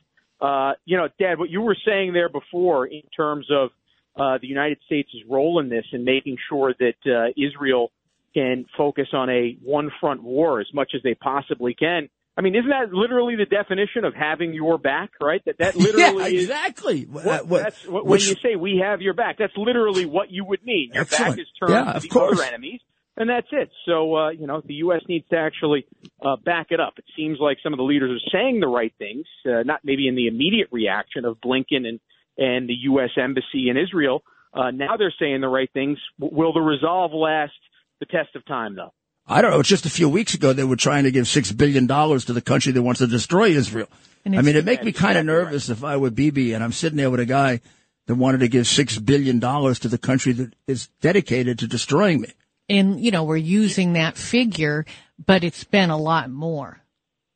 Uh, 0.40 0.72
you 0.84 0.96
know, 0.96 1.08
Dad, 1.18 1.38
what 1.38 1.50
you 1.50 1.60
were 1.62 1.76
saying 1.86 2.12
there 2.12 2.28
before 2.28 2.86
in 2.86 3.02
terms 3.16 3.46
of 3.50 3.70
uh, 4.16 4.38
the 4.40 4.46
United 4.46 4.78
States' 4.86 5.08
role 5.28 5.60
in 5.60 5.68
this 5.68 5.84
and 5.92 6.04
making 6.04 6.36
sure 6.48 6.74
that 6.78 6.94
uh, 7.06 7.28
Israel 7.36 7.90
can 8.34 8.66
focus 8.76 9.08
on 9.12 9.30
a 9.30 9.56
one 9.62 9.90
front 10.00 10.22
war 10.22 10.60
as 10.60 10.66
much 10.74 10.92
as 10.94 11.02
they 11.02 11.14
possibly 11.14 11.74
can. 11.74 12.08
I 12.38 12.42
mean, 12.42 12.54
isn't 12.54 12.68
that 12.68 12.92
literally 12.92 13.34
the 13.36 13.46
definition 13.46 14.04
of 14.04 14.12
having 14.14 14.52
your 14.52 14.76
back, 14.76 15.10
right? 15.22 15.40
That 15.46 15.56
that 15.58 15.74
literally 15.86 16.34
yeah, 16.34 16.38
is 16.40 16.42
exactly. 16.44 17.04
what, 17.04 17.26
Uh, 17.26 17.44
what- 17.44 17.62
that's 17.62 17.86
what, 17.86 18.04
which- 18.04 18.28
when 18.28 18.28
you 18.28 18.36
say 18.42 18.56
we 18.56 18.82
have 18.84 19.00
your 19.00 19.14
back. 19.14 19.38
That's 19.38 19.56
literally 19.56 20.04
what 20.04 20.30
you 20.30 20.44
would 20.44 20.62
mean. 20.64 20.90
Your 20.92 21.06
back 21.06 21.38
is 21.38 21.46
turned 21.58 21.72
Yeah, 21.86 21.92
to 21.94 22.00
the 22.00 22.08
course. 22.08 22.38
other 22.38 22.46
enemies, 22.46 22.80
and 23.16 23.28
that's 23.28 23.48
it. 23.52 23.70
So 23.86 24.14
uh, 24.16 24.30
you 24.30 24.46
know, 24.46 24.62
the 24.64 24.74
U.S. 24.74 25.02
needs 25.08 25.26
to 25.30 25.36
actually 25.36 25.86
uh, 26.24 26.36
back 26.36 26.68
it 26.70 26.80
up. 26.80 26.94
It 26.98 27.04
seems 27.16 27.38
like 27.40 27.58
some 27.62 27.72
of 27.72 27.78
the 27.78 27.84
leaders 27.84 28.10
are 28.10 28.30
saying 28.30 28.60
the 28.60 28.68
right 28.68 28.92
things, 28.98 29.26
uh, 29.46 29.62
not 29.62 29.80
maybe 29.84 30.08
in 30.08 30.14
the 30.14 30.26
immediate 30.26 30.68
reaction 30.70 31.24
of 31.24 31.38
Blinken 31.40 31.86
and 31.86 32.00
and 32.38 32.68
the 32.68 32.74
U.S. 32.90 33.10
embassy 33.16 33.68
in 33.70 33.76
Israel. 33.76 34.22
Uh, 34.52 34.70
now 34.70 34.96
they're 34.96 35.14
saying 35.18 35.40
the 35.40 35.48
right 35.48 35.70
things. 35.72 35.98
Will 36.18 36.52
the 36.52 36.60
resolve 36.60 37.12
last 37.12 37.52
the 38.00 38.06
test 38.06 38.34
of 38.34 38.44
time, 38.46 38.76
though? 38.76 38.92
I 39.26 39.42
don't 39.42 39.50
know. 39.50 39.60
It's 39.60 39.68
just 39.68 39.86
a 39.86 39.90
few 39.90 40.08
weeks 40.08 40.34
ago, 40.34 40.52
they 40.52 40.64
were 40.64 40.76
trying 40.76 41.04
to 41.04 41.10
give 41.10 41.26
six 41.26 41.50
billion 41.50 41.86
dollars 41.86 42.26
to 42.26 42.32
the 42.32 42.40
country 42.40 42.72
that 42.72 42.82
wants 42.82 43.00
to 43.00 43.06
destroy 43.06 43.48
Israel. 43.48 43.88
I 44.24 44.42
mean, 44.42 44.56
it 44.56 44.64
make 44.64 44.82
me 44.82 44.92
kind 44.92 45.16
of 45.18 45.24
exactly 45.24 45.44
nervous 45.44 45.68
if 45.68 45.84
I 45.84 45.96
were 45.96 46.10
Bibi 46.10 46.52
and 46.52 46.62
I'm 46.62 46.72
sitting 46.72 46.96
there 46.96 47.10
with 47.10 47.20
a 47.20 47.26
guy 47.26 47.60
that 48.06 48.14
wanted 48.14 48.38
to 48.38 48.48
give 48.48 48.66
six 48.66 48.98
billion 48.98 49.38
dollars 49.38 49.80
to 49.80 49.88
the 49.88 49.98
country 49.98 50.32
that 50.32 50.54
is 50.66 50.88
dedicated 51.00 51.60
to 51.60 51.66
destroying 51.66 52.20
me. 52.20 52.32
And, 52.68 53.00
you 53.00 53.10
know, 53.10 53.24
we're 53.24 53.36
using 53.36 53.92
that 53.94 54.16
figure, 54.16 54.84
but 55.24 55.44
it's 55.44 55.64
been 55.64 55.90
a 55.90 55.96
lot 55.98 56.30
more. 56.30 56.80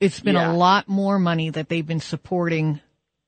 It's 0.01 0.20
been 0.20 0.35
Yeah. 0.35 0.53
a 0.53 0.55
lot 0.55 0.89
more 0.89 1.18
money 1.18 1.51
that 1.51 1.68
they've 1.68 1.87
been 1.87 2.01
supporting 2.01 2.81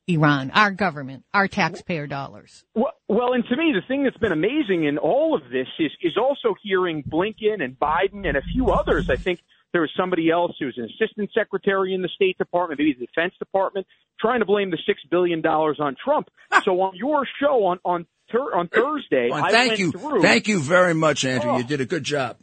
Iran, 0.09 0.51
our 0.53 0.73
government, 0.73 1.25
our 1.33 1.47
taxpayer 1.47 2.07
dollars. 2.09 2.65
Well, 2.75 2.93
well, 3.09 3.35
and 3.35 3.45
to 3.47 3.57
me, 3.57 3.73
the 3.73 3.83
thing 3.87 4.03
that's 4.03 4.17
been 4.17 4.33
amazing 4.33 4.85
in 4.85 4.99
all 4.99 5.35
of 5.37 5.43
this 5.51 5.69
is 5.79 5.93
is 6.01 6.17
also 6.17 6.55
hearing 6.63 7.05
Blinken 7.05 7.63
and 7.63 7.79
Biden 7.79 8.27
and 8.27 8.37
a 8.37 8.43
few 8.53 8.71
others. 8.71 9.09
I 9.09 9.17
think 9.17 9.41
there 9.73 9.81
was 9.83 9.91
somebody 9.97 10.29
else 10.29 10.57
who 10.59 10.67
was 10.67 10.77
an 10.77 10.85
assistant 10.85 11.31
secretary 11.33 11.95
in 11.95 12.03
the 12.03 12.09
State 12.09 12.37
Department, 12.37 12.81
maybe 12.81 12.95
the 12.99 13.07
Defense 13.07 13.35
Department, 13.39 13.87
trying 14.19 14.41
to 14.41 14.45
blame 14.47 14.71
the 14.71 14.79
six 14.87 15.01
billion 15.09 15.41
dollars 15.41 15.79
on 15.79 15.95
Trump. 16.03 16.31
Ah. 16.51 16.61
so 16.65 16.81
on 16.81 16.97
your 16.97 17.25
show 17.41 17.65
on 17.67 17.79
on 17.85 18.07
ter- 18.33 18.55
on 18.55 18.69
Thursday, 18.69 19.29
Well, 19.31 19.45
I 19.45 19.51
thank 19.51 19.69
went 19.71 19.81
you, 19.81 19.93
through. 19.93 20.23
thank 20.23 20.49
you 20.49 20.61
very 20.61 20.95
much, 20.95 21.25
Andrew. 21.25 21.53
Oh. 21.53 21.59
You 21.59 21.65
did 21.65 21.81
a 21.81 21.87
good 21.87 22.05
job. 22.05 22.39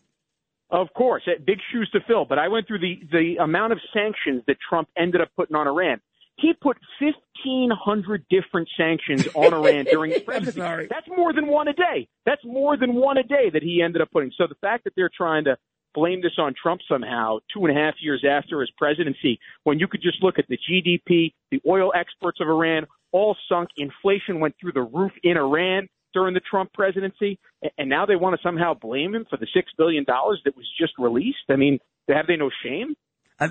Of 0.72 0.94
course, 0.94 1.24
eh, 1.28 1.40
big 1.44 1.58
shoes 1.72 1.90
to 1.94 2.00
fill. 2.08 2.26
But 2.26 2.38
I 2.38 2.48
went 2.48 2.68
through 2.68 2.80
the 2.80 3.00
the 3.12 3.38
amount 3.44 3.74
of 3.74 3.80
sanctions 3.92 4.44
that 4.48 4.58
Trump 4.70 4.88
ended 4.96 5.20
up 5.20 5.30
putting 5.36 5.56
on 5.56 5.68
Iran. 5.68 6.00
He 6.38 6.54
put 6.54 6.78
fifteen 7.00 7.72
hundred 7.74 8.24
different 8.30 8.70
sanctions 8.78 9.28
on 9.34 9.54
Iran 9.54 9.86
during 9.86 10.12
his 10.16 10.22
presidency. 10.22 10.88
That's 10.90 11.08
more 11.08 11.34
than 11.34 11.48
one 11.48 11.68
a 11.68 11.74
day. 11.74 12.08
That's 12.26 12.46
more 12.46 12.78
than 12.78 12.94
one 12.94 13.18
a 13.18 13.24
day 13.24 13.50
that 13.52 13.64
he 13.64 13.82
ended 13.84 14.02
up 14.04 14.12
putting. 14.12 14.32
So 14.38 14.46
the 14.48 14.56
fact 14.62 14.84
that 14.84 14.94
they're 14.96 15.10
trying 15.16 15.46
to 15.46 15.58
blame 15.96 16.22
this 16.22 16.34
on 16.38 16.54
Trump 16.62 16.82
somehow, 16.88 17.40
two 17.52 17.66
and 17.66 17.76
a 17.76 17.82
half 17.82 17.96
years 18.00 18.24
after 18.24 18.62
his 18.62 18.70
presidency, 18.78 19.40
when 19.64 19.80
you 19.80 19.88
could 19.88 20.04
just 20.04 20.22
look 20.22 20.38
at 20.38 20.46
the 20.48 20.58
GDP, 20.70 21.34
the 21.50 21.60
oil 21.68 21.92
exports 21.96 22.40
of 22.42 22.48
Iran, 22.48 22.86
all 23.12 23.36
sunk. 23.48 23.70
Inflation 23.78 24.40
went 24.40 24.56
through 24.60 24.74
the 24.74 24.82
roof 24.82 25.12
in 25.24 25.38
Iran 25.38 25.88
during 26.14 26.34
the 26.34 26.40
Trump 26.40 26.74
presidency, 26.74 27.40
and 27.78 27.90
now 27.90 28.06
they 28.06 28.16
want 28.16 28.36
to 28.36 28.42
somehow 28.42 28.74
blame 28.74 29.14
him 29.14 29.26
for 29.30 29.38
the 29.38 29.48
six 29.54 29.72
billion 29.78 30.04
dollars 30.04 30.42
that 30.46 30.56
was 30.56 30.66
just 30.80 30.94
released. 30.98 31.38
I 31.50 31.56
mean, 31.56 31.80
have 32.08 32.28
they 32.28 32.36
no 32.36 32.50
shame? 32.64 32.96
Uh, 33.40 33.50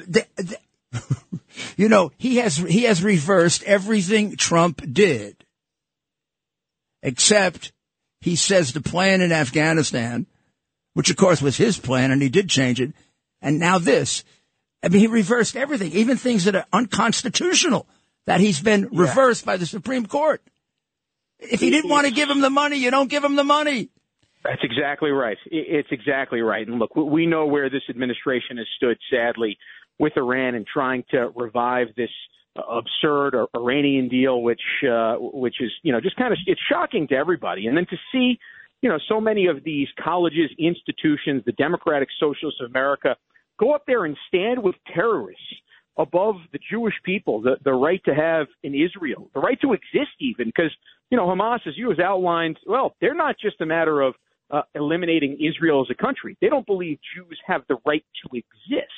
you 1.76 1.88
know, 1.88 2.10
he 2.16 2.36
has 2.36 2.56
he 2.56 2.84
has 2.84 3.02
reversed 3.02 3.62
everything 3.64 4.36
Trump 4.36 4.82
did, 4.92 5.44
except 7.02 7.72
he 8.20 8.36
says 8.36 8.72
the 8.72 8.80
plan 8.80 9.20
in 9.20 9.32
Afghanistan, 9.32 10.26
which 10.94 11.10
of 11.10 11.16
course 11.16 11.40
was 11.40 11.56
his 11.56 11.78
plan, 11.78 12.10
and 12.10 12.20
he 12.20 12.28
did 12.28 12.48
change 12.48 12.80
it, 12.80 12.92
and 13.40 13.58
now 13.58 13.78
this. 13.78 14.24
I 14.82 14.88
mean, 14.88 15.00
he 15.00 15.06
reversed 15.08 15.56
everything, 15.56 15.90
even 15.92 16.16
things 16.16 16.44
that 16.44 16.54
are 16.54 16.66
unconstitutional. 16.72 17.88
That 18.28 18.40
he's 18.40 18.60
been 18.60 18.90
reversed 18.92 19.46
by 19.46 19.56
the 19.56 19.64
Supreme 19.64 20.04
Court. 20.04 20.42
If 21.38 21.60
he 21.60 21.70
didn't 21.70 21.88
want 21.88 22.06
to 22.06 22.12
give 22.12 22.28
him 22.28 22.42
the 22.42 22.50
money, 22.50 22.76
you 22.76 22.90
don't 22.90 23.08
give 23.08 23.24
him 23.24 23.36
the 23.36 23.44
money. 23.44 23.88
That's 24.44 24.60
exactly 24.62 25.10
right. 25.10 25.38
It's 25.46 25.88
exactly 25.90 26.42
right. 26.42 26.68
And 26.68 26.78
look, 26.78 26.94
we 26.94 27.24
know 27.24 27.46
where 27.46 27.70
this 27.70 27.80
administration 27.88 28.58
has 28.58 28.66
stood, 28.76 28.98
sadly, 29.10 29.56
with 29.98 30.12
Iran 30.18 30.56
and 30.56 30.66
trying 30.66 31.04
to 31.10 31.30
revive 31.34 31.86
this 31.96 32.10
uh, 32.54 32.60
absurd 32.60 33.34
Iranian 33.56 34.08
deal, 34.08 34.42
which 34.42 34.60
uh, 34.86 35.14
which 35.18 35.56
is 35.60 35.70
you 35.82 35.92
know 35.92 36.00
just 36.02 36.16
kind 36.16 36.30
of 36.30 36.38
it's 36.46 36.60
shocking 36.70 37.08
to 37.08 37.14
everybody. 37.14 37.66
And 37.66 37.74
then 37.74 37.86
to 37.86 37.96
see 38.12 38.38
you 38.82 38.90
know 38.90 38.98
so 39.08 39.22
many 39.22 39.46
of 39.46 39.64
these 39.64 39.88
colleges, 40.04 40.50
institutions, 40.58 41.44
the 41.46 41.52
Democratic 41.52 42.08
Socialists 42.20 42.60
of 42.60 42.68
America 42.70 43.16
go 43.58 43.72
up 43.72 43.84
there 43.86 44.04
and 44.04 44.18
stand 44.28 44.62
with 44.62 44.74
terrorists 44.94 45.42
above 45.98 46.36
the 46.52 46.58
Jewish 46.70 46.94
people, 47.04 47.42
the, 47.42 47.56
the 47.64 47.72
right 47.72 48.00
to 48.04 48.14
have 48.14 48.46
in 48.62 48.74
Israel, 48.74 49.30
the 49.34 49.40
right 49.40 49.60
to 49.62 49.72
exist 49.72 50.12
even, 50.20 50.46
because, 50.46 50.70
you 51.10 51.16
know, 51.18 51.26
Hamas, 51.26 51.60
as 51.66 51.76
you 51.76 51.90
has 51.90 51.98
outlined, 51.98 52.58
well, 52.66 52.94
they're 53.00 53.14
not 53.14 53.36
just 53.40 53.60
a 53.60 53.66
matter 53.66 54.00
of 54.00 54.14
uh, 54.50 54.62
eliminating 54.74 55.38
Israel 55.40 55.82
as 55.82 55.88
a 55.90 56.00
country. 56.00 56.36
They 56.40 56.48
don't 56.48 56.66
believe 56.66 56.98
Jews 57.14 57.38
have 57.46 57.62
the 57.68 57.76
right 57.84 58.04
to 58.22 58.36
exist 58.36 58.92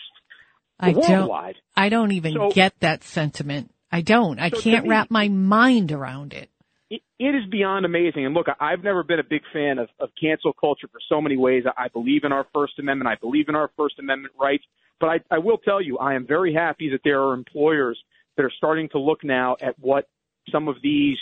I 0.78 0.92
don't, 0.92 1.08
worldwide. 1.10 1.56
I 1.76 1.88
don't 1.88 2.12
even 2.12 2.34
So- 2.34 2.50
get 2.50 2.78
that 2.80 3.02
sentiment. 3.02 3.72
I 3.92 4.02
don't. 4.02 4.38
I 4.38 4.50
So 4.50 4.60
can't 4.60 4.84
me- 4.84 4.90
wrap 4.90 5.10
my 5.10 5.26
mind 5.28 5.90
around 5.90 6.32
it. 6.32 6.48
it, 6.90 7.02
it 7.18 7.34
is 7.34 7.44
beyond 7.50 7.84
amazing. 7.84 8.24
And 8.26 8.34
look, 8.34 8.46
I've 8.60 8.84
never 8.84 9.02
been 9.02 9.18
a 9.18 9.24
big 9.24 9.42
fan 9.52 9.78
of, 9.78 9.88
of 9.98 10.10
cancel 10.20 10.52
culture 10.52 10.86
for 10.92 11.00
so 11.08 11.20
many 11.20 11.36
ways. 11.36 11.64
I 11.76 11.88
believe 11.88 12.22
in 12.24 12.30
our 12.32 12.46
First 12.54 12.78
Amendment. 12.78 13.08
I 13.08 13.16
believe 13.20 13.48
in 13.48 13.56
our 13.56 13.70
First 13.76 13.98
Amendment 13.98 14.34
rights. 14.40 14.64
But 15.00 15.06
I, 15.08 15.20
I 15.30 15.38
will 15.38 15.58
tell 15.58 15.80
you, 15.80 15.98
I 15.98 16.14
am 16.14 16.26
very 16.26 16.52
happy 16.54 16.90
that 16.90 17.00
there 17.04 17.22
are 17.22 17.32
employers 17.34 17.98
that 18.36 18.44
are 18.44 18.52
starting 18.56 18.88
to 18.90 18.98
look 18.98 19.24
now 19.24 19.56
at 19.60 19.74
what 19.78 20.08
some 20.52 20.68
of 20.68 20.76
these 20.82 21.18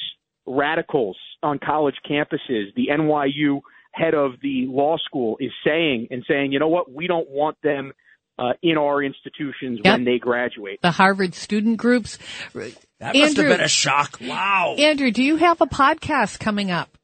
radicals 0.46 1.16
on 1.42 1.58
college 1.58 1.96
campuses, 2.08 2.74
the 2.74 2.88
NYU 2.90 3.60
head 3.92 4.14
of 4.14 4.32
the 4.42 4.66
law 4.68 4.96
school 4.98 5.36
is 5.40 5.50
saying 5.64 6.08
and 6.10 6.24
saying, 6.28 6.52
you 6.52 6.58
know 6.58 6.68
what, 6.68 6.92
we 6.92 7.06
don't 7.06 7.28
want 7.28 7.56
them 7.62 7.92
uh, 8.38 8.52
in 8.62 8.76
our 8.76 9.02
institutions 9.02 9.80
Yep. 9.84 9.94
when 9.94 10.04
they 10.04 10.18
graduate. 10.18 10.80
The 10.82 10.90
Harvard 10.90 11.34
student 11.34 11.76
groups. 11.76 12.18
That 12.54 12.74
must 13.00 13.16
Andrew- 13.16 13.44
have 13.48 13.58
been 13.58 13.64
a 13.64 13.68
shock. 13.68 14.18
Wow. 14.20 14.74
Andrew, 14.78 15.10
do 15.10 15.22
you 15.22 15.36
have 15.36 15.60
a 15.60 15.66
podcast 15.66 16.38
coming 16.40 16.70
up? 16.70 16.97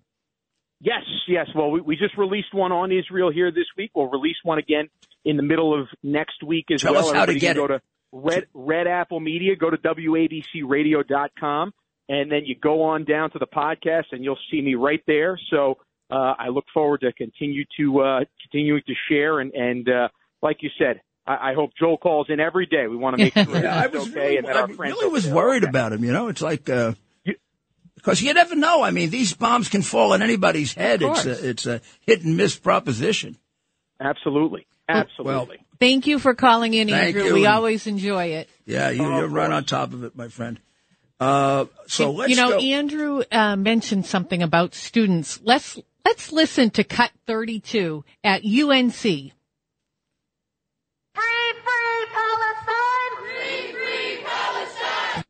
Yes, 0.80 1.02
yes. 1.28 1.46
Well, 1.54 1.70
we, 1.70 1.80
we 1.80 1.96
just 1.96 2.16
released 2.18 2.52
one 2.52 2.72
on 2.72 2.92
Israel 2.92 3.30
here 3.32 3.50
this 3.50 3.66
week. 3.76 3.90
We'll 3.94 4.08
release 4.10 4.36
one 4.42 4.58
again 4.58 4.88
in 5.24 5.36
the 5.36 5.42
middle 5.42 5.78
of 5.78 5.88
next 6.02 6.42
week 6.44 6.66
as 6.72 6.82
Tell 6.82 6.92
well. 6.92 7.06
us 7.08 7.12
how 7.12 7.24
to 7.26 7.32
Everybody 7.32 7.40
get 7.40 7.56
can 7.56 7.64
it. 7.64 7.68
Go 7.68 7.74
to 7.74 7.80
Red 8.12 8.46
Red 8.52 8.86
Apple 8.86 9.20
Media. 9.20 9.56
Go 9.56 9.70
to 9.70 9.78
wabcradio.com, 9.78 11.72
and 12.08 12.30
then 12.30 12.44
you 12.44 12.54
go 12.54 12.82
on 12.82 13.04
down 13.04 13.30
to 13.32 13.38
the 13.38 13.46
podcast, 13.46 14.04
and 14.12 14.22
you'll 14.22 14.38
see 14.50 14.60
me 14.60 14.74
right 14.74 15.02
there. 15.06 15.38
So 15.50 15.78
uh, 16.10 16.34
I 16.38 16.48
look 16.48 16.66
forward 16.72 17.00
to 17.00 17.12
continue 17.12 17.64
to 17.78 18.00
uh, 18.00 18.20
continuing 18.42 18.82
to 18.86 18.94
share, 19.08 19.40
and 19.40 19.52
and 19.54 19.88
uh, 19.88 20.08
like 20.42 20.58
you 20.60 20.70
said, 20.78 21.00
I, 21.26 21.50
I 21.50 21.54
hope 21.54 21.70
Joel 21.78 21.96
calls 21.96 22.26
in 22.28 22.40
every 22.40 22.66
day. 22.66 22.86
We 22.88 22.96
want 22.96 23.16
to 23.16 23.24
make 23.24 23.34
sure 23.34 23.62
Yeah, 23.62 23.80
I 23.80 23.86
was 23.86 24.08
okay, 24.10 24.20
really, 24.20 24.36
and 24.36 24.46
that 24.46 24.56
I 24.56 24.60
our 24.62 24.68
friends 24.68 24.94
really 24.96 25.12
was 25.12 25.26
worried 25.26 25.64
okay. 25.64 25.70
about 25.70 25.92
him. 25.92 26.04
You 26.04 26.12
know, 26.12 26.28
it's 26.28 26.42
like 26.42 26.68
because 28.05 28.20
you 28.20 28.34
never 28.34 28.55
know. 28.55 28.82
I 28.82 28.90
mean, 28.90 29.09
these 29.09 29.32
bombs 29.32 29.68
can 29.68 29.80
fall 29.80 30.12
on 30.12 30.20
anybody's 30.20 30.74
head. 30.74 31.00
It's 31.02 31.24
a 31.24 31.48
it's 31.48 31.66
a 31.66 31.80
hit 32.00 32.22
and 32.22 32.36
miss 32.36 32.55
proposition. 32.57 33.38
Absolutely, 33.98 34.66
absolutely. 34.88 35.59
Thank 35.80 36.07
you 36.07 36.18
for 36.18 36.34
calling 36.34 36.74
in, 36.74 36.88
Thank 36.88 37.16
Andrew. 37.16 37.24
you. 37.24 37.34
We 37.34 37.46
always 37.46 37.86
enjoy 37.86 38.26
it. 38.26 38.48
Yeah, 38.66 38.90
you, 38.90 39.02
Oh, 39.05 39.16
you're 39.16 39.24
of 39.24 39.32
right 39.32 39.50
on 39.50 39.64
top 39.64 39.92
of 39.92 40.05
it, 40.05 40.14
my 40.14 40.28
friend. 40.28 40.61
Uh, 41.18 41.66
so 41.86 42.11
let's 42.12 42.30
you 42.30 42.36
know, 42.36 42.50
go. 42.50 42.59
Andrew 42.59 43.22
uh, 43.32 43.57
mentioned 43.57 44.05
something 44.07 44.42
about 44.42 44.74
students. 44.74 45.40
Let's 45.42 45.78
let's 46.05 46.30
listen 46.32 46.70
to 46.70 46.84
Cut 46.84 47.11
32 47.26 48.05
at 48.22 48.44
UNC. 48.44 48.92
Free, 49.00 49.32
free 51.14 52.07
Palestine! 52.12 53.16
Free, 53.18 53.72
free 53.72 54.24
Palestine! 54.24 55.24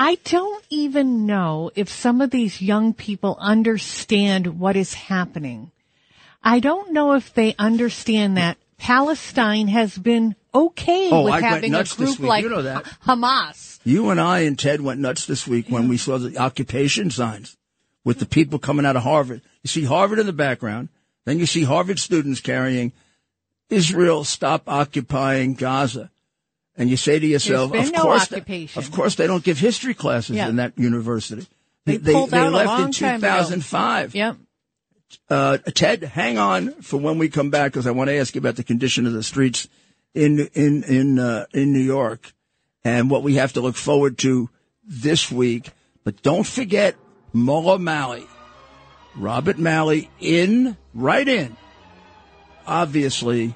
I 0.00 0.14
don't 0.24 0.64
even 0.70 1.26
know 1.26 1.70
if 1.74 1.90
some 1.90 2.22
of 2.22 2.30
these 2.30 2.62
young 2.62 2.94
people 2.94 3.36
understand 3.38 4.58
what 4.58 4.74
is 4.74 4.94
happening. 4.94 5.72
I 6.42 6.58
don't 6.58 6.94
know 6.94 7.12
if 7.12 7.34
they 7.34 7.54
understand 7.58 8.38
that 8.38 8.56
Palestine 8.78 9.68
has 9.68 9.98
been 9.98 10.36
okay 10.54 11.10
Oh, 11.10 11.24
with 11.24 11.34
I 11.34 11.40
having 11.42 11.74
a 11.74 11.84
group 11.84 12.18
like 12.20 12.44
You 12.44 12.48
know 12.48 12.62
that. 12.62 12.84
Hamas. 13.06 13.78
You 13.84 14.08
and 14.08 14.18
I 14.18 14.40
and 14.40 14.58
Ted 14.58 14.80
went 14.80 15.00
nuts 15.00 15.26
this 15.26 15.46
week 15.46 15.66
when 15.68 15.86
we 15.86 15.98
saw 15.98 16.16
the 16.16 16.38
occupation 16.38 17.10
signs 17.10 17.58
with 18.02 18.20
the 18.20 18.26
people 18.26 18.58
coming 18.58 18.86
out 18.86 18.96
of 18.96 19.02
Harvard. 19.02 19.42
You 19.62 19.68
see 19.68 19.84
Harvard 19.84 20.18
in 20.18 20.24
the 20.24 20.32
background, 20.32 20.88
then 21.26 21.38
you 21.38 21.44
see 21.44 21.64
Harvard 21.64 21.98
students 21.98 22.40
carrying 22.40 22.92
Israel 23.68 24.24
stop 24.24 24.62
occupying 24.66 25.52
Gaza. 25.52 26.10
And 26.80 26.88
you 26.88 26.96
say 26.96 27.18
to 27.18 27.26
yourself, 27.26 27.74
of 27.74 27.92
no 27.92 28.00
course, 28.00 28.28
they- 28.28 28.68
of 28.74 28.90
course 28.90 29.16
they 29.16 29.26
don't 29.26 29.44
give 29.44 29.58
history 29.58 29.92
classes 29.92 30.36
Yeah. 30.36 30.48
in 30.48 30.56
that 30.56 30.72
university. 30.78 31.46
They 31.84 31.98
they, 31.98 32.12
pulled 32.14 32.30
they 32.30 32.38
out 32.38 32.54
a 32.54 32.56
left 32.56 32.80
in 32.86 32.90
time 32.92 33.16
ago. 33.16 33.26
2005. 33.28 34.14
Yep. 34.14 34.36
Uh, 35.28 35.58
Ted, 35.74 36.02
hang 36.04 36.38
on 36.38 36.72
for 36.80 36.96
when 36.96 37.18
we 37.18 37.28
come 37.28 37.50
back 37.50 37.72
because 37.72 37.86
I 37.86 37.90
want 37.90 38.08
to 38.08 38.14
ask 38.16 38.34
you 38.34 38.38
about 38.38 38.56
the 38.56 38.64
condition 38.64 39.06
of 39.06 39.12
the 39.12 39.22
streets 39.22 39.68
in 40.14 40.48
in 40.54 40.82
in 40.84 41.18
uh, 41.18 41.44
in 41.52 41.70
New 41.74 41.80
York 41.80 42.32
and 42.82 43.10
what 43.10 43.22
we 43.22 43.34
have 43.34 43.52
to 43.52 43.60
look 43.60 43.76
forward 43.76 44.16
to 44.18 44.48
this 44.82 45.30
week. 45.30 45.72
But 46.02 46.22
don't 46.22 46.46
forget 46.46 46.96
Mullah 47.34 47.78
Malley, 47.78 48.26
Robert 49.16 49.58
Malley, 49.58 50.08
in 50.18 50.78
right 50.94 51.28
in, 51.28 51.58
obviously, 52.66 53.54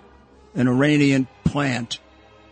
an 0.54 0.68
Iranian 0.68 1.26
plant 1.44 2.00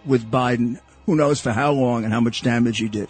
with 0.05 0.30
Biden. 0.30 0.80
Who 1.07 1.16
knows 1.16 1.40
for 1.40 1.53
how 1.53 1.72
long 1.72 2.05
and 2.05 2.12
how 2.12 2.20
much 2.20 2.42
damage 2.42 2.78
he 2.78 2.88
did. 2.88 3.09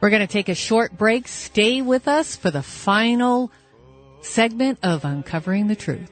We're 0.00 0.10
going 0.10 0.26
to 0.26 0.32
take 0.32 0.48
a 0.48 0.54
short 0.54 0.96
break. 0.96 1.28
Stay 1.28 1.82
with 1.82 2.08
us 2.08 2.34
for 2.34 2.50
the 2.50 2.62
final 2.62 3.52
segment 4.22 4.78
of 4.82 5.04
Uncovering 5.04 5.66
the 5.66 5.76
Truth. 5.76 6.10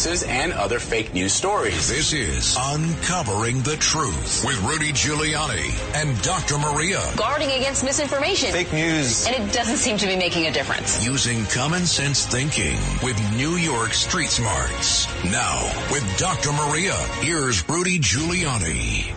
Hoaxes 0.00 0.22
and 0.22 0.54
other 0.54 0.78
fake 0.78 1.12
news 1.12 1.34
stories. 1.34 1.86
This 1.86 2.14
is 2.14 2.56
Uncovering 2.58 3.60
the 3.60 3.76
Truth 3.76 4.42
with 4.46 4.58
Rudy 4.62 4.92
Giuliani 4.92 5.94
and 5.94 6.22
Dr. 6.22 6.56
Maria. 6.56 7.02
Guarding 7.16 7.50
against 7.50 7.84
misinformation. 7.84 8.50
Fake 8.50 8.72
news. 8.72 9.26
And 9.26 9.36
it 9.36 9.52
doesn't 9.52 9.76
seem 9.76 9.98
to 9.98 10.06
be 10.06 10.16
making 10.16 10.46
a 10.46 10.52
difference. 10.52 11.04
Using 11.04 11.44
common 11.44 11.84
sense 11.84 12.24
thinking 12.24 12.78
with 13.02 13.20
New 13.36 13.56
York 13.56 13.92
Street 13.92 14.30
Smarts. 14.30 15.06
Now, 15.24 15.70
with 15.92 16.18
Dr. 16.18 16.52
Maria, 16.52 16.94
here's 17.20 17.68
Rudy 17.68 17.98
Giuliani. 17.98 19.12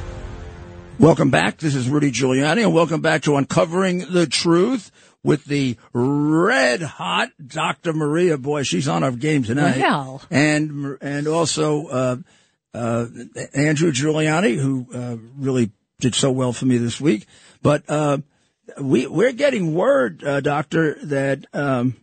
Welcome 1.00 1.30
back. 1.30 1.60
This 1.60 1.76
is 1.76 1.88
Rudy 1.88 2.12
Giuliani, 2.12 2.62
and 2.62 2.74
welcome 2.74 3.00
back 3.00 3.22
to 3.22 3.38
Uncovering 3.38 4.00
the 4.12 4.28
Truth 4.28 4.92
with 5.24 5.46
the 5.46 5.78
red 5.94 6.82
hot 6.82 7.30
Dr. 7.46 7.94
Maria. 7.94 8.38
Boy, 8.38 8.64
she's 8.64 8.88
on 8.88 9.04
our 9.04 9.12
game 9.12 9.44
tonight. 9.44 9.78
Well. 9.78 10.22
And, 10.30 10.98
and 11.02 11.28
also, 11.28 11.88
uh, 11.88 12.16
uh, 12.74 13.06
Andrew 13.54 13.92
Giuliani, 13.92 14.58
who, 14.58 14.88
uh, 14.94 15.18
really 15.38 15.72
did 16.00 16.16
so 16.16 16.32
well 16.32 16.54
for 16.54 16.66
me 16.66 16.78
this 16.78 17.00
week. 17.00 17.26
But, 17.62 17.84
uh, 17.90 18.18
we, 18.80 19.08
we're 19.08 19.32
getting 19.34 19.74
word, 19.74 20.24
uh, 20.24 20.42
doctor, 20.42 20.98
that, 21.04 21.46
um, 21.54 21.96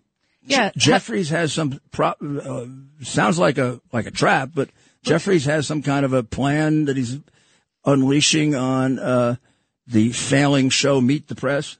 Yeah. 0.42 0.70
Jeffries 0.76 1.30
has 1.30 1.52
some 1.52 1.80
pro- 1.90 2.14
uh, 2.20 2.66
sounds 3.04 3.38
like 3.38 3.58
a 3.58 3.80
like 3.92 4.06
a 4.06 4.10
trap, 4.10 4.50
but 4.54 4.68
Jeffries 5.02 5.44
has 5.44 5.66
some 5.66 5.82
kind 5.82 6.04
of 6.04 6.12
a 6.12 6.22
plan 6.22 6.86
that 6.86 6.96
he's 6.96 7.18
unleashing 7.84 8.54
on 8.54 8.98
uh, 8.98 9.36
the 9.86 10.10
failing 10.12 10.70
show 10.70 11.00
Meet 11.00 11.28
the 11.28 11.34
Press. 11.34 11.78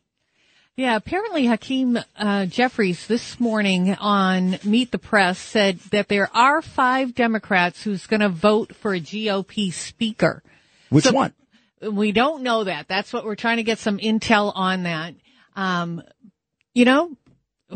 Yeah, 0.81 0.97
apparently 0.97 1.45
Hakeem 1.45 1.99
uh, 2.17 2.47
Jeffries 2.47 3.07
this 3.07 3.39
morning 3.39 3.95
on 3.97 4.59
Meet 4.65 4.93
the 4.93 4.99
Press 4.99 5.39
said 5.39 5.79
that 5.91 6.09
there 6.09 6.35
are 6.35 6.63
five 6.63 7.15
Democrats 7.15 7.83
who's 7.83 8.07
going 8.07 8.21
to 8.21 8.31
vote 8.31 8.75
for 8.75 8.95
a 8.95 8.99
GOP 8.99 9.75
speaker. 9.75 10.43
Which 10.89 11.05
So- 11.05 11.13
one? 11.13 11.35
We 11.83 12.13
don't 12.13 12.43
know 12.43 12.65
that. 12.65 12.89
That's 12.89 13.13
what 13.13 13.27
we're 13.27 13.37
trying 13.37 13.59
to 13.59 13.63
get 13.63 13.79
some 13.79 13.99
intel 13.99 14.53
on 14.55 14.85
that. 14.85 15.13
Um, 15.55 16.01
you 16.73 16.87
know, 16.87 17.15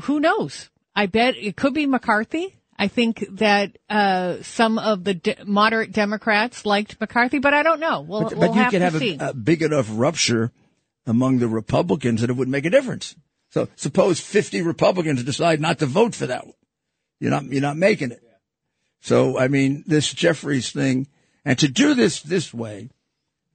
who 0.05 0.19
knows? 0.19 0.71
I 0.97 1.05
bet 1.05 1.37
it 1.37 1.57
could 1.57 1.75
be 1.75 1.85
McCarthy. 1.85 2.57
I 2.79 2.89
think 2.89 3.23
that 3.33 3.77
uh, 3.91 4.37
some 4.41 4.79
of 4.79 5.05
the 5.05 5.13
de- 5.13 5.45
moderate 5.45 5.93
Democrats 5.93 6.65
liked 6.65 6.99
McCarthy, 6.99 7.39
but 7.39 7.53
I 7.53 7.63
don't 7.65 7.81
know. 7.81 8.01
We'll, 8.01 8.23
But, 8.23 8.33
we'll 8.35 8.49
but 8.49 8.55
you 8.55 8.63
have 8.63 8.71
could 8.71 8.79
to 8.79 8.85
have 8.85 9.03
a, 9.03 9.29
a 9.29 9.35
big 9.35 9.61
enough 9.61 9.89
rupture 9.93 10.53
among 11.07 11.39
the 11.39 11.49
Republicans 11.49 12.21
that 12.21 12.31
it 12.31 12.37
would 12.37 12.49
make 12.49 12.65
a 12.65 12.71
difference. 12.71 13.15
So 13.51 13.69
suppose 13.77 14.21
50 14.21 14.63
Republicans 14.63 15.23
decide 15.23 15.61
not 15.61 15.79
to 15.79 15.87
vote 15.87 16.15
for 16.15 16.27
that 16.27 16.47
one. 16.47 16.55
You're 17.21 17.31
not, 17.31 17.45
you're 17.45 17.63
not 17.63 17.77
making 17.77 18.11
it. 18.11 18.23
So, 19.01 19.39
I 19.39 19.49
mean, 19.49 19.85
this 19.87 20.13
Jeffries 20.13 20.73
thing, 20.73 21.09
and 21.45 21.59
to 21.59 21.69
do 21.69 21.95
this 21.95 22.23
this 22.23 22.55
way, 22.55 22.91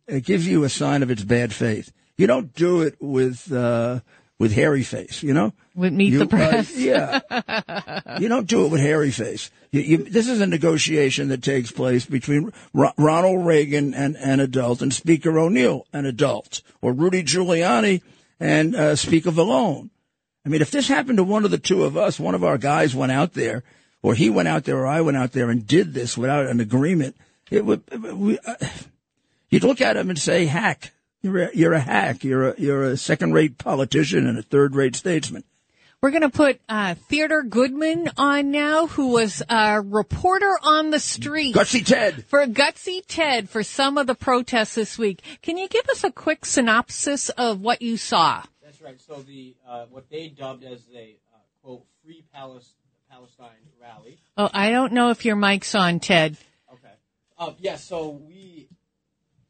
it 0.08 0.24
gives 0.24 0.48
you 0.48 0.64
a 0.64 0.70
sign 0.70 1.04
of 1.04 1.10
its 1.10 1.24
bad 1.24 1.54
faith. 1.54 1.92
You 2.18 2.28
don't 2.28 2.54
do 2.54 2.82
it 2.82 2.98
with, 3.00 3.52
uh, 3.52 4.02
with 4.40 4.54
hairy 4.54 4.84
face, 4.84 5.22
you 5.22 5.34
know? 5.34 5.54
With 5.76 5.94
Meet 5.94 6.14
You, 6.14 6.20
the 6.20 6.26
uh, 6.26 6.28
Press. 6.28 6.76
yeah. 6.76 8.20
you 8.20 8.30
don't 8.30 8.48
do 8.48 8.66
it 8.66 8.70
with 8.70 8.82
hairy 8.82 9.12
face. 9.12 9.52
You, 9.72 9.82
you, 9.82 9.98
this 9.98 10.30
is 10.30 10.42
a 10.42 10.48
negotiation 10.48 11.28
that 11.28 11.44
takes 11.44 11.72
place 11.72 12.06
between 12.06 12.52
Ro- 12.74 12.94
Ronald 12.98 13.46
Reagan 13.46 13.94
and 13.94 14.16
an 14.16 14.40
adult 14.40 14.82
and 14.82 14.94
Speaker 14.94 15.38
O'Neill, 15.38 15.86
an 15.94 16.06
adult, 16.06 16.62
or 16.82 16.94
Rudy 16.94 17.22
Giuliani 17.24 18.02
and 18.40 18.76
uh, 18.76 18.96
Speaker 18.96 19.32
Vallone. 19.32 19.90
I 20.46 20.50
mean, 20.50 20.62
if 20.62 20.72
this 20.72 20.88
happened 20.88 21.18
to 21.18 21.24
one 21.24 21.44
of 21.44 21.52
the 21.52 21.58
two 21.58 21.84
of 21.84 21.98
us, 21.98 22.20
one 22.20 22.34
of 22.34 22.44
our 22.44 22.58
guys 22.58 22.96
went 22.96 23.12
out 23.12 23.34
there, 23.34 23.64
or 24.02 24.16
he 24.16 24.30
went 24.30 24.48
out 24.48 24.64
there, 24.64 24.78
or 24.78 24.88
I 24.88 25.02
went 25.02 25.18
out 25.18 25.34
there 25.34 25.50
and 25.50 25.68
did 25.68 25.94
this 25.94 26.18
without 26.18 26.48
an 26.48 26.62
agreement, 26.62 27.18
it 27.52 27.66
would. 27.66 27.84
We, 27.92 28.40
uh, 28.40 28.56
you'd 29.50 29.66
look 29.66 29.82
at 29.82 29.98
him 29.98 30.10
and 30.10 30.18
say, 30.18 30.46
"Hack! 30.46 30.94
You're 31.22 31.38
a, 31.44 31.50
you're 31.54 31.74
a 31.74 31.80
hack. 31.80 32.24
You're 32.24 32.50
a 32.50 32.56
you're 32.58 32.84
a 32.84 32.98
second-rate 32.98 33.58
politician 33.58 34.28
and 34.28 34.38
a 34.38 34.42
third-rate 34.42 34.96
statesman." 34.96 35.44
We're 36.02 36.12
going 36.12 36.22
to 36.22 36.30
put 36.30 36.62
uh, 36.70 36.96
Theodore 36.96 37.44
Goodman 37.44 38.10
on 38.16 38.52
now, 38.52 38.88
who 38.88 39.10
was 39.10 39.44
a 39.50 39.82
reporter 39.82 40.58
on 40.64 40.92
the 40.92 41.00
street. 41.00 41.54
Gutsy 41.54 41.86
Ted. 41.86 42.24
For 42.28 42.46
Gutsy 42.46 43.02
Ted 43.06 43.50
for 43.50 43.64
some 43.64 43.98
of 43.98 44.08
the 44.08 44.16
protests 44.16 44.76
this 44.76 44.98
week. 44.98 45.22
Can 45.42 45.58
you 45.58 45.68
give 45.68 45.86
us 45.90 46.06
a 46.06 46.12
quick 46.12 46.46
synopsis 46.46 47.28
of 47.28 47.60
what 47.60 47.82
you 47.82 47.98
saw? 47.98 48.44
That's 48.64 48.82
right. 48.82 49.02
So 49.02 49.22
the 49.24 49.58
uh, 49.68 49.88
what 49.90 50.10
they 50.10 50.30
dubbed 50.30 50.64
as 50.64 50.80
a 50.96 51.18
uh, 51.34 51.38
quote 51.62 51.84
free 52.02 52.24
Palis- 52.34 52.76
Palestine 53.12 53.50
rally. 53.82 54.20
Oh, 54.38 54.50
I 54.54 54.72
don't 54.72 54.94
know 54.94 55.10
if 55.10 55.26
your 55.26 55.36
mic's 55.36 55.76
on, 55.76 56.00
Ted. 56.00 56.38
Okay. 56.72 56.94
Uh, 57.38 57.52
yeah. 57.60 57.76
So 57.76 58.22
we 58.26 58.70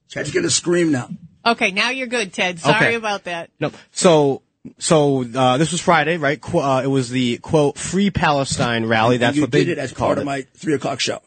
Ted's 0.09 0.32
going 0.32 0.45
to 0.45 0.49
scream 0.49 0.91
now. 0.91 1.09
Okay, 1.50 1.72
now 1.72 1.89
you're 1.89 2.08
good, 2.08 2.34
Ted. 2.34 2.60
Sorry 2.60 2.76
Okay. 2.88 2.95
about 2.95 3.24
that. 3.26 3.50
no. 3.60 3.72
So 3.91 4.41
so 4.78 5.24
uh, 5.36 5.58
this 5.58 5.72
was 5.72 5.82
Friday, 5.82 6.18
right? 6.18 6.39
Qu- 6.39 6.60
uh, 6.60 6.82
it 6.84 6.88
was 6.88 7.10
the 7.10 7.38
quote 7.38 7.78
free 7.78 8.10
Palestine 8.12 8.86
rally. 8.86 9.18
That's 9.18 9.36
you 9.36 9.43
what 9.43 9.52
they 9.52 9.64
did 9.66 9.78
it 9.78 9.82
as 9.82 9.93
part 9.93 10.18
of 10.18 10.26
my 10.26 10.41
three 10.54 10.74
o'clock 10.74 11.00
show. 11.00 11.22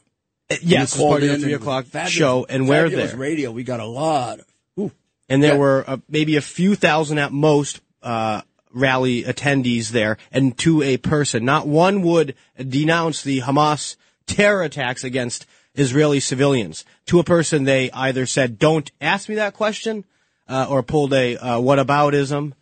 Uh, 0.50 0.56
yes, 0.62 0.94
You 0.94 0.98
called 1.00 1.10
part 1.12 1.22
of 1.22 1.28
the 1.30 1.38
three 1.38 1.54
o'clock 1.54 1.86
fabulous- 1.86 2.12
show, 2.12 2.46
and 2.48 2.68
we're 2.68 2.84
fabulous 2.84 3.10
there. 3.12 3.18
radio. 3.20 3.50
We 3.50 3.64
got 3.64 3.80
a 3.80 3.86
lot 3.86 4.40
of. 4.40 4.46
Ooh. 4.78 4.92
and 5.28 5.42
there 5.42 5.52
Yeah. 5.54 5.58
were 5.58 5.84
uh, 5.86 5.96
maybe 6.08 6.36
a 6.36 6.40
few 6.42 6.74
thousand 6.74 7.18
at 7.18 7.32
most 7.32 7.80
uh, 8.02 8.42
rally 8.72 9.22
attendees 9.24 9.88
there, 9.90 10.18
and 10.30 10.56
to 10.58 10.82
a 10.82 10.98
person, 10.98 11.44
not 11.44 11.66
one 11.66 12.02
would 12.02 12.34
denounce 12.58 13.22
the 13.22 13.40
Hamas 13.40 13.96
terror 14.26 14.62
attacks 14.62 15.04
against 15.04 15.46
Israeli 15.74 16.20
civilians. 16.20 16.84
To 17.06 17.18
a 17.18 17.24
person, 17.24 17.64
they 17.64 17.90
either 17.92 18.26
said, 18.26 18.58
"Don't 18.58 18.90
ask 19.00 19.28
me 19.28 19.36
that 19.36 19.54
question," 19.54 20.04
uh, 20.52 20.66
or 20.68 20.82
pulled 20.82 21.12
a 21.14 21.36
uh, 21.36 21.58
"whataboutism." 21.58 22.52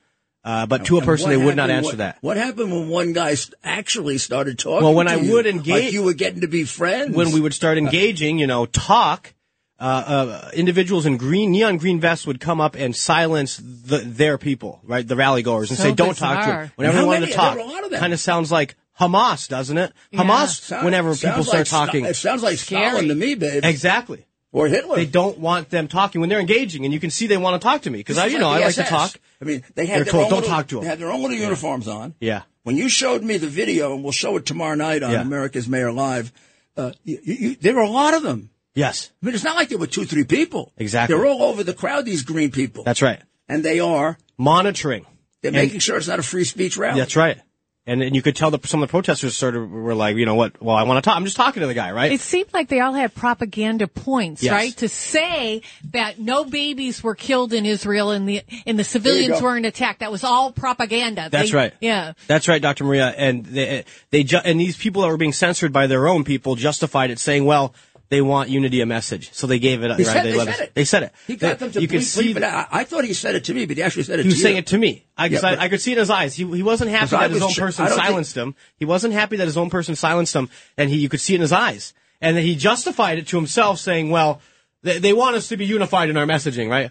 Uh, 0.43 0.65
but 0.65 0.87
to 0.87 0.97
a 0.97 1.03
person, 1.03 1.29
they 1.29 1.37
would 1.37 1.55
not 1.57 1.69
happened 1.69 1.87
answer 1.87 1.89
when- 1.91 1.99
that. 1.99 2.17
What 2.23 2.37
happened 2.39 2.73
when 2.73 2.89
one 2.89 3.13
guy 3.13 3.35
st- 3.35 3.55
actually 3.63 4.17
started 4.17 4.59
talking? 4.59 4.85
Well, 4.85 4.95
when 4.95 5.07
to 5.07 5.13
I 5.13 5.17
you? 5.17 5.33
would 5.33 5.47
engage- 5.47 5.85
like 5.87 5.93
you 5.93 6.03
were 6.03 6.15
getting 6.15 6.41
to 6.41 6.49
be 6.49 6.65
friends. 6.65 7.15
when 7.15 7.33
we 7.33 7.41
would 7.41 7.53
start 7.53 7.77
engaging, 7.77 8.39
you 8.39 8.47
know, 8.47 8.65
talk, 8.65 9.35
uh, 9.79 9.83
uh, 9.83 10.51
individuals 10.55 11.05
in 11.05 11.19
green, 11.19 11.51
neon 11.53 11.77
green 11.77 12.01
vests 12.01 12.27
would 12.27 12.41
come 12.41 12.59
up 12.59 12.75
and 12.75 12.97
silence 12.97 13.59
the, 13.63 13.99
their 13.99 14.39
people, 14.39 14.81
right? 14.85 15.07
The 15.07 15.17
rally 15.17 15.43
goers 15.43 15.69
and 15.71 15.77
So 15.79 15.85
say, 15.85 15.93
don't 15.93 16.17
talk 16.17 16.37
to 16.41 16.47
bizarre. 16.47 16.63
them. 16.63 16.73
Whenever 16.77 16.97
How 16.97 17.03
they 17.03 17.09
wanted 17.09 17.27
to 17.27 17.33
talk, 17.35 17.55
There 17.57 17.65
were 17.67 17.71
a 17.71 17.75
lot 17.75 17.85
of 17.85 17.91
them. 17.91 18.01
kind 18.01 18.13
of 18.15 18.21
sounds 18.21 18.51
like 18.51 18.77
Hamas, 18.99 19.47
doesn't 19.49 19.77
it? 19.77 19.93
Yeah. 20.11 20.21
Hamas, 20.23 20.61
Sound- 20.61 20.85
whenever 20.87 21.15
sounds 21.15 21.21
people 21.37 21.53
like 21.59 21.67
start 21.67 21.87
talking. 21.87 22.05
Sta- 22.05 22.11
it 22.11 22.17
sounds 22.17 22.43
like 22.43 22.57
Scary. 22.59 22.89
Stalin 22.91 23.09
to 23.09 23.15
me, 23.15 23.35
babe. 23.35 23.65
Exactly. 23.65 24.25
Or 24.53 24.67
Hitler. 24.67 24.97
They 24.97 25.07
don't 25.07 25.39
want 25.39 25.71
them 25.71 25.87
talking 25.87 26.21
when 26.21 26.29
they're 26.29 26.41
engaging, 26.41 26.85
and 26.85 26.93
you 26.93 26.99
can 26.99 27.11
see 27.11 27.27
they 27.29 27.37
want 27.37 27.61
to 27.61 27.65
talk 27.65 27.83
to 27.83 27.91
me 27.91 27.99
because 27.99 28.19
I, 28.19 28.25
It's 28.27 28.33
you 28.35 28.41
know, 28.41 28.49
like 28.49 28.63
I 28.63 28.67
like 28.67 28.75
to 28.77 28.83
talk. 28.83 29.13
I 29.41 29.45
mean, 29.45 29.63
they 29.77 29.87
had 29.87 29.99
They're 29.99 30.05
their 30.05 30.13
told, 30.13 30.25
own 30.25 30.31
"Don't 30.31 30.41
little, 30.41 30.55
talk 30.57 30.67
to 30.69 30.79
'em." 30.79 30.83
They 30.83 30.89
had 30.89 30.99
their 30.99 31.13
own 31.13 31.23
little 31.23 31.37
uniforms 31.37 31.87
on. 31.87 32.15
Yeah. 32.21 32.43
when 32.65 32.77
you 32.77 32.89
showed 32.89 33.23
me 33.23 33.37
the 33.39 33.47
video, 33.47 33.95
and 33.95 34.03
we'll 34.03 34.13
show 34.13 34.37
it 34.37 34.45
tomorrow 34.47 34.75
night 34.75 35.03
on 35.05 35.13
Yeah. 35.13 35.21
America's 35.23 35.69
Mayor 35.69 35.93
Live, 35.93 36.33
uh, 36.77 36.93
you, 37.05 37.19
you, 37.23 37.55
there 37.57 37.75
were 37.75 37.81
a 37.83 37.89
lot 37.91 38.13
of 38.15 38.23
them. 38.23 38.51
Yes. 38.75 39.11
I 39.23 39.27
mean, 39.27 39.35
it's 39.35 39.45
not 39.45 39.57
like 39.57 39.69
there 39.69 39.79
were 39.79 39.87
two, 39.87 40.05
three 40.05 40.25
people. 40.25 40.73
Exactly. 40.77 41.17
They're 41.17 41.27
all 41.27 41.43
over 41.45 41.63
the 41.65 41.75
crowd, 41.75 42.05
these 42.05 42.23
green 42.23 42.51
people. 42.51 42.83
That's 42.85 43.03
right. 43.03 43.21
And 43.49 43.65
they 43.65 43.81
are. 43.81 44.19
Monitoring. 44.37 45.07
They're 45.43 45.51
And- 45.51 45.57
making 45.57 45.81
sure 45.81 45.97
it's 45.97 46.07
not 46.09 46.19
a 46.19 46.23
free 46.23 46.45
speech 46.45 46.77
rally. 46.77 46.99
That's 47.01 47.17
right. 47.17 47.39
And, 47.87 48.03
and 48.03 48.15
you 48.15 48.21
could 48.21 48.37
tell 48.37 48.51
that 48.51 48.65
some 48.67 48.83
of 48.83 48.89
the 48.89 48.91
protesters 48.91 49.35
sort 49.35 49.57
of 49.57 49.69
were 49.71 49.95
like, 49.95 50.15
you 50.17 50.27
know 50.27 50.35
what? 50.35 50.63
Well, 50.63 50.77
I 50.77 50.83
want 50.83 51.03
to 51.03 51.09
talk. 51.09 51.17
I'm 51.17 51.25
just 51.25 51.37
talking 51.37 51.63
to 51.63 51.67
the 51.67 51.75
guy, 51.75 51.91
right? 51.93 52.13
It 52.13 52.21
seemed 52.21 52.53
like 52.53 52.69
they 52.69 52.81
all 52.81 52.93
had 52.93 53.15
propaganda 53.15 53.89
points, 53.89 54.43
Yes. 54.43 54.53
right? 54.53 54.77
To 54.77 54.89
say 54.89 55.63
that 55.93 56.19
no 56.21 56.45
babies 56.45 57.03
were 57.03 57.15
killed 57.15 57.55
in 57.55 57.65
Israel 57.65 58.11
and 58.11 58.29
the 58.29 58.43
and 58.67 58.79
the 58.79 58.85
civilians 58.85 59.41
weren't 59.41 59.65
attacked. 59.65 60.01
That 60.01 60.13
was 60.13 60.25
all 60.25 60.53
propaganda. 60.53 61.29
That's 61.31 61.51
They- 61.53 61.57
right. 61.57 61.73
Yeah. 61.81 62.13
That's 62.27 62.49
right, 62.49 62.61
Dr. 62.61 62.85
Maria. 62.85 63.09
And 63.17 63.47
they, 63.47 63.85
they 64.11 64.25
ju- 64.25 64.41
and 64.45 64.61
these 64.61 64.77
people 64.77 65.01
that 65.03 65.09
were 65.09 65.17
being 65.17 65.33
censored 65.33 65.73
by 65.73 65.87
their 65.87 66.07
own 66.07 66.23
people 66.23 66.57
justified 66.57 67.11
it, 67.11 67.19
saying, 67.19 67.47
"Well, 67.47 67.75
they 68.11 68.21
want 68.21 68.51
unity 68.51 68.81
a 68.83 68.87
message," 68.87 69.33
so 69.33 69.47
they 69.47 69.59
gave 69.59 69.83
it. 69.83 69.91
He 69.97 70.05
right? 70.05 70.07
said- 70.07 70.25
they, 70.25 70.33
they 70.33 70.45
said 70.45 70.61
it. 70.61 70.75
They 70.75 70.85
said 70.85 71.03
it. 71.05 71.13
He 71.27 71.37
got 71.37 71.59
They- 71.59 71.65
them 71.67 71.73
to 71.73 71.81
you 71.81 71.89
could 71.89 72.03
see. 72.05 72.37
I 72.45 72.67
I 72.71 72.85
thought 72.85 73.05
he 73.05 73.15
said 73.15 73.35
it 73.37 73.45
to 73.45 73.55
me, 73.55 73.65
but 73.67 73.77
he 73.79 73.83
actually 73.83 74.03
said 74.03 74.19
it 74.21 74.25
He 74.25 74.31
to 74.31 74.35
was 74.35 74.37
you. 74.39 74.43
saying 74.43 74.57
it 74.59 74.67
to 74.69 74.79
me. 74.79 75.07
I, 75.17 75.27
Yeah, 75.27 75.41
I, 75.43 75.57
I 75.65 75.69
could 75.69 75.81
see 75.81 75.93
it 75.93 75.95
in 75.95 76.01
his 76.01 76.11
eyes. 76.11 76.35
He 76.35 76.45
he 76.45 76.63
wasn't 76.63 76.91
happy 76.91 77.17
that 77.17 77.31
his 77.31 77.41
own 77.43 77.51
sure- 77.51 77.67
person 77.67 77.87
don't 77.87 77.95
think- 77.95 78.07
silenced 78.07 78.37
him. 78.37 78.55
He 78.77 78.85
wasn't 78.85 79.15
happy 79.15 79.37
that 79.39 79.47
his 79.47 79.57
own 79.57 79.71
person 79.71 79.97
silenced 79.97 80.35
him, 80.37 80.51
and 80.77 80.91
he 80.91 80.97
you 80.99 81.09
could 81.09 81.21
see 81.21 81.33
it 81.33 81.37
in 81.37 81.41
his 81.41 81.53
eyes. 81.53 81.95
And 82.21 82.37
then 82.37 82.45
he 82.45 82.55
justified 82.55 83.17
it 83.19 83.27
to 83.29 83.37
himself, 83.37 83.79
saying, 83.79 84.11
"Well, 84.11 84.43
they, 84.83 84.99
they 84.99 85.13
want 85.15 85.37
us 85.37 85.49
to 85.49 85.57
be 85.57 85.65
unified 85.65 86.11
in 86.11 86.19
our 86.19 86.27
messaging, 86.27 86.69
right?" 86.69 86.91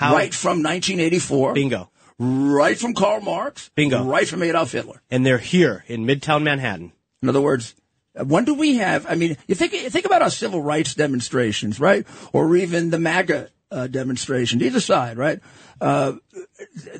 Right 0.00 0.34
from 0.34 0.62
1984. 0.62 1.54
Bingo. 1.54 1.90
Right 2.18 2.78
from 2.78 2.94
Karl 2.94 3.20
Marx. 3.20 3.70
Bingo. 3.74 4.02
Right 4.04 4.26
from 4.26 4.42
Adolf 4.42 4.72
Hitler. 4.72 5.00
And 5.10 5.24
they're 5.24 5.38
here 5.38 5.84
in 5.86 6.04
Midtown 6.06 6.42
Manhattan. 6.42 6.92
In 7.22 7.28
other 7.28 7.40
words, 7.40 7.74
when 8.24 8.44
do 8.44 8.54
we 8.54 8.76
have? 8.76 9.06
I 9.08 9.14
mean, 9.14 9.36
you 9.46 9.54
think 9.54 9.72
think 9.72 10.06
about 10.06 10.22
our 10.22 10.30
civil 10.30 10.62
rights 10.62 10.94
demonstrations, 10.94 11.78
right, 11.78 12.06
or 12.32 12.56
even 12.56 12.90
the 12.90 12.98
MAGA 12.98 13.50
uh, 13.70 13.86
demonstrations, 13.86 14.62
either 14.62 14.80
side, 14.80 15.18
right? 15.18 15.40
Uh, 15.80 16.14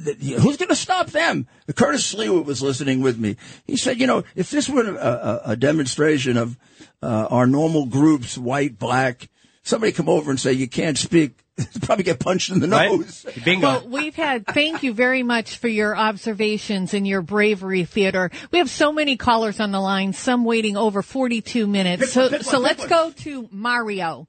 th- 0.05 0.21
th- 0.21 0.41
who's 0.41 0.57
going 0.57 0.69
to 0.69 0.77
stop 0.77 1.09
them? 1.09 1.47
Curtis 1.75 2.15
Sliwa 2.15 2.45
was 2.45 2.63
listening 2.63 3.01
with 3.01 3.19
me. 3.19 3.37
He 3.67 3.77
said, 3.77 3.99
you 4.01 4.07
know, 4.07 4.25
if 4.35 4.51
this 4.51 4.69
were 4.69 4.85
a, 4.85 4.95
a, 4.95 5.41
a 5.53 5.57
demonstration 5.57 6.37
of 6.37 6.59
uh, 7.03 7.29
our 7.31 7.47
normal 7.47 7.87
groups, 7.87 8.37
white, 8.37 8.79
black, 8.79 9.29
somebody 9.63 9.93
come 9.93 10.09
over 10.09 10.31
and 10.31 10.41
say 10.41 10.53
you 10.53 10.69
can't 10.69 10.99
speak, 10.99 11.46
probably 11.83 12.05
get 12.05 12.21
punched 12.21 12.51
in 12.51 12.61
the 12.61 12.67
nose. 12.67 13.25
Bingo. 13.45 13.67
Well, 13.67 13.89
we've 13.89 14.15
had, 14.15 14.47
thank 14.47 14.83
you 14.83 14.93
very 14.93 15.23
much 15.23 15.59
for 15.59 15.69
your 15.69 15.97
observations 15.97 16.93
and 16.93 17.07
your 17.07 17.23
bravery, 17.23 17.85
Theater. 17.85 18.31
We 18.51 18.59
have 18.59 18.69
so 18.69 18.93
many 18.93 19.17
callers 19.17 19.59
on 19.59 19.73
the 19.73 19.81
line, 19.81 20.13
some 20.13 20.45
waiting 20.45 20.77
over 20.77 21.03
42 21.03 21.67
minutes. 21.67 22.03
Pick 22.03 22.11
so, 22.11 22.23
one, 22.23 22.31
pick 22.31 22.43
so 22.43 22.53
one, 22.55 22.63
let's 22.63 22.81
pick 22.83 22.91
go 22.91 23.11
to 23.11 23.49
Mario. 23.51 24.29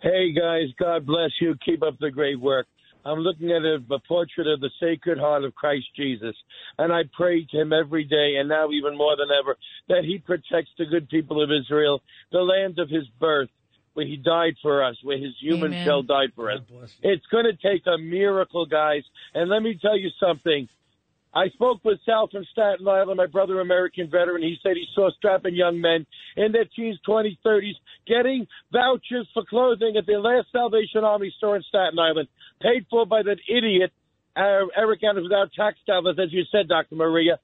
Hey 0.00 0.32
guys, 0.32 0.68
God 0.78 1.04
bless 1.04 1.30
you. 1.40 1.56
Keep 1.64 1.82
up 1.82 1.98
the 1.98 2.10
great 2.10 2.40
work. 2.40 2.66
I'm 3.04 3.20
looking 3.20 3.50
at 3.50 3.62
a, 3.62 3.78
a 3.92 3.98
portrait 4.06 4.46
of 4.46 4.60
the 4.60 4.70
Sacred 4.80 5.18
Heart 5.18 5.44
of 5.44 5.54
Christ 5.54 5.86
Jesus, 5.96 6.36
and 6.78 6.92
I 6.92 7.02
pray 7.16 7.44
to 7.50 7.60
him 7.60 7.72
every 7.72 8.04
day, 8.04 8.36
and 8.38 8.48
now 8.48 8.70
even 8.70 8.96
more 8.96 9.16
than 9.16 9.28
ever, 9.38 9.56
that 9.88 10.04
he 10.04 10.18
protects 10.18 10.70
the 10.78 10.86
good 10.86 11.08
people 11.08 11.42
of 11.42 11.50
Israel, 11.50 12.02
the 12.32 12.38
land 12.38 12.78
of 12.78 12.88
his 12.88 13.06
birth, 13.18 13.48
where 13.98 14.06
he 14.06 14.16
died 14.16 14.54
for 14.62 14.84
us, 14.84 14.94
where 15.02 15.18
his 15.18 15.34
human 15.40 15.72
Amen. 15.72 15.84
shell 15.84 16.02
died 16.04 16.30
for 16.36 16.52
us. 16.52 16.60
It's 17.02 17.26
going 17.32 17.46
to 17.46 17.56
take 17.56 17.82
a 17.88 17.98
miracle, 17.98 18.64
guys. 18.64 19.02
And 19.34 19.50
let 19.50 19.60
me 19.60 19.76
tell 19.82 19.98
you 19.98 20.10
something. 20.20 20.68
I 21.34 21.48
spoke 21.48 21.84
with 21.84 21.98
Sal 22.06 22.28
from 22.30 22.44
Staten 22.52 22.86
Island, 22.86 23.16
my 23.16 23.26
brother, 23.26 23.58
American 23.58 24.08
veteran. 24.08 24.40
He 24.40 24.56
said 24.62 24.76
he 24.76 24.86
saw 24.94 25.10
strapping 25.10 25.56
young 25.56 25.80
men 25.80 26.06
in 26.36 26.52
their 26.52 26.66
teens, 26.76 27.00
20s, 27.08 27.38
30s, 27.44 27.74
getting 28.06 28.46
vouchers 28.72 29.26
for 29.34 29.44
clothing 29.44 29.96
at 29.96 30.06
the 30.06 30.12
last 30.12 30.46
Salvation 30.52 31.02
Army 31.02 31.34
store 31.36 31.56
in 31.56 31.62
Staten 31.62 31.98
Island, 31.98 32.28
paid 32.62 32.86
for 32.88 33.04
by 33.04 33.24
that 33.24 33.38
idiot, 33.48 33.90
uh, 34.36 34.70
Eric 34.76 35.00
Adams, 35.02 35.24
without 35.24 35.52
tax 35.54 35.76
dollars, 35.88 36.18
as 36.22 36.32
you 36.32 36.44
said, 36.52 36.68
Dr. 36.68 36.94
Maria. 36.94 37.40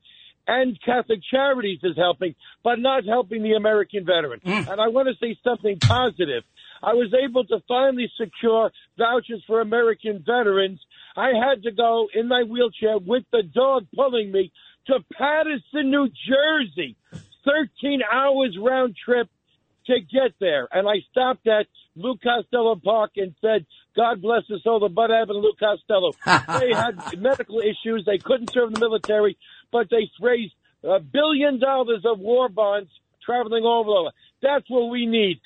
And 0.47 0.79
Catholic 0.85 1.21
Charities 1.31 1.81
is 1.83 1.97
helping, 1.97 2.35
but 2.63 2.79
not 2.79 3.05
helping 3.05 3.43
the 3.43 3.53
American 3.53 4.05
veteran. 4.05 4.41
Mm. 4.41 4.69
And 4.73 4.81
I 4.81 4.89
want 4.89 5.09
to 5.09 5.15
say 5.19 5.39
something 5.43 5.79
positive. 5.81 6.45
I 6.83 6.93
was 6.93 7.15
able 7.15 7.45
to 7.47 7.61
finally 7.67 8.11
secure 8.21 8.71
vouchers 8.99 9.43
for 9.47 9.61
American 9.61 10.23
veterans. 10.25 10.81
I 11.17 11.29
had 11.29 11.63
to 11.63 11.71
go 11.71 12.09
in 12.15 12.29
my 12.29 12.43
wheelchair 12.43 12.99
with 12.99 13.25
the 13.33 13.43
dog 13.43 13.87
pulling 13.95 14.33
me 14.33 14.53
to 14.89 14.99
Paterson, 15.17 15.91
New 15.91 16.09
Jersey. 16.29 16.97
13 17.45 18.01
hours 18.11 18.57
round 18.61 18.97
trip 19.03 19.29
to 19.87 20.01
get 20.01 20.33
there. 20.41 20.69
And 20.73 20.89
I 20.89 21.05
stopped 21.11 21.47
at 21.47 21.67
Lou 21.95 22.17
Costello 22.17 22.77
Park 22.83 23.13
and 23.17 23.35
said, 23.41 23.67
God 23.95 24.23
bless 24.23 24.43
the 24.49 24.59
soul 24.65 24.81
the 24.81 24.89
Bud 24.89 25.11
Abbott 25.11 25.37
and 25.37 25.45
Lou 25.45 25.53
Costello. 25.59 26.13
they 26.61 26.73
had 26.73 27.21
medical 27.21 27.61
issues. 27.61 28.05
They 28.05 28.19
couldn't 28.19 28.51
serve 28.53 28.69
in 28.69 28.75
the 28.75 28.81
military, 28.81 29.37
but 29.75 29.91
they 29.91 30.09
raised 30.21 30.55
a 30.85 31.01
billion 31.01 31.59
dollars 31.59 32.05
of 32.05 32.21
war 32.21 32.49
bonds 32.49 32.89
traveling 33.27 33.65
all 33.65 33.85
over. 33.99 34.11
That's 34.41 34.65
what 34.71 34.89
we 34.89 35.05
need. 35.05 35.41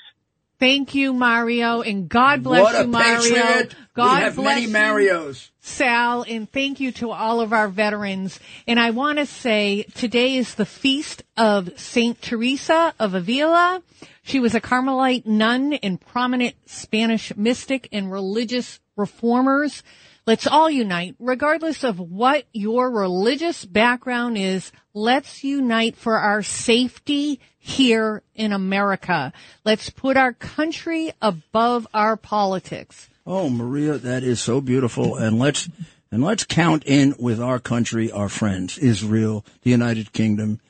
Thank 0.58 0.94
you, 0.94 1.14
Mario, 1.14 1.80
and 1.80 2.08
God 2.08 2.42
bless 2.42 2.62
What 2.62 2.74
a 2.74 2.82
you, 2.82 2.88
Mario. 2.88 3.20
patriot. 3.20 3.74
God 3.94 4.16
We 4.16 4.22
have 4.24 4.34
bless 4.36 4.44
many 4.44 4.62
you, 4.66 4.68
Marios. 4.68 5.50
Sal, 5.60 6.24
and 6.28 6.50
thank 6.50 6.78
you 6.78 6.92
to 6.92 7.10
all 7.10 7.40
of 7.40 7.54
our 7.54 7.68
veterans. 7.68 8.38
And 8.66 8.78
I 8.78 8.90
want 8.90 9.18
to 9.18 9.24
say 9.24 9.84
today 9.94 10.36
is 10.36 10.56
the 10.56 10.66
feast 10.66 11.22
of 11.38 11.70
Saint 11.80 12.20
Teresa 12.20 12.92
of 12.98 13.14
Avila. 13.14 13.82
She 14.24 14.40
was 14.40 14.54
a 14.54 14.60
Carmelite 14.60 15.26
nun 15.26 15.72
and 15.74 15.98
prominent 15.98 16.54
Spanish 16.66 17.34
mystic 17.34 17.88
and 17.92 18.12
religious 18.12 18.78
reformers. 18.96 19.82
Let's 20.28 20.46
all 20.46 20.68
unite, 20.68 21.16
regardless 21.18 21.84
of 21.84 21.98
what 21.98 22.44
your 22.52 22.90
religious 22.90 23.64
background 23.64 24.36
is. 24.36 24.70
Let's 24.92 25.42
unite 25.42 25.96
for 25.96 26.18
our 26.18 26.42
safety 26.42 27.40
here 27.58 28.22
in 28.34 28.52
America. 28.52 29.32
Let's 29.64 29.88
put 29.88 30.18
our 30.18 30.34
country 30.34 31.12
above 31.22 31.86
our 31.94 32.18
politics. 32.18 33.08
Oh, 33.26 33.48
Maria, 33.48 33.96
that 33.96 34.22
is 34.22 34.38
so 34.38 34.60
beautiful. 34.60 35.16
And 35.16 35.38
let's 35.38 35.66
and 36.12 36.22
let's 36.22 36.44
count 36.44 36.84
in 36.84 37.14
with 37.18 37.40
our 37.40 37.58
country, 37.58 38.12
our 38.12 38.28
friends, 38.28 38.76
Israel, 38.76 39.46
the 39.62 39.70
United 39.70 40.12
Kingdom. 40.12 40.60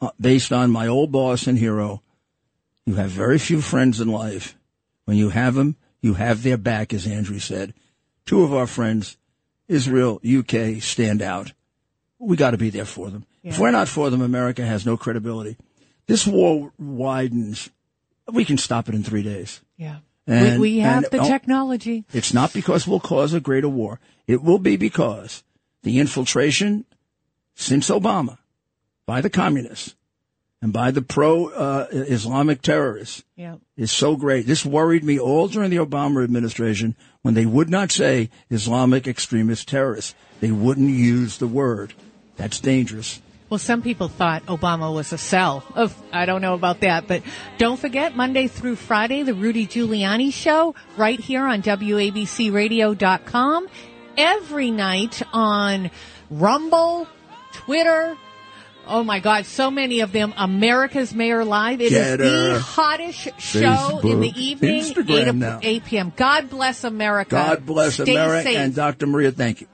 Uh, 0.00 0.12
based 0.18 0.50
on 0.50 0.70
my 0.70 0.86
old 0.86 1.12
boss 1.12 1.46
and 1.46 1.58
hero, 1.58 2.00
you 2.86 2.94
have 2.94 3.10
very 3.10 3.38
few 3.38 3.60
friends 3.60 4.00
in 4.00 4.08
life. 4.08 4.56
When 5.04 5.18
you 5.18 5.28
have 5.28 5.56
them, 5.56 5.76
you 6.00 6.14
have 6.14 6.42
their 6.42 6.56
back, 6.56 6.94
as 6.94 7.06
Andrew 7.06 7.38
said. 7.38 7.74
Two 8.26 8.42
of 8.42 8.54
our 8.54 8.66
friends, 8.66 9.16
Israel, 9.68 10.20
UK, 10.24 10.82
stand 10.82 11.22
out. 11.22 11.52
We 12.18 12.36
got 12.36 12.52
to 12.52 12.58
be 12.58 12.70
there 12.70 12.84
for 12.84 13.10
them. 13.10 13.26
If 13.42 13.58
we're 13.58 13.70
not 13.70 13.88
for 13.88 14.08
them, 14.08 14.22
America 14.22 14.64
has 14.64 14.86
no 14.86 14.96
credibility. 14.96 15.58
This 16.06 16.26
war 16.26 16.72
widens. 16.78 17.70
We 18.32 18.44
can 18.44 18.56
stop 18.56 18.88
it 18.88 18.94
in 18.94 19.02
three 19.02 19.22
days. 19.22 19.60
Yeah. 19.76 19.98
And- 20.26 20.60
we, 20.60 20.76
we 20.76 20.78
have 20.78 21.04
and- 21.04 21.12
the 21.12 21.18
oh, 21.18 21.28
technology. 21.28 22.04
It's 22.12 22.32
not 22.32 22.54
because 22.54 22.86
we'll 22.86 23.00
cause 23.00 23.34
a 23.34 23.40
greater 23.40 23.68
war. 23.68 24.00
It 24.26 24.42
will 24.42 24.58
be 24.58 24.76
because 24.76 25.44
the 25.82 25.98
infiltration 25.98 26.86
since 27.54 27.90
Obama 27.90 28.38
by 29.06 29.20
the 29.20 29.30
communists 29.30 29.94
and 30.64 30.72
by 30.72 30.90
the 30.90 31.02
pro 31.02 31.50
uh, 31.50 31.86
Islamic 31.92 32.62
terrorists 32.62 33.22
Yeah. 33.36 33.56
is 33.76 33.92
so 33.92 34.16
great. 34.16 34.46
This 34.46 34.64
worried 34.64 35.04
me 35.04 35.18
all 35.18 35.46
during 35.46 35.68
the 35.68 35.76
Obama 35.76 36.24
administration 36.24 36.96
when 37.20 37.34
they 37.34 37.44
would 37.44 37.68
not 37.68 37.92
say 37.92 38.30
Islamic 38.50 39.06
extremist 39.06 39.68
terrorists. 39.68 40.14
They 40.40 40.50
wouldn't 40.50 40.88
use 40.88 41.36
the 41.36 41.46
word. 41.46 41.92
That's 42.36 42.60
dangerous. 42.60 43.20
Well, 43.50 43.58
some 43.58 43.82
people 43.82 44.08
thought 44.08 44.46
Obama 44.46 44.90
was 44.94 45.12
a 45.12 45.18
cell. 45.18 45.62
Of 45.74 45.94
I 46.10 46.24
don't 46.24 46.40
know 46.40 46.54
about 46.54 46.80
that, 46.80 47.06
but 47.06 47.22
don't 47.58 47.78
forget 47.78 48.16
Monday 48.16 48.48
through 48.48 48.76
Friday, 48.76 49.22
the 49.22 49.34
Rudy 49.34 49.66
Giuliani 49.66 50.32
show 50.32 50.74
right 50.96 51.20
here 51.20 51.44
on 51.44 51.60
WABCRadio.com. 51.60 53.68
Every 54.16 54.70
night 54.70 55.20
on 55.34 55.90
Rumble, 56.30 57.06
Twitter. 57.52 58.16
Oh 58.86 59.04
my 59.04 59.20
God, 59.20 59.46
so 59.46 59.70
many 59.70 60.00
of 60.00 60.12
them. 60.12 60.34
America's 60.36 61.14
Mayor 61.14 61.44
Live. 61.44 61.80
It 61.80 61.92
is 61.92 61.92
GETTR, 61.92 62.54
the 62.54 62.58
hottest 62.60 63.40
show 63.40 64.00
in 64.02 64.20
the 64.20 64.32
evening, 64.36 64.80
Instagram 64.82 65.28
8, 65.28 65.34
now. 65.34 65.60
8 65.62 65.84
p.m. 65.84 66.12
God 66.16 66.50
bless 66.50 66.84
America. 66.84 67.30
God 67.30 67.66
bless 67.66 67.94
Stay 67.94 68.12
America 68.14 68.48
safe. 68.48 68.58
and 68.58 68.74
Dr. 68.74 69.06
Maria. 69.06 69.32
Thank 69.32 69.62
you. 69.62 69.66